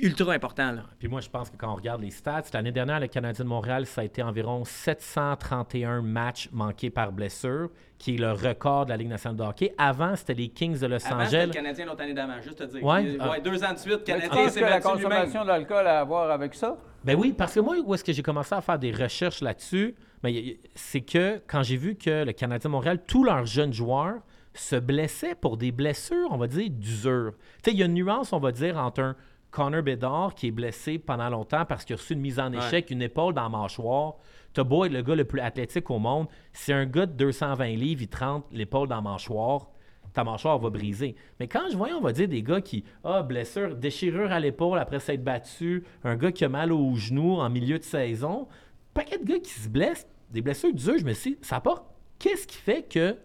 ultra 0.00 0.32
important. 0.32 0.72
Là. 0.72 0.82
Puis 0.98 1.08
moi, 1.08 1.20
je 1.20 1.28
pense 1.28 1.50
que 1.50 1.56
quand 1.56 1.72
on 1.72 1.76
regarde 1.76 2.00
les 2.00 2.10
stats, 2.10 2.42
l'année 2.54 2.72
dernière, 2.72 3.00
le 3.00 3.08
Canadien 3.08 3.44
de 3.44 3.48
Montréal, 3.48 3.86
ça 3.86 4.00
a 4.00 4.04
été 4.04 4.22
environ 4.22 4.64
731 4.64 6.02
matchs 6.02 6.48
manqués 6.52 6.90
par 6.90 7.12
blessure, 7.12 7.68
qui 7.98 8.14
est 8.14 8.18
le 8.18 8.32
record 8.32 8.86
de 8.86 8.90
la 8.90 8.96
Ligue 8.96 9.08
nationale 9.08 9.36
de 9.36 9.42
hockey. 9.42 9.74
Avant, 9.78 10.16
c'était 10.16 10.34
les 10.34 10.48
Kings 10.48 10.78
de 10.78 10.86
Los 10.86 11.06
Avant, 11.06 11.24
c'était 11.24 11.36
le 11.36 11.42
Angeles. 11.42 11.50
Canadien 11.52 11.86
l'autre 11.86 12.02
année 12.02 12.14
d'avant, 12.14 12.40
juste 12.42 12.58
te 12.58 12.64
dire. 12.64 12.82
Ouais. 12.84 13.04
Il- 13.04 13.18
Ah. 13.20 13.38
deux 13.40 13.62
ans 13.64 13.72
de 13.72 13.78
suite, 13.78 14.04
Canadien 14.04 14.48
s'est 14.48 14.60
que 14.60 14.64
la 14.66 14.80
consommation 14.80 15.44
d'alcool 15.44 15.86
a 15.86 16.00
à 16.00 16.04
voir 16.04 16.30
avec 16.30 16.54
ça? 16.54 16.76
Ben 17.04 17.16
oui, 17.18 17.32
parce 17.32 17.54
que 17.54 17.60
moi, 17.60 17.76
où 17.84 17.94
est-ce 17.94 18.04
que 18.04 18.12
j'ai 18.12 18.22
commencé 18.22 18.54
à 18.54 18.60
faire 18.60 18.78
des 18.78 18.92
recherches 18.92 19.40
là-dessus, 19.40 19.94
ben, 20.22 20.34
c'est 20.74 21.00
que 21.00 21.40
quand 21.46 21.62
j'ai 21.62 21.76
vu 21.76 21.96
que 21.96 22.24
le 22.24 22.32
Canadien 22.32 22.68
de 22.68 22.72
Montréal, 22.72 23.00
tous 23.06 23.24
leurs 23.24 23.44
jeunes 23.46 23.72
joueurs 23.72 24.20
se 24.54 24.76
blessaient 24.76 25.34
pour 25.34 25.56
des 25.56 25.72
blessures, 25.72 26.28
on 26.30 26.36
va 26.36 26.46
dire, 26.46 26.68
d'usure. 26.70 27.32
Tu 27.62 27.70
sais, 27.70 27.70
il 27.72 27.78
y 27.78 27.82
a 27.82 27.86
une 27.86 27.94
nuance, 27.94 28.32
on 28.32 28.38
va 28.38 28.52
dire, 28.52 28.76
entre 28.76 29.00
un 29.00 29.16
Connor 29.52 29.82
Bedard 29.82 30.34
qui 30.34 30.48
est 30.48 30.50
blessé 30.50 30.98
pendant 30.98 31.28
longtemps 31.28 31.64
parce 31.64 31.84
qu'il 31.84 31.94
a 31.94 31.98
reçu 31.98 32.14
une 32.14 32.20
mise 32.20 32.40
en 32.40 32.52
échec, 32.52 32.90
une 32.90 33.02
épaule 33.02 33.34
dans 33.34 33.44
la 33.44 33.48
mâchoire. 33.48 34.14
T'as 34.52 34.64
beau 34.64 34.84
être 34.84 34.92
le 34.92 35.02
gars 35.02 35.14
le 35.14 35.24
plus 35.24 35.40
athlétique 35.40 35.88
au 35.90 35.98
monde, 35.98 36.26
si 36.52 36.72
un 36.72 36.86
gars 36.86 37.06
de 37.06 37.12
220 37.12 37.66
livres, 37.76 38.02
il 38.02 38.08
te 38.08 38.18
rentre 38.18 38.46
l'épaule 38.50 38.88
dans 38.88 38.96
la 38.96 39.02
mâchoire, 39.02 39.68
ta 40.12 40.24
mâchoire 40.24 40.58
va 40.58 40.70
briser. 40.70 41.16
Mais 41.38 41.48
quand 41.48 41.70
je 41.70 41.76
voyais, 41.76 41.94
on 41.94 42.00
va 42.00 42.12
dire, 42.12 42.28
des 42.28 42.42
gars 42.42 42.60
qui, 42.60 42.84
ah, 43.04 43.22
blessure, 43.22 43.76
déchirure 43.76 44.32
à 44.32 44.40
l'épaule 44.40 44.78
après 44.78 45.00
s'être 45.00 45.24
battu, 45.24 45.84
un 46.04 46.16
gars 46.16 46.32
qui 46.32 46.44
a 46.44 46.48
mal 46.48 46.72
au 46.72 46.94
genou 46.96 47.36
en 47.36 47.48
milieu 47.48 47.78
de 47.78 47.84
saison, 47.84 48.48
paquet 48.94 49.18
de 49.18 49.24
gars 49.24 49.38
qui 49.38 49.52
se 49.52 49.68
blessent, 49.68 50.06
des 50.30 50.42
blessures 50.42 50.74
dures, 50.74 50.98
je 50.98 51.04
me 51.04 51.12
suis 51.12 51.32
dit, 51.32 51.38
ça 51.42 51.60
part. 51.60 51.84
Qu'est-ce 52.18 52.46
qui 52.46 52.56
fait 52.56 52.82
que 52.82 53.16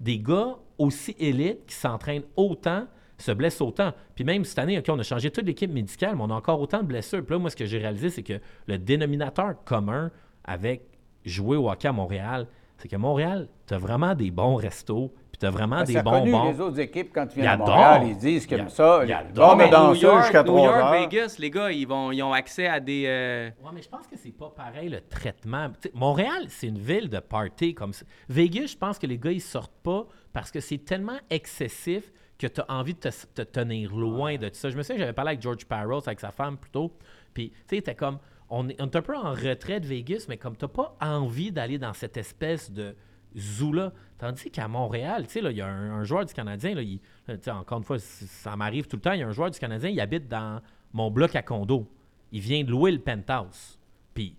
des 0.00 0.18
gars 0.18 0.56
aussi 0.78 1.14
élites 1.18 1.66
qui 1.66 1.74
s'entraînent 1.74 2.24
autant 2.36 2.86
se 3.18 3.32
blessent 3.32 3.60
autant. 3.60 3.92
Puis 4.14 4.24
même 4.24 4.44
cette 4.44 4.58
année, 4.58 4.78
OK, 4.78 4.86
on 4.88 4.98
a 4.98 5.02
changé 5.02 5.30
toute 5.30 5.46
l'équipe 5.46 5.72
médicale, 5.72 6.16
mais 6.16 6.22
on 6.22 6.30
a 6.30 6.34
encore 6.34 6.60
autant 6.60 6.78
de 6.78 6.86
blessures. 6.86 7.24
Puis 7.24 7.34
là, 7.34 7.38
moi, 7.38 7.50
ce 7.50 7.56
que 7.56 7.64
j'ai 7.66 7.78
réalisé, 7.78 8.10
c'est 8.10 8.22
que 8.22 8.40
le 8.66 8.78
dénominateur 8.78 9.54
commun 9.64 10.10
avec 10.44 10.82
jouer 11.24 11.56
au 11.56 11.70
hockey 11.70 11.88
à 11.88 11.92
Montréal, 11.92 12.46
c'est 12.78 12.88
que 12.88 12.96
Montréal, 12.96 13.48
tu 13.66 13.74
as 13.74 13.78
vraiment 13.78 14.14
des 14.14 14.30
bons 14.30 14.54
restos, 14.56 15.12
Puis 15.32 15.38
t'as 15.40 15.50
vraiment 15.50 15.76
Parce 15.76 15.90
des 15.90 16.00
bons 16.02 16.10
connu 16.20 16.30
bons. 16.30 16.50
les 16.50 16.60
autres 16.60 16.80
équipes 16.80 17.10
quand 17.12 17.26
tu 17.26 17.38
Il 17.38 17.42
viens 17.42 17.52
à. 17.52 17.56
Montréal, 17.58 18.02
ils 18.06 18.16
disent 18.16 18.46
qu'ils 18.46 18.56
Il 18.56 18.60
aiment 18.60 18.66
a- 18.68 18.70
ça. 18.70 19.00
il 19.02 19.08
Les 19.08 19.12
adore. 19.12 19.48
dames 19.50 19.58
Mais 19.58 19.64
de 19.64 19.68
New 19.70 19.76
danseurs 19.76 20.12
York, 20.12 20.22
jusqu'à 20.22 20.42
New 20.42 20.46
3 20.48 20.64
York, 20.64 20.76
heures. 20.76 20.92
Vegas, 20.92 21.36
les 21.38 21.50
gars, 21.50 21.70
ils, 21.72 21.86
vont, 21.86 22.10
ils 22.12 22.22
ont 22.22 22.32
accès 22.32 22.66
à 22.66 22.80
des. 22.80 23.04
euh, 23.06 23.50
Ouais, 23.62 23.70
mais 23.74 23.82
je 23.82 23.88
pense 23.90 24.06
que 24.06 24.16
c'est 24.16 24.30
pas 24.32 24.48
pareil 24.56 24.88
le 24.88 25.00
traitement. 25.02 25.68
Tu 25.80 25.90
Montréal, 25.92 26.44
c'est 26.48 26.68
une 26.68 26.78
ville 26.78 27.10
de 27.10 27.18
party 27.18 27.74
comme 27.74 27.92
ça. 27.92 28.04
Vegas, 28.30 28.68
je 28.68 28.76
pense 28.78 28.98
que 28.98 29.06
les 29.06 29.18
gars, 29.18 29.32
ils 29.32 29.40
sortent 29.42 29.76
pas 29.82 30.06
parce 30.32 30.50
que 30.50 30.60
c'est 30.60 30.78
tellement 30.78 31.18
excessif 31.28 32.12
que 32.38 32.46
tu 32.46 32.60
as 32.60 32.70
envie 32.70 32.94
de 32.94 32.98
te, 32.98 33.08
te 33.08 33.42
tenir 33.42 33.94
loin 33.94 34.36
de 34.36 34.48
tout 34.48 34.54
ça. 34.56 34.68
Je 34.70 34.76
me 34.76 34.82
souviens, 34.82 34.98
j'avais 35.00 35.12
parlé 35.12 35.30
avec 35.30 35.42
George 35.42 35.64
Parros, 35.66 36.02
avec 36.06 36.20
sa 36.20 36.30
femme 36.30 36.56
plutôt. 36.58 36.92
Puis, 37.34 37.50
tu 37.68 37.76
sais, 37.76 37.82
t'es 37.82 37.94
comme. 37.94 38.18
On 38.48 38.68
est, 38.68 38.80
on 38.80 38.86
est 38.86 38.96
un 38.96 39.02
peu 39.02 39.16
en 39.16 39.32
retrait 39.32 39.80
de 39.80 39.86
Vegas, 39.86 40.26
mais 40.28 40.36
comme 40.36 40.56
t'as 40.56 40.68
pas 40.68 40.96
envie 41.00 41.50
d'aller 41.50 41.78
dans 41.78 41.92
cette 41.94 42.16
espèce 42.16 42.70
de 42.70 42.94
zoo-là. 43.36 43.92
Tandis 44.18 44.50
qu'à 44.50 44.68
Montréal, 44.68 45.26
tu 45.26 45.32
sais, 45.32 45.40
il 45.40 45.56
y 45.56 45.60
a 45.60 45.66
un, 45.66 45.90
un 45.98 46.04
joueur 46.04 46.24
du 46.24 46.32
Canadien, 46.32 46.74
là, 46.74 46.82
il- 46.82 47.00
là, 47.26 47.36
tu 47.36 47.44
sais, 47.44 47.50
encore 47.50 47.78
une 47.78 47.84
fois, 47.84 47.98
ça 47.98 48.54
m'arrive 48.56 48.86
tout 48.86 48.96
le 48.96 49.02
temps, 49.02 49.12
il 49.12 49.20
y 49.20 49.22
a 49.22 49.28
un 49.28 49.32
joueur 49.32 49.50
du 49.50 49.58
Canadien, 49.58 49.90
il 49.90 50.00
habite 50.00 50.28
dans 50.28 50.60
mon 50.92 51.10
bloc 51.10 51.34
à 51.34 51.42
condo. 51.42 51.90
Il 52.32 52.40
vient 52.40 52.62
de 52.64 52.70
louer 52.70 52.92
le 52.92 53.00
penthouse. 53.00 53.78
Puis 54.14 54.36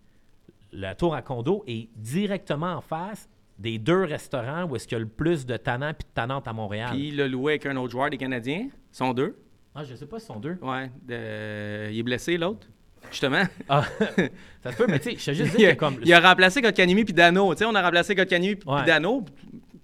la 0.71 0.95
tour 0.95 1.13
à 1.13 1.21
condo 1.21 1.63
est 1.67 1.89
directement 1.95 2.73
en 2.75 2.81
face 2.81 3.29
des 3.59 3.79
deux 3.79 4.03
restaurants 4.03 4.65
où 4.65 4.75
est-ce 4.75 4.87
qu'il 4.87 4.95
y 4.97 5.01
a 5.01 5.03
le 5.03 5.07
plus 5.09 5.45
de 5.45 5.57
tannants 5.57 5.93
puis 5.93 6.07
de 6.07 6.13
tannantes 6.13 6.47
à 6.47 6.53
Montréal. 6.53 6.89
Puis 6.91 7.09
il 7.09 7.17
l'a 7.17 7.27
loué 7.27 7.53
avec 7.53 7.65
un 7.65 7.75
autre 7.77 7.91
joueur 7.91 8.09
des 8.09 8.17
Canadiens? 8.17 8.67
Ils 8.69 8.71
sont 8.91 9.13
deux. 9.13 9.37
Ah, 9.73 9.83
je 9.83 9.95
sais 9.95 10.05
pas 10.07 10.19
si 10.19 10.25
sont 10.27 10.39
deux. 10.39 10.57
Ouais. 10.61 10.91
de- 11.07 11.91
Il 11.91 11.99
est 11.99 12.03
blessé, 12.03 12.37
l'autre. 12.37 12.67
Justement. 13.11 13.43
Ah, 13.69 13.83
ça 14.63 14.71
se 14.71 14.77
peut, 14.77 14.85
mais 14.87 14.99
tu 14.99 15.11
sais, 15.11 15.17
je 15.17 15.25
te 15.25 15.31
juste 15.45 15.53
il, 15.53 15.57
dire 15.57 15.69
a, 15.69 15.73
que 15.73 15.79
comme... 15.79 15.99
il 16.03 16.13
a 16.13 16.19
remplacé 16.19 16.61
Kotkaniemi 16.61 17.05
puis 17.05 17.13
Dano. 17.13 17.53
Tu 17.53 17.59
sais, 17.59 17.65
on 17.65 17.75
a 17.75 17.81
remplacé 17.81 18.15
Kotkaniemi 18.15 18.55
puis 18.55 18.69
Ouais. 18.69 18.83
Dano 18.85 19.23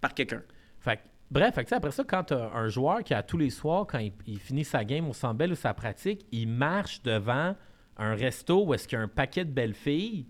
par 0.02 0.14
quelqu'un. 0.14 0.42
Fait 0.80 1.00
bref, 1.32 1.56
fait 1.56 1.62
que, 1.62 1.68
tu 1.68 1.70
sais, 1.70 1.76
après 1.76 1.92
ça, 1.92 2.04
quand 2.04 2.24
tu 2.26 2.34
un 2.34 2.68
joueur 2.68 3.04
qui, 3.04 3.14
à 3.14 3.24
tous 3.24 3.38
les 3.38 3.50
soirs, 3.50 3.86
quand 3.88 4.00
il, 4.00 4.12
il 4.28 4.40
finit 4.40 4.66
sa 4.66 4.84
game 4.84 5.08
au 5.10 5.34
Bell 5.34 5.52
ou 5.52 5.56
sa 5.56 5.74
pratique, 5.74 6.26
il 6.32 6.48
marche 6.48 7.02
devant 7.04 7.56
un 7.98 8.16
resto 8.16 8.66
où 8.66 8.74
est-ce 8.74 8.88
qu'il 8.88 8.98
y 8.98 9.02
a 9.02 9.04
un 9.04 9.08
paquet 9.08 9.46
de 9.46 9.52
belles 9.52 9.76
filles, 9.76 10.26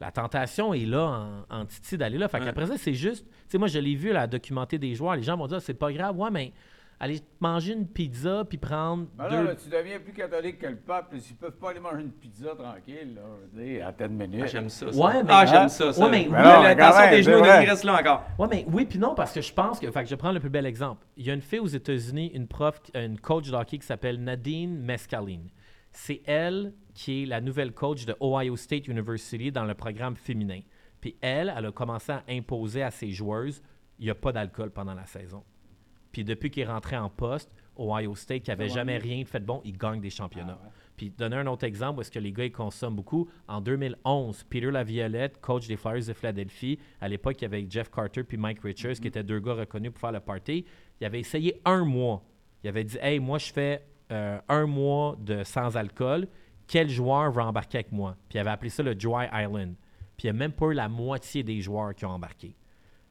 la 0.00 0.10
tentation 0.12 0.72
est 0.74 0.86
là 0.86 1.44
en, 1.50 1.60
en 1.60 1.64
titi 1.66 1.96
d'aller 1.98 2.18
là. 2.18 2.28
Fait 2.28 2.40
qu'après 2.40 2.66
ça, 2.66 2.76
c'est 2.76 2.94
juste... 2.94 3.24
Tu 3.26 3.32
sais, 3.48 3.58
moi, 3.58 3.68
je 3.68 3.78
l'ai 3.78 3.94
vu, 3.94 4.12
là, 4.12 4.26
documenter 4.26 4.78
des 4.78 4.94
joueurs. 4.94 5.16
Les 5.16 5.22
gens 5.22 5.36
vont 5.36 5.46
dire, 5.46 5.60
c'est 5.60 5.74
pas 5.74 5.92
grave. 5.92 6.16
Ouais, 6.18 6.30
mais 6.30 6.52
aller 7.00 7.20
manger 7.38 7.74
une 7.74 7.86
pizza 7.86 8.44
puis 8.48 8.58
prendre 8.58 9.06
Ben 9.16 9.28
deux... 9.28 9.36
là, 9.36 9.42
là, 9.42 9.54
tu 9.54 9.68
deviens 9.68 10.00
plus 10.00 10.12
catholique 10.12 10.58
que 10.58 10.66
le 10.66 10.76
pape. 10.76 11.12
Ils 11.14 11.36
peuvent 11.36 11.56
pas 11.56 11.70
aller 11.70 11.78
manger 11.80 12.02
une 12.02 12.10
pizza 12.10 12.54
tranquille, 12.56 13.14
là, 13.14 13.22
je 13.54 13.58
veux 13.60 13.64
dire, 13.64 13.86
à 13.86 13.92
telle 13.92 14.10
minute. 14.10 14.40
Ah, 14.42 14.46
j'aime 14.46 14.68
ça. 14.68 14.92
ça. 14.92 14.98
Ouais, 14.98 15.22
mais- 15.22 15.30
ah, 15.32 15.46
j'aime 15.46 15.62
Hein? 15.62 15.68
ça. 15.68 15.92
ça. 15.92 16.04
Ouais, 16.04 16.10
mais- 16.10 16.26
Oui, 16.26 16.32
Mais 16.32 16.42
la 16.42 16.74
tension 16.74 17.00
même, 17.02 17.10
des 17.10 17.22
genoux, 17.22 17.40
reste 17.42 17.84
là 17.84 18.00
encore. 18.00 18.24
Ouais, 18.38 18.48
mais 18.50 18.66
oui, 18.72 18.84
puis 18.84 18.98
non, 18.98 19.14
parce 19.14 19.32
que 19.32 19.40
je 19.40 19.52
pense 19.52 19.78
que. 19.78 19.88
Fait 19.90 20.02
que 20.02 20.08
je 20.08 20.14
prends 20.16 20.32
le 20.32 20.40
plus 20.40 20.50
bel 20.50 20.66
exemple. 20.66 21.06
Il 21.16 21.24
y 21.26 21.30
a 21.30 21.34
une 21.34 21.40
fille 21.40 21.60
aux 21.60 21.66
États-Unis, 21.66 22.32
une 22.34 22.48
prof, 22.48 22.80
une 22.94 23.18
coach 23.20 23.48
de 23.48 23.54
hockey 23.56 23.78
qui 23.78 23.86
s'appelle 23.86 24.22
Nadine 24.22 24.80
Mescaline. 24.80 25.48
C'est 26.00 26.22
elle 26.26 26.74
qui 26.94 27.24
est 27.24 27.26
la 27.26 27.40
nouvelle 27.40 27.72
coach 27.72 28.06
de 28.06 28.14
Ohio 28.20 28.56
State 28.56 28.86
University 28.86 29.50
dans 29.50 29.64
le 29.64 29.74
programme 29.74 30.14
féminin. 30.14 30.60
Puis 31.00 31.16
elle, 31.20 31.52
elle 31.54 31.66
a 31.66 31.72
commencé 31.72 32.12
à 32.12 32.22
imposer 32.28 32.84
à 32.84 32.92
ses 32.92 33.10
joueuses 33.10 33.60
il 33.98 34.04
n'y 34.04 34.10
a 34.10 34.14
pas 34.14 34.30
d'alcool 34.30 34.70
pendant 34.70 34.94
la 34.94 35.06
saison. 35.06 35.42
Puis 36.12 36.22
depuis 36.22 36.50
qu'il 36.50 36.62
est 36.62 36.66
rentré 36.66 36.96
en 36.96 37.10
poste, 37.10 37.50
Ohio 37.76 38.14
State, 38.14 38.44
qui 38.44 38.50
n'avait 38.50 38.68
jamais 38.68 38.96
rien 38.96 39.24
fait 39.24 39.40
de 39.40 39.44
bon, 39.44 39.60
il 39.64 39.76
gagne 39.76 40.00
des 40.00 40.08
championnats. 40.08 40.60
Puis 40.96 41.10
donner 41.10 41.36
un 41.36 41.46
autre 41.48 41.64
exemple 41.64 41.98
où 41.98 42.02
est-ce 42.02 42.12
que 42.12 42.20
les 42.20 42.32
gars 42.32 42.44
ils 42.44 42.52
consomment 42.52 42.96
beaucoup. 42.96 43.28
En 43.48 43.60
2011, 43.60 44.44
Peter 44.44 44.70
Laviolette, 44.70 45.40
coach 45.40 45.66
des 45.66 45.76
Flyers 45.76 46.06
de 46.06 46.12
Philadelphie, 46.12 46.78
à 47.00 47.08
l'époque, 47.08 47.40
il 47.40 47.42
y 47.42 47.46
avait 47.46 47.66
Jeff 47.68 47.90
Carter 47.90 48.22
puis 48.22 48.36
Mike 48.36 48.60
Richards, 48.60 49.00
qui 49.00 49.08
étaient 49.08 49.24
deux 49.24 49.40
gars 49.40 49.54
reconnus 49.54 49.90
pour 49.90 50.00
faire 50.00 50.12
le 50.12 50.20
party. 50.20 50.64
Il 51.00 51.04
avait 51.04 51.20
essayé 51.20 51.60
un 51.64 51.84
mois. 51.84 52.22
Il 52.62 52.68
avait 52.68 52.84
dit 52.84 52.98
Hey, 53.02 53.18
moi, 53.18 53.38
je 53.38 53.52
fais 53.52 53.84
euh, 54.10 54.38
un 54.48 54.66
mois 54.66 55.16
de 55.20 55.42
sans 55.44 55.76
alcool. 55.76 56.28
Quel 56.66 56.88
joueur 56.88 57.30
va 57.30 57.46
embarquer 57.46 57.78
avec 57.78 57.92
moi? 57.92 58.16
Puis 58.28 58.36
il 58.36 58.40
avait 58.40 58.50
appelé 58.50 58.70
ça 58.70 58.82
le 58.82 58.94
Dry 58.94 59.26
Island. 59.32 59.74
Puis 60.16 60.28
il 60.28 60.32
n'y 60.32 60.36
a 60.36 60.38
même 60.38 60.52
pas 60.52 60.72
la 60.72 60.88
moitié 60.88 61.42
des 61.42 61.60
joueurs 61.60 61.94
qui 61.94 62.04
ont 62.04 62.10
embarqué. 62.10 62.54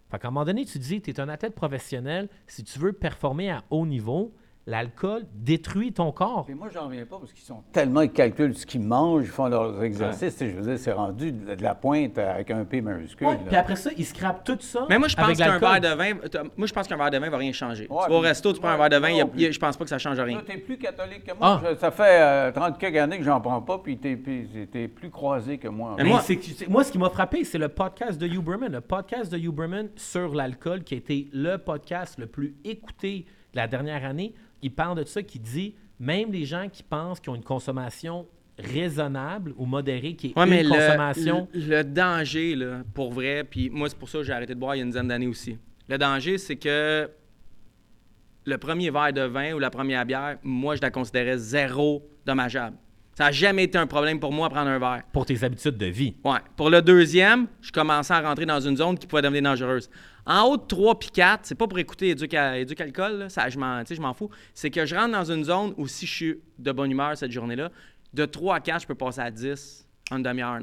Fait 0.10 0.20
qu'à 0.20 0.28
un 0.28 0.32
moment 0.32 0.46
donné, 0.46 0.66
tu 0.66 0.80
te 0.80 0.84
dis, 0.84 1.02
tu 1.02 1.10
es 1.10 1.20
un 1.20 1.30
athlète 1.30 1.56
professionnel, 1.56 2.30
si 2.46 2.64
tu 2.64 2.80
veux 2.80 2.94
performer 2.94 3.52
à 3.52 3.64
haut 3.70 3.86
niveau, 3.86 4.34
l'alcool 4.68 5.24
détruit 5.34 5.94
ton 5.94 6.12
corps. 6.12 6.46
Puis 6.46 6.54
moi, 6.54 6.68
j'en 6.72 6.86
reviens 6.88 7.06
pas 7.06 7.18
parce 7.18 7.32
qu'ils 7.34 7.44
sont 7.46 7.64
tellement, 7.72 8.02
ils 8.02 8.12
calculent 8.12 8.56
ce 8.56 8.66
qu'ils 8.66 8.82
mangent, 8.82 9.24
ils 9.24 9.30
font 9.30 9.48
leurs 9.48 9.82
exercices. 9.82 10.38
Tu 10.38 10.52
Je 10.52 10.56
veux 10.58 10.62
dire, 10.62 10.78
c'est 10.78 10.92
rendu 10.92 11.32
de, 11.32 11.56
la 11.64 11.74
pointe 11.74 12.18
avec 12.18 12.52
un 12.52 12.66
P 12.66 12.82
majuscule. 12.82 13.28
Ouais, 13.28 13.34
là. 13.36 13.40
puis 13.48 13.56
après 13.56 13.78
ça, 13.78 13.90
ils 13.98 14.06
scrapent 14.06 14.44
tout 14.44 14.58
ça. 14.60 14.86
Mais 14.90 15.00
moi, 15.00 15.08
je 15.08 15.16
pense 15.16 15.38
qu'un 15.38 15.58
verre 15.58 15.80
de 15.82 15.88
vin, 15.96 16.14
moi, 16.58 16.68
je 16.68 16.74
pense 16.74 16.88
qu'un 16.88 16.98
verre 16.98 17.10
de 17.12 17.18
vin 17.18 17.30
va 17.30 17.38
rien 17.38 17.54
changer. 17.54 17.88
Ouais, 17.90 18.04
tu 18.06 18.12
vas 18.12 18.18
au 18.18 18.22
mais- 18.22 18.28
resto, 18.28 18.52
tu 18.54 18.60
prends 18.60 18.70
un 18.70 18.78
verre 18.78 18.90
de 18.90 18.98
vin, 18.98 19.10
il 19.10 19.18
y 19.18 19.22
a- 19.22 19.24
non, 19.24 19.32
a- 19.34 19.52
je 19.52 19.60
pense 19.60 19.78
pas 19.78 19.84
que 19.86 19.90
ça 19.90 19.98
change 19.98 20.20
rien. 20.20 20.38
Toi, 20.40 20.44
t'es 20.46 20.58
plus 20.60 20.78
catholique 20.78 21.24
que 21.24 21.32
Ah. 21.40 21.60
moi. 21.62 21.72
Je- 21.74 21.78
ça 21.80 21.90
fait 21.90 22.22
euh, 22.22 22.52
30 22.52 22.78
quelques 22.78 22.98
années 22.98 23.18
que 23.20 23.24
j'en 23.24 23.40
prends 23.40 23.62
pas, 23.62 23.78
puis 23.80 23.98
t'es, 23.98 24.18
puis 24.18 24.68
t'es 24.70 24.90
plus 24.90 25.10
croisé 25.10 25.58
que 25.58 25.70
moi. 25.70 25.94
Mais 25.98 26.04
Mais 26.04 26.10
moi- 26.10 26.22
moi, 26.68 26.84
ce 26.84 26.92
qui 26.92 26.98
m'a 26.98 27.10
frappé, 27.10 27.46
c'est 27.46 27.58
le 27.58 27.70
podcast 27.70 28.20
de 28.20 28.28
Huberman. 28.28 28.70
Le 28.72 28.82
podcast 28.82 29.32
de 29.32 29.38
Huberman 29.38 29.88
sur 29.96 30.36
l'alcool, 30.36 30.84
qui 30.84 30.94
a 30.96 30.98
été 30.98 31.30
le 31.32 31.56
podcast 31.58 32.20
le 32.20 32.28
plus 32.28 32.56
écouté 32.66 33.26
de 33.54 33.58
la 33.58 33.68
dernière 33.68 34.04
année. 34.06 34.34
Il 34.62 34.72
parle 34.72 34.98
de 35.00 35.04
ça, 35.04 35.22
qui 35.24 35.40
dit 35.40 35.76
même 36.00 36.32
les 36.32 36.46
gens 36.46 36.68
qui 36.72 36.84
pensent 36.84 37.20
qu'ils 37.20 37.32
ont 37.32 37.36
une 37.36 37.44
consommation 37.44 38.28
raisonnable 38.60 39.54
ou 39.58 39.66
modérée, 39.66 40.16
qui 40.16 40.28
est 40.28 40.38
Ouais, 40.40 40.64
une 40.64 40.70
consommation. 40.70 41.48
le, 41.54 41.70
le 41.78 41.84
danger, 41.84 42.56
là, 42.56 42.82
pour 42.94 43.12
vrai, 43.12 43.44
puis 43.44 43.70
moi, 43.70 43.88
c'est 43.90 43.98
pour 43.98 44.10
ça 44.10 44.18
que 44.20 44.24
j'ai 44.24 44.34
arrêté 44.34 44.56
de 44.56 44.60
boire 44.60 44.76
il 44.76 44.80
y 44.80 44.82
a 44.82 44.84
une 44.84 44.90
dizaine 44.90 45.08
d'années 45.08 45.28
aussi. 45.28 45.58
Le 45.88 45.98
danger, 45.98 46.38
c'est 46.38 46.56
que 46.56 47.10
le 48.46 48.58
premier 48.58 48.90
verre 48.90 49.14
de 49.14 49.22
vin 49.22 49.54
ou 49.54 49.60
la 49.60 49.70
première 49.70 50.06
bière, 50.06 50.38
moi, 50.44 50.76
je 50.76 50.82
la 50.82 50.90
considérais 50.90 51.38
zéro 51.38 52.08
dommageable. 52.26 52.78
Ça 53.18 53.24
n'a 53.24 53.32
jamais 53.32 53.64
été 53.64 53.80
un 53.80 53.88
problème 53.88 54.20
pour 54.20 54.32
moi 54.32 54.48
de 54.48 54.54
prendre 54.54 54.70
un 54.70 54.78
verre. 54.78 55.02
pour 55.12 55.26
tes 55.26 55.44
habitudes 55.44 55.76
de 55.76 55.88
vie. 55.88 56.16
Ouais. 56.24 56.38
Pour 56.56 56.70
le 56.70 56.84
deuxième, 56.84 57.48
je 57.62 57.72
commençais 57.72 58.14
à 58.14 58.22
rentrer 58.22 58.46
dans 58.46 58.60
une 58.60 58.78
zone 58.78 58.96
qui 58.96 59.08
pouvait 59.08 59.24
devenir 59.24 59.42
dangereuse. 59.42 59.90
En 60.24 60.44
haut 60.44 60.56
de 60.58 60.62
3 60.68 61.00
puis 61.00 61.10
4, 61.10 61.40
c'est 61.42 61.56
pas 61.56 61.66
pour 61.66 61.80
écouter 61.80 62.10
Éduc, 62.10 62.32
Éduc 62.36 62.80
Alcool, 62.80 63.14
là, 63.18 63.30
ça, 63.30 63.50
je 63.50 63.58
m'en 63.58 63.80
tu 63.80 63.88
sais, 63.88 63.96
je 63.96 64.02
m'en 64.02 64.14
fous. 64.14 64.30
C'est 64.54 64.70
que 64.70 64.86
je 64.86 64.94
rentre 64.94 65.14
dans 65.14 65.24
une 65.32 65.44
zone 65.44 65.74
où 65.78 65.88
si 65.88 66.06
je 66.06 66.14
suis 66.14 66.40
de 66.60 66.72
bonne 66.72 66.92
humeur 66.92 67.18
cette 67.18 67.32
journée-là, 67.32 67.72
de 68.14 68.26
3 68.26 68.58
à 68.58 68.60
4, 68.60 68.82
je 68.84 68.88
peux 68.88 68.94
passer 68.94 69.22
à 69.22 69.32
10 69.32 69.88
en 70.12 70.18
une 70.18 70.22
demi-heure, 70.24 70.60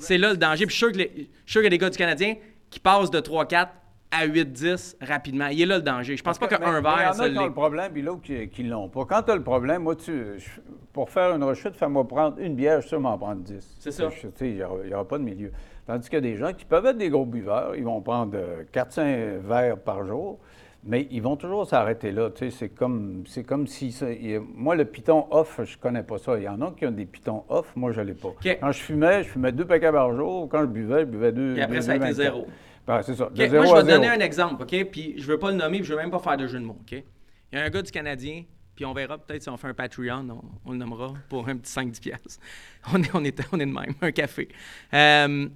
C'est 0.00 0.18
là 0.18 0.32
le 0.32 0.36
danger. 0.38 0.66
Puis 0.66 0.74
je 0.74 0.78
suis 0.78 0.86
sûr 0.86 0.90
que 0.92 0.98
les- 0.98 1.12
je 1.14 1.20
suis 1.22 1.28
sûr 1.52 1.60
qu'il 1.60 1.64
y 1.64 1.66
a 1.68 1.70
des 1.70 1.78
gars 1.78 1.88
du 1.90 1.98
Canadien 1.98 2.34
qui 2.68 2.80
passent 2.80 3.12
de 3.12 3.20
3 3.20 3.44
à 3.44 3.46
4 3.46 3.72
à 4.12 4.26
8-10 4.26 4.96
rapidement. 5.00 5.46
Il 5.46 5.62
est 5.62 5.66
là 5.66 5.76
le 5.78 5.82
danger. 5.82 6.16
Je 6.16 6.22
pense 6.22 6.38
pas 6.38 6.46
qu'un 6.46 6.58
verre, 6.58 6.70
Il 6.98 7.02
y 7.02 7.06
en 7.06 7.24
a 7.24 7.30
qui 7.30 7.38
ont 7.38 7.46
le 7.46 7.52
problème, 7.52 7.92
puis 7.92 8.02
l'autre 8.02 8.22
qui, 8.22 8.48
qui 8.48 8.62
l'ont 8.62 8.88
pas. 8.88 9.04
Quand 9.06 9.22
tu 9.22 9.30
as 9.30 9.36
le 9.36 9.42
problème, 9.42 9.82
moi, 9.82 9.96
tu, 9.96 10.12
je- 10.38 10.60
pour 10.92 11.08
faire 11.10 11.34
une 11.34 11.42
rechute, 11.44 11.74
fais-moi 11.74 12.06
prendre 12.06 12.38
une 12.38 12.54
bière, 12.54 12.76
je 12.76 12.80
suis 12.82 12.88
sûr 12.90 13.00
m'en 13.00 13.16
prendre 13.18 13.40
10. 13.42 13.76
C'est 13.80 13.90
ça. 13.90 14.08
Je- 14.10 14.28
tu 14.28 14.32
sais, 14.36 14.48
Il 14.50 14.54
n'y 14.88 14.94
aura, 14.94 15.08
pas 15.08 15.18
de 15.18 15.24
milieu. 15.24 15.50
Tandis 15.86 16.08
qu'il 16.08 16.16
y 16.16 16.18
a 16.18 16.20
des 16.20 16.36
gens 16.36 16.52
qui 16.52 16.64
peuvent 16.64 16.86
être 16.86 16.98
des 16.98 17.08
gros 17.08 17.24
buveurs, 17.26 17.74
ils 17.74 17.84
vont 17.84 18.00
prendre 18.00 18.36
4-5 18.72 19.38
verres 19.40 19.78
par 19.78 20.04
jour, 20.06 20.38
mais 20.84 21.08
ils 21.10 21.22
vont 21.22 21.36
toujours 21.36 21.66
s'arrêter 21.66 22.12
là. 22.12 22.30
tu 22.30 22.50
sais, 22.50 22.56
C'est 22.56 22.68
comme, 22.68 23.24
c'est 23.26 23.42
comme 23.44 23.66
si... 23.66 23.90
ça- 23.92 24.10
il 24.12 24.40
moi, 24.54 24.74
le 24.76 24.84
piton 24.84 25.26
off, 25.30 25.60
je 25.64 25.76
connais 25.78 26.02
pas 26.02 26.18
ça. 26.18 26.36
Il 26.38 26.44
y 26.44 26.48
en 26.48 26.60
a 26.60 26.70
qui 26.76 26.86
ont 26.86 26.90
des 26.92 27.06
pitons 27.06 27.44
off, 27.48 27.72
moi, 27.76 27.90
je 27.92 28.00
l'ai 28.00 28.14
pas. 28.14 28.28
Quand 28.60 28.72
je 28.72 28.80
fumais, 28.82 29.22
je 29.24 29.28
fumais 29.30 29.52
deux 29.52 29.64
paquets 29.64 29.90
par 29.92 30.12
jour. 30.14 30.48
Quand 30.50 30.60
je 30.60 30.66
buvais, 30.66 31.00
je 31.00 31.06
buvais 31.06 31.32
deux. 31.32 31.54
Puis 31.54 31.62
après, 31.62 31.76
deux- 31.76 31.82
ça 31.82 31.92
a 31.92 31.96
été 31.96 32.04
24. 32.04 32.16
zéro. 32.16 32.46
Ben, 32.86 33.02
c'est 33.02 33.14
ça. 33.14 33.24
Moi, 33.24 33.32
je 33.36 33.50
vais 33.74 33.82
te 33.82 33.86
donner 33.86 34.08
un 34.08 34.20
exemple, 34.20 34.62
OK? 34.62 34.84
Puis 34.90 35.14
je 35.16 35.26
veux 35.26 35.38
pas 35.38 35.50
le 35.50 35.56
nommer, 35.56 35.78
puis 35.78 35.86
je 35.86 35.92
veux 35.92 36.00
même 36.00 36.10
pas 36.10 36.18
faire 36.18 36.36
de 36.36 36.46
jeu 36.46 36.58
de 36.58 36.64
mots, 36.64 36.78
OK? 36.80 36.92
Il 36.92 37.58
y 37.58 37.60
a 37.60 37.64
un 37.64 37.70
gars 37.70 37.82
du 37.82 37.90
Canadien, 37.92 38.44
puis 38.74 38.84
on 38.84 38.92
verra 38.92 39.18
peut-être 39.18 39.42
si 39.42 39.48
on 39.48 39.56
fait 39.56 39.68
un 39.68 39.74
Patreon, 39.74 40.28
on, 40.30 40.42
on 40.64 40.72
le 40.72 40.78
nommera 40.78 41.14
pour 41.28 41.48
un 41.48 41.56
petit 41.56 41.72
5-10 41.72 42.00
piastres. 42.00 42.40
On 42.92 43.00
est, 43.02 43.14
on, 43.14 43.22
est, 43.24 43.40
on 43.52 43.60
est 43.60 43.66
de 43.66 43.72
même, 43.72 43.94
un 44.00 44.10
café. 44.10 44.48
Euh, 44.92 45.48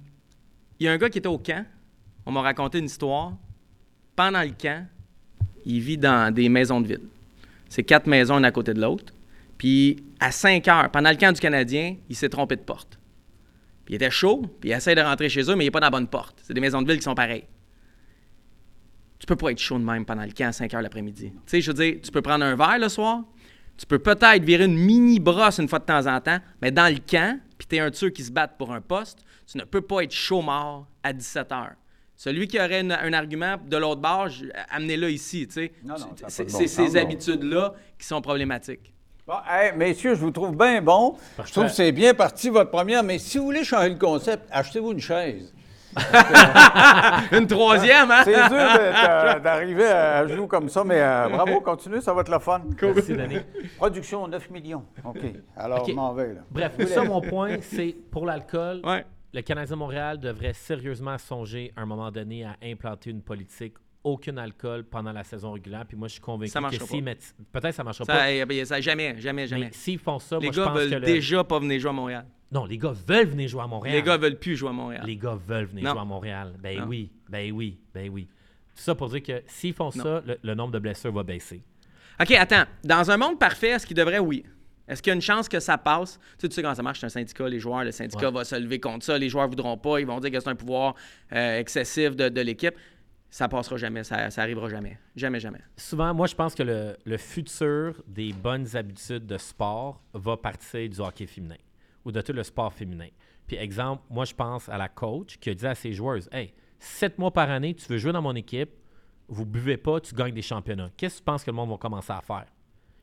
il 0.79 0.85
y 0.85 0.87
a 0.87 0.91
un 0.91 0.97
gars 0.97 1.09
qui 1.09 1.17
était 1.17 1.27
au 1.27 1.39
camp. 1.39 1.65
On 2.25 2.31
m'a 2.31 2.41
raconté 2.41 2.79
une 2.79 2.85
histoire. 2.85 3.33
Pendant 4.15 4.41
le 4.41 4.51
camp, 4.51 4.85
il 5.65 5.81
vit 5.81 5.97
dans 5.97 6.33
des 6.33 6.47
maisons 6.47 6.79
de 6.79 6.87
vide. 6.87 7.07
C'est 7.67 7.83
quatre 7.83 8.07
maisons, 8.07 8.37
une 8.37 8.45
à 8.45 8.51
côté 8.51 8.73
de 8.73 8.79
l'autre. 8.79 9.13
Puis 9.57 9.97
à 10.19 10.31
5 10.31 10.67
heures, 10.67 10.91
pendant 10.91 11.09
le 11.09 11.17
camp 11.17 11.33
du 11.33 11.39
Canadien, 11.39 11.95
il 12.09 12.15
s'est 12.15 12.29
trompé 12.29 12.55
de 12.55 12.61
porte. 12.61 12.97
Puis 13.87 13.93
il 13.93 13.95
était 13.95 14.11
chaud, 14.11 14.41
puis 14.59 14.69
il 14.69 14.73
essaie 14.73 14.95
de 14.95 14.99
rentrer 15.01 15.29
chez 15.29 15.49
eux, 15.49 15.55
mais 15.55 15.63
il 15.63 15.67
n'est 15.67 15.71
pas 15.71 15.79
dans 15.79 15.85
la 15.85 15.91
bonne 15.91 16.09
porte. 16.09 16.41
C'est 16.43 16.53
des 16.53 16.59
maisons 16.59 16.81
de 16.81 16.87
ville 16.89 16.97
qui 16.97 17.05
sont 17.05 17.15
pareilles. 17.15 17.45
Tu 19.17 19.25
peux 19.25 19.37
pas 19.37 19.49
être 19.51 19.59
chaud 19.59 19.79
de 19.79 19.83
même 19.85 20.03
pendant 20.05 20.25
le 20.25 20.31
camp 20.33 20.49
à 20.49 20.51
5 20.51 20.73
heures 20.73 20.81
l'après-midi. 20.81 21.31
Tu 21.31 21.39
sais, 21.45 21.61
je 21.61 21.71
veux 21.71 21.83
dire, 21.85 21.95
tu 22.03 22.11
peux 22.11 22.21
prendre 22.21 22.43
un 22.43 22.53
verre 22.57 22.79
le 22.79 22.89
soir, 22.89 23.23
tu 23.77 23.85
peux 23.85 23.97
peut-être 23.99 24.43
virer 24.43 24.65
une 24.65 24.77
mini 24.77 25.21
brosse 25.21 25.59
une 25.59 25.69
fois 25.69 25.79
de 25.79 25.85
temps 25.85 26.05
en 26.05 26.19
temps, 26.19 26.39
mais 26.61 26.69
dans 26.69 26.93
le 26.93 26.99
camp, 26.99 27.39
puis 27.57 27.65
t'es 27.65 27.79
un 27.79 27.89
ceux 27.93 28.09
qui 28.09 28.23
se 28.23 28.31
battent 28.31 28.57
pour 28.57 28.73
un 28.73 28.81
poste, 28.81 29.19
tu 29.49 29.57
ne 29.57 29.63
peux 29.63 29.79
pas 29.79 30.01
être 30.03 30.11
chaud 30.11 30.41
mort 30.41 30.85
à 31.01 31.13
17 31.13 31.49
heures. 31.53 31.75
Celui 32.17 32.47
qui 32.49 32.59
aurait 32.59 32.81
une- 32.81 32.91
un 32.91 33.13
argument 33.13 33.55
de 33.65 33.77
l'autre 33.77 34.01
bord, 34.01 34.27
je- 34.27 34.47
amenez-le 34.69 35.09
ici, 35.11 35.47
tu 35.47 35.53
sais. 35.53 35.71
C'est 36.27 36.67
ces 36.67 36.97
habitudes-là 36.97 37.73
qui 37.97 38.05
sont 38.05 38.21
problématiques. 38.21 38.93
Bon, 39.27 39.35
hey, 39.45 39.73
messieurs, 39.75 40.15
je 40.15 40.21
vous 40.21 40.31
trouve 40.31 40.55
bien 40.55 40.81
bon. 40.81 41.17
Je 41.43 41.51
trouve 41.51 41.65
que 41.65 41.71
c'est 41.71 41.91
bien 41.91 42.13
parti 42.13 42.49
votre 42.49 42.71
première, 42.71 43.03
mais 43.03 43.19
si 43.19 43.37
vous 43.37 43.43
voulez 43.43 43.65
changer 43.65 43.89
le 43.89 43.95
concept, 43.97 44.47
achetez-vous 44.49 44.93
une 44.93 45.01
chaise. 45.01 45.53
Une 47.31 47.47
troisième, 47.47 48.11
hein? 48.11 48.21
C'est 48.23 48.47
dur 48.49 49.41
d'arriver 49.41 49.87
à 49.87 50.27
jouer 50.27 50.47
comme 50.47 50.69
ça, 50.69 50.83
mais 50.83 51.01
euh, 51.01 51.27
bravo, 51.27 51.59
continue, 51.59 51.99
ça 52.01 52.13
va 52.13 52.21
être 52.21 52.29
le 52.31 52.37
fun. 52.37 52.61
Merci, 52.81 53.13
Denis. 53.13 53.39
Production 53.77 54.27
9 54.27 54.49
millions. 54.51 54.85
OK. 55.03 55.17
Alors, 55.55 55.81
OK. 55.81 55.89
je 55.89 55.93
m'en 55.95 56.13
vais, 56.13 56.33
là. 56.35 56.41
Bref, 56.51 56.73
ça, 56.87 57.03
mon 57.03 57.19
point, 57.19 57.57
c'est 57.61 57.95
pour 58.11 58.27
l'alcool, 58.27 58.81
Ouais. 58.85 59.05
le 59.33 59.41
Canadien 59.41 59.75
de 59.75 59.79
Montréal 59.79 60.19
devrait 60.19 60.53
sérieusement 60.53 61.17
songer 61.17 61.73
à 61.75 61.81
un 61.81 61.85
moment 61.87 62.11
donné 62.11 62.45
à 62.45 62.55
implanter 62.63 63.09
une 63.09 63.23
politique 63.23 63.73
aucun 64.03 64.37
alcool 64.37 64.83
pendant 64.85 65.11
la 65.11 65.23
saison 65.23 65.51
régulière. 65.51 65.85
Puis 65.87 65.97
moi, 65.97 66.07
je 66.07 66.13
suis 66.13 66.21
convaincu 66.21 66.51
Ça 66.51 66.61
que 66.61 66.71
s'ils 66.77 66.87
pas. 66.99 67.01
mettent... 67.11 67.35
Peut-être 67.51 67.69
que 67.69 67.75
ça 67.75 67.83
ne 67.83 67.85
marchera 67.85 68.05
Ça, 68.05 68.13
pas. 68.13 68.31
eh 68.31 68.45
ben, 68.45 68.65
ça, 68.65 68.79
jamais, 68.79 69.19
jamais, 69.19 69.47
jamais. 69.47 69.65
Mais 69.65 69.71
s'ils 69.73 69.99
font 69.99 70.19
ça, 70.19 70.37
Les 70.39 70.47
moi, 70.47 70.53
je 70.53 70.59
gars 70.59 70.65
pense 70.67 70.75
que 70.75 70.79
veulent 70.83 70.91
le- 70.93 70.99
déjà 71.05 71.43
pas 71.43 71.59
venir 71.59 71.79
jouer 71.79 71.89
à 71.89 71.93
Montréal. 71.93 72.25
Non, 72.51 72.65
les 72.65 72.77
gars 72.77 72.93
veulent 73.05 73.27
venir 73.27 73.49
jouer 73.49 73.61
à 73.63 73.67
Montréal. 73.67 73.95
Les 73.97 74.01
gars 74.03 74.15
veulent 74.17 74.39
plus 74.39 74.55
jouer 74.55 74.69
à 74.69 74.73
Montréal. 74.73 75.03
Les 75.05 75.17
gars 75.17 75.37
veulent 75.47 75.65
venir 75.65 75.83
Non. 75.83 75.91
jouer 75.91 75.99
à 76.01 76.05
Montréal. 76.05 76.53
Ben 76.59 76.79
Non. 76.79 76.85
oui, 76.87 77.11
ben 77.29 77.51
oui, 77.51 77.77
ben 77.93 78.09
oui. 78.09 78.27
Tout 78.75 78.83
ça 78.83 78.95
pour 78.95 79.09
dire 79.09 79.23
que 79.23 79.43
s'ils 79.47 79.73
font 79.73 79.91
ça, 79.91 80.21
le, 80.25 80.37
le 80.41 80.55
nombre 80.55 80.71
de 80.71 80.79
blessures 80.79 81.11
va 81.11 81.23
baisser. 81.23 81.61
OK, 82.21 82.31
attends. 82.31 82.63
Dans 82.83 83.11
un 83.11 83.17
monde 83.17 83.37
parfait, 83.37 83.69
est-ce 83.69 83.85
qu'il 83.85 83.97
devrait? 83.97 84.19
Oui. 84.19 84.43
Est-ce 84.87 85.01
qu'il 85.03 85.09
y 85.09 85.13
a 85.13 85.15
une 85.15 85.21
chance 85.21 85.49
que 85.49 85.59
ça 85.59 85.77
passe? 85.77 86.17
Tu 86.17 86.43
sais, 86.43 86.47
tu 86.49 86.55
sais 86.55 86.61
comment 86.61 86.73
ça 86.73 86.81
marche, 86.83 87.01
c'est 87.01 87.05
un 87.07 87.09
syndicat, 87.09 87.49
les 87.49 87.59
joueurs, 87.59 87.83
le 87.83 87.91
syndicat 87.91 88.27
Ouais. 88.27 88.33
va 88.33 88.45
se 88.45 88.55
lever 88.55 88.79
contre 88.79 89.03
ça, 89.03 89.17
les 89.17 89.27
joueurs 89.27 89.49
voudront 89.49 89.77
pas, 89.77 89.99
ils 89.99 90.07
vont 90.07 90.17
dire 90.21 90.31
que 90.31 90.39
c'est 90.39 90.47
un 90.47 90.55
pouvoir 90.55 90.95
euh, 91.33 91.59
excessif 91.59 92.15
de, 92.15 92.29
de 92.29 92.39
l'équipe. 92.41 92.73
Ça 93.29 93.47
passera 93.49 93.75
jamais, 93.77 94.03
ça, 94.03 94.29
ça 94.31 94.41
arrivera 94.41 94.69
jamais. 94.69 94.97
Jamais, 95.15 95.39
jamais. 95.39 95.59
Souvent, 95.75 96.13
moi, 96.13 96.27
je 96.27 96.35
pense 96.35 96.55
que 96.55 96.63
le, 96.63 96.95
le 97.05 97.17
futur 97.17 98.01
des 98.07 98.31
bonnes 98.31 98.75
habitudes 98.75 99.25
de 99.25 99.37
sport 99.37 100.01
va 100.13 100.37
partir 100.37 100.89
du 100.89 100.99
hockey 100.99 101.27
féminin 101.27 101.57
ou 102.05 102.11
de 102.11 102.21
tout 102.21 102.31
le 102.33 102.43
sport 102.43 102.73
féminin. 102.73 103.07
Puis, 103.45 103.57
exemple, 103.57 104.03
moi, 104.09 104.23
je 104.25 104.33
pense 104.33 104.69
à 104.69 104.77
la 104.77 104.87
coach 104.87 105.37
qui 105.37 105.49
a 105.49 105.53
dit 105.53 105.67
à 105.67 105.75
ses 105.75 105.91
joueuses 105.93 106.29
Hey, 106.31 106.53
sept 106.79 107.17
mois 107.19 107.31
par 107.31 107.49
année, 107.49 107.73
tu 107.73 107.85
veux 107.87 107.97
jouer 107.97 108.13
dans 108.13 108.21
mon 108.21 108.35
équipe, 108.35 108.69
vous 109.27 109.45
buvez 109.45 109.77
pas, 109.77 109.99
tu 109.99 110.15
gagnes 110.15 110.33
des 110.33 110.41
championnats. 110.41 110.89
Qu'est-ce 110.95 111.15
que 111.15 111.19
tu 111.19 111.23
penses 111.25 111.43
que 111.43 111.51
le 111.51 111.55
monde 111.55 111.69
va 111.69 111.77
commencer 111.77 112.13
à 112.13 112.21
faire? 112.21 112.45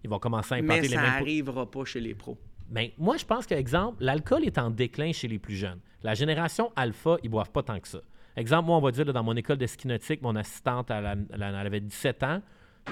Ils 0.02 0.08
vont 0.10 0.18
commencer 0.18 0.54
à 0.54 0.56
implanter 0.58 0.80
Mais 0.82 0.88
les 0.88 0.94
ça 0.94 1.00
mêmes. 1.02 1.10
po- 1.18 1.22
arrivera 1.24 1.70
pas 1.70 1.84
chez 1.84 2.00
les 2.00 2.14
pros. 2.14 2.38
Ben, 2.70 2.88
moi, 2.96 3.18
je 3.18 3.24
pense 3.26 3.46
que, 3.46 3.54
exemple, 3.54 4.02
l'alcool 4.02 4.44
est 4.44 4.56
en 4.56 4.70
déclin 4.70 5.12
chez 5.12 5.28
les 5.28 5.38
plus 5.38 5.54
jeunes. 5.54 5.80
La 6.02 6.14
génération 6.14 6.72
alpha, 6.76 7.18
ils 7.22 7.28
boivent 7.28 7.50
pas 7.50 7.62
tant 7.62 7.78
que 7.78 7.88
ça. 7.88 8.00
Exemple, 8.36 8.66
moi, 8.66 8.76
on 8.76 8.80
va 8.80 8.90
dire, 8.90 9.04
là, 9.04 9.12
dans 9.12 9.22
mon 9.22 9.36
école 9.36 9.58
de 9.58 9.66
ski 9.66 9.86
nautique, 9.86 10.22
mon 10.22 10.34
assistante, 10.36 10.90
elle, 10.90 11.42
avait 11.42 11.80
17 11.80 12.22
ans. 12.24 12.42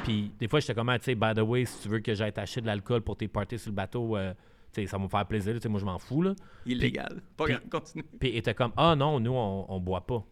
Puis, 0.04 0.32
des 0.38 0.48
fois, 0.48 0.60
j'étais 0.60 0.74
comme, 0.74 0.88
Ah, 0.88 0.98
tu 0.98 1.06
sais, 1.06 1.14
by 1.14 1.34
the 1.34 1.40
way, 1.40 1.64
si 1.64 1.82
tu 1.82 1.88
veux 1.88 2.00
que 2.00 2.14
j'aille 2.14 2.32
t'acheter 2.32 2.60
de 2.60 2.66
l'alcool 2.66 3.02
pour 3.02 3.16
tes 3.16 3.28
parties 3.28 3.58
sur 3.58 3.70
le 3.70 3.76
bateau, 3.76 4.16
euh, 4.16 4.32
tu 4.72 4.82
sais, 4.82 4.86
ça 4.86 4.96
va 4.96 5.04
me 5.04 5.08
faire 5.08 5.26
plaisir. 5.26 5.52
là, 5.52 5.58
tu 5.58 5.64
sais, 5.64 5.68
moi, 5.68 5.80
je 5.80 5.84
m'en 5.84 5.98
fous. 5.98 6.22
Là. 6.22 6.34
Illégal. 6.64 7.20
pas 7.36 7.46
grave, 7.46 7.68
continue. 7.70 8.04
Puis, 8.20 8.30
il 8.30 8.36
était 8.36 8.54
comme, 8.54 8.72
ah 8.76 8.94
non, 8.96 9.20
nous, 9.20 9.32
on, 9.32 9.66
on 9.68 9.80
boit 9.80 10.06
pas. 10.06 10.24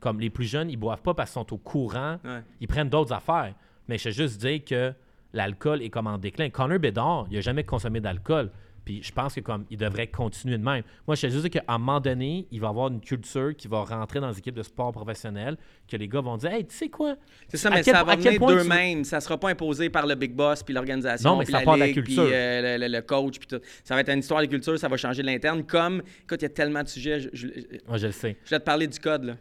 Comme 0.00 0.20
les 0.20 0.30
plus 0.30 0.44
jeunes, 0.46 0.70
ils 0.70 0.76
boivent 0.76 1.02
pas 1.02 1.14
parce 1.14 1.30
qu'ils 1.30 1.40
sont 1.40 1.52
au 1.52 1.58
courant. 1.58 2.18
Ouais. 2.24 2.42
Ils 2.60 2.68
prennent 2.68 2.90
d'autres 2.90 3.12
affaires. 3.12 3.54
Mais 3.88 3.98
je 3.98 4.04
sais 4.04 4.12
juste 4.12 4.40
dire 4.40 4.64
que 4.64 4.94
l'alcool 5.32 5.82
est 5.82 5.90
comme 5.90 6.06
en 6.06 6.18
déclin. 6.18 6.50
Connor 6.50 6.78
Bedard, 6.78 7.26
il 7.30 7.34
n'a 7.34 7.40
jamais 7.40 7.64
consommé 7.64 8.00
d'alcool. 8.00 8.50
Puis 8.86 9.02
je 9.02 9.10
pense 9.12 9.34
que 9.34 9.40
comme 9.40 9.66
il 9.68 9.76
devrait 9.76 10.06
continuer 10.06 10.56
de 10.56 10.62
même. 10.62 10.84
Moi, 11.08 11.16
je 11.16 11.22
sais 11.22 11.30
juste 11.30 11.50
qu'à 11.50 11.62
un 11.66 11.76
moment 11.76 11.98
donné, 12.00 12.46
il 12.52 12.60
va 12.60 12.68
y 12.68 12.70
avoir 12.70 12.86
une 12.86 13.00
culture 13.00 13.54
qui 13.56 13.66
va 13.66 13.82
rentrer 13.82 14.20
dans 14.20 14.28
les 14.30 14.38
équipes 14.38 14.54
de 14.54 14.62
sport 14.62 14.92
professionnels, 14.92 15.56
que 15.88 15.96
les 15.96 16.06
gars 16.06 16.20
vont 16.20 16.36
dire 16.36 16.52
Hey, 16.52 16.64
tu 16.64 16.74
sais 16.74 16.88
quoi? 16.88 17.16
C'est 17.48 17.56
ça, 17.56 17.68
À 17.68 17.72
mais 17.72 17.82
quel- 17.82 17.94
ça 17.96 18.04
va 18.04 18.14
venir 18.14 18.32
tu- 18.32 18.38
d'eux-mêmes. 18.38 19.02
Ça 19.02 19.20
sera 19.20 19.36
pas 19.38 19.50
imposé 19.50 19.90
par 19.90 20.06
le 20.06 20.14
big 20.14 20.32
boss, 20.32 20.62
puis 20.62 20.72
l'organisation, 20.72 21.30
Non, 21.32 21.38
mais 21.38 21.44
puis 21.44 21.52
ça 21.52 21.58
la 21.58 21.64
part 21.64 21.74
de 21.74 21.80
la 21.80 21.86
ligue, 21.88 21.94
puis 21.96 22.14
culture. 22.14 22.30
euh, 22.32 22.78
le, 22.78 22.86
le- 22.86 22.92
le 22.96 23.02
coach, 23.02 23.40
puis 23.40 23.48
tout. 23.48 23.60
Ça 23.82 23.94
va 23.96 24.02
être 24.02 24.08
une 24.10 24.20
histoire 24.20 24.40
de 24.40 24.46
culture, 24.46 24.78
ça 24.78 24.86
va 24.88 24.96
changer 24.96 25.20
de 25.22 25.26
l'interne. 25.26 25.64
Comme, 25.64 26.00
écoute, 26.22 26.40
il 26.40 26.44
y 26.44 26.46
a 26.46 26.50
tellement 26.50 26.84
de 26.84 26.88
sujets. 26.88 27.18
Je, 27.18 27.28
je- 27.32 27.48
je 27.48 27.78
Moi, 27.88 27.96
je 27.98 28.06
le 28.06 28.12
sais. 28.12 28.36
vais 28.48 28.58
te 28.60 28.64
parler 28.64 28.86
du 28.86 29.00
code, 29.00 29.24
là. 29.24 29.36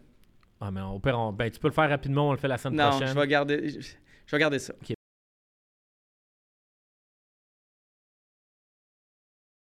Ah, 0.60 0.72
mais 0.72 0.82
pire, 1.04 1.20
on- 1.20 1.32
ben, 1.32 1.52
tu 1.52 1.60
peux 1.60 1.68
le 1.68 1.74
faire 1.74 1.88
rapidement, 1.90 2.30
on 2.30 2.32
le 2.32 2.40
fait 2.40 2.48
la 2.48 2.58
semaine 2.58 2.80
Non, 2.80 2.90
prochaine. 2.90 3.10
je 3.10 3.14
vais 3.14 3.28
garder, 3.28 3.70
je, 3.70 3.80
je 3.80 4.32
vais 4.32 4.40
garder 4.40 4.58
ça. 4.58 4.74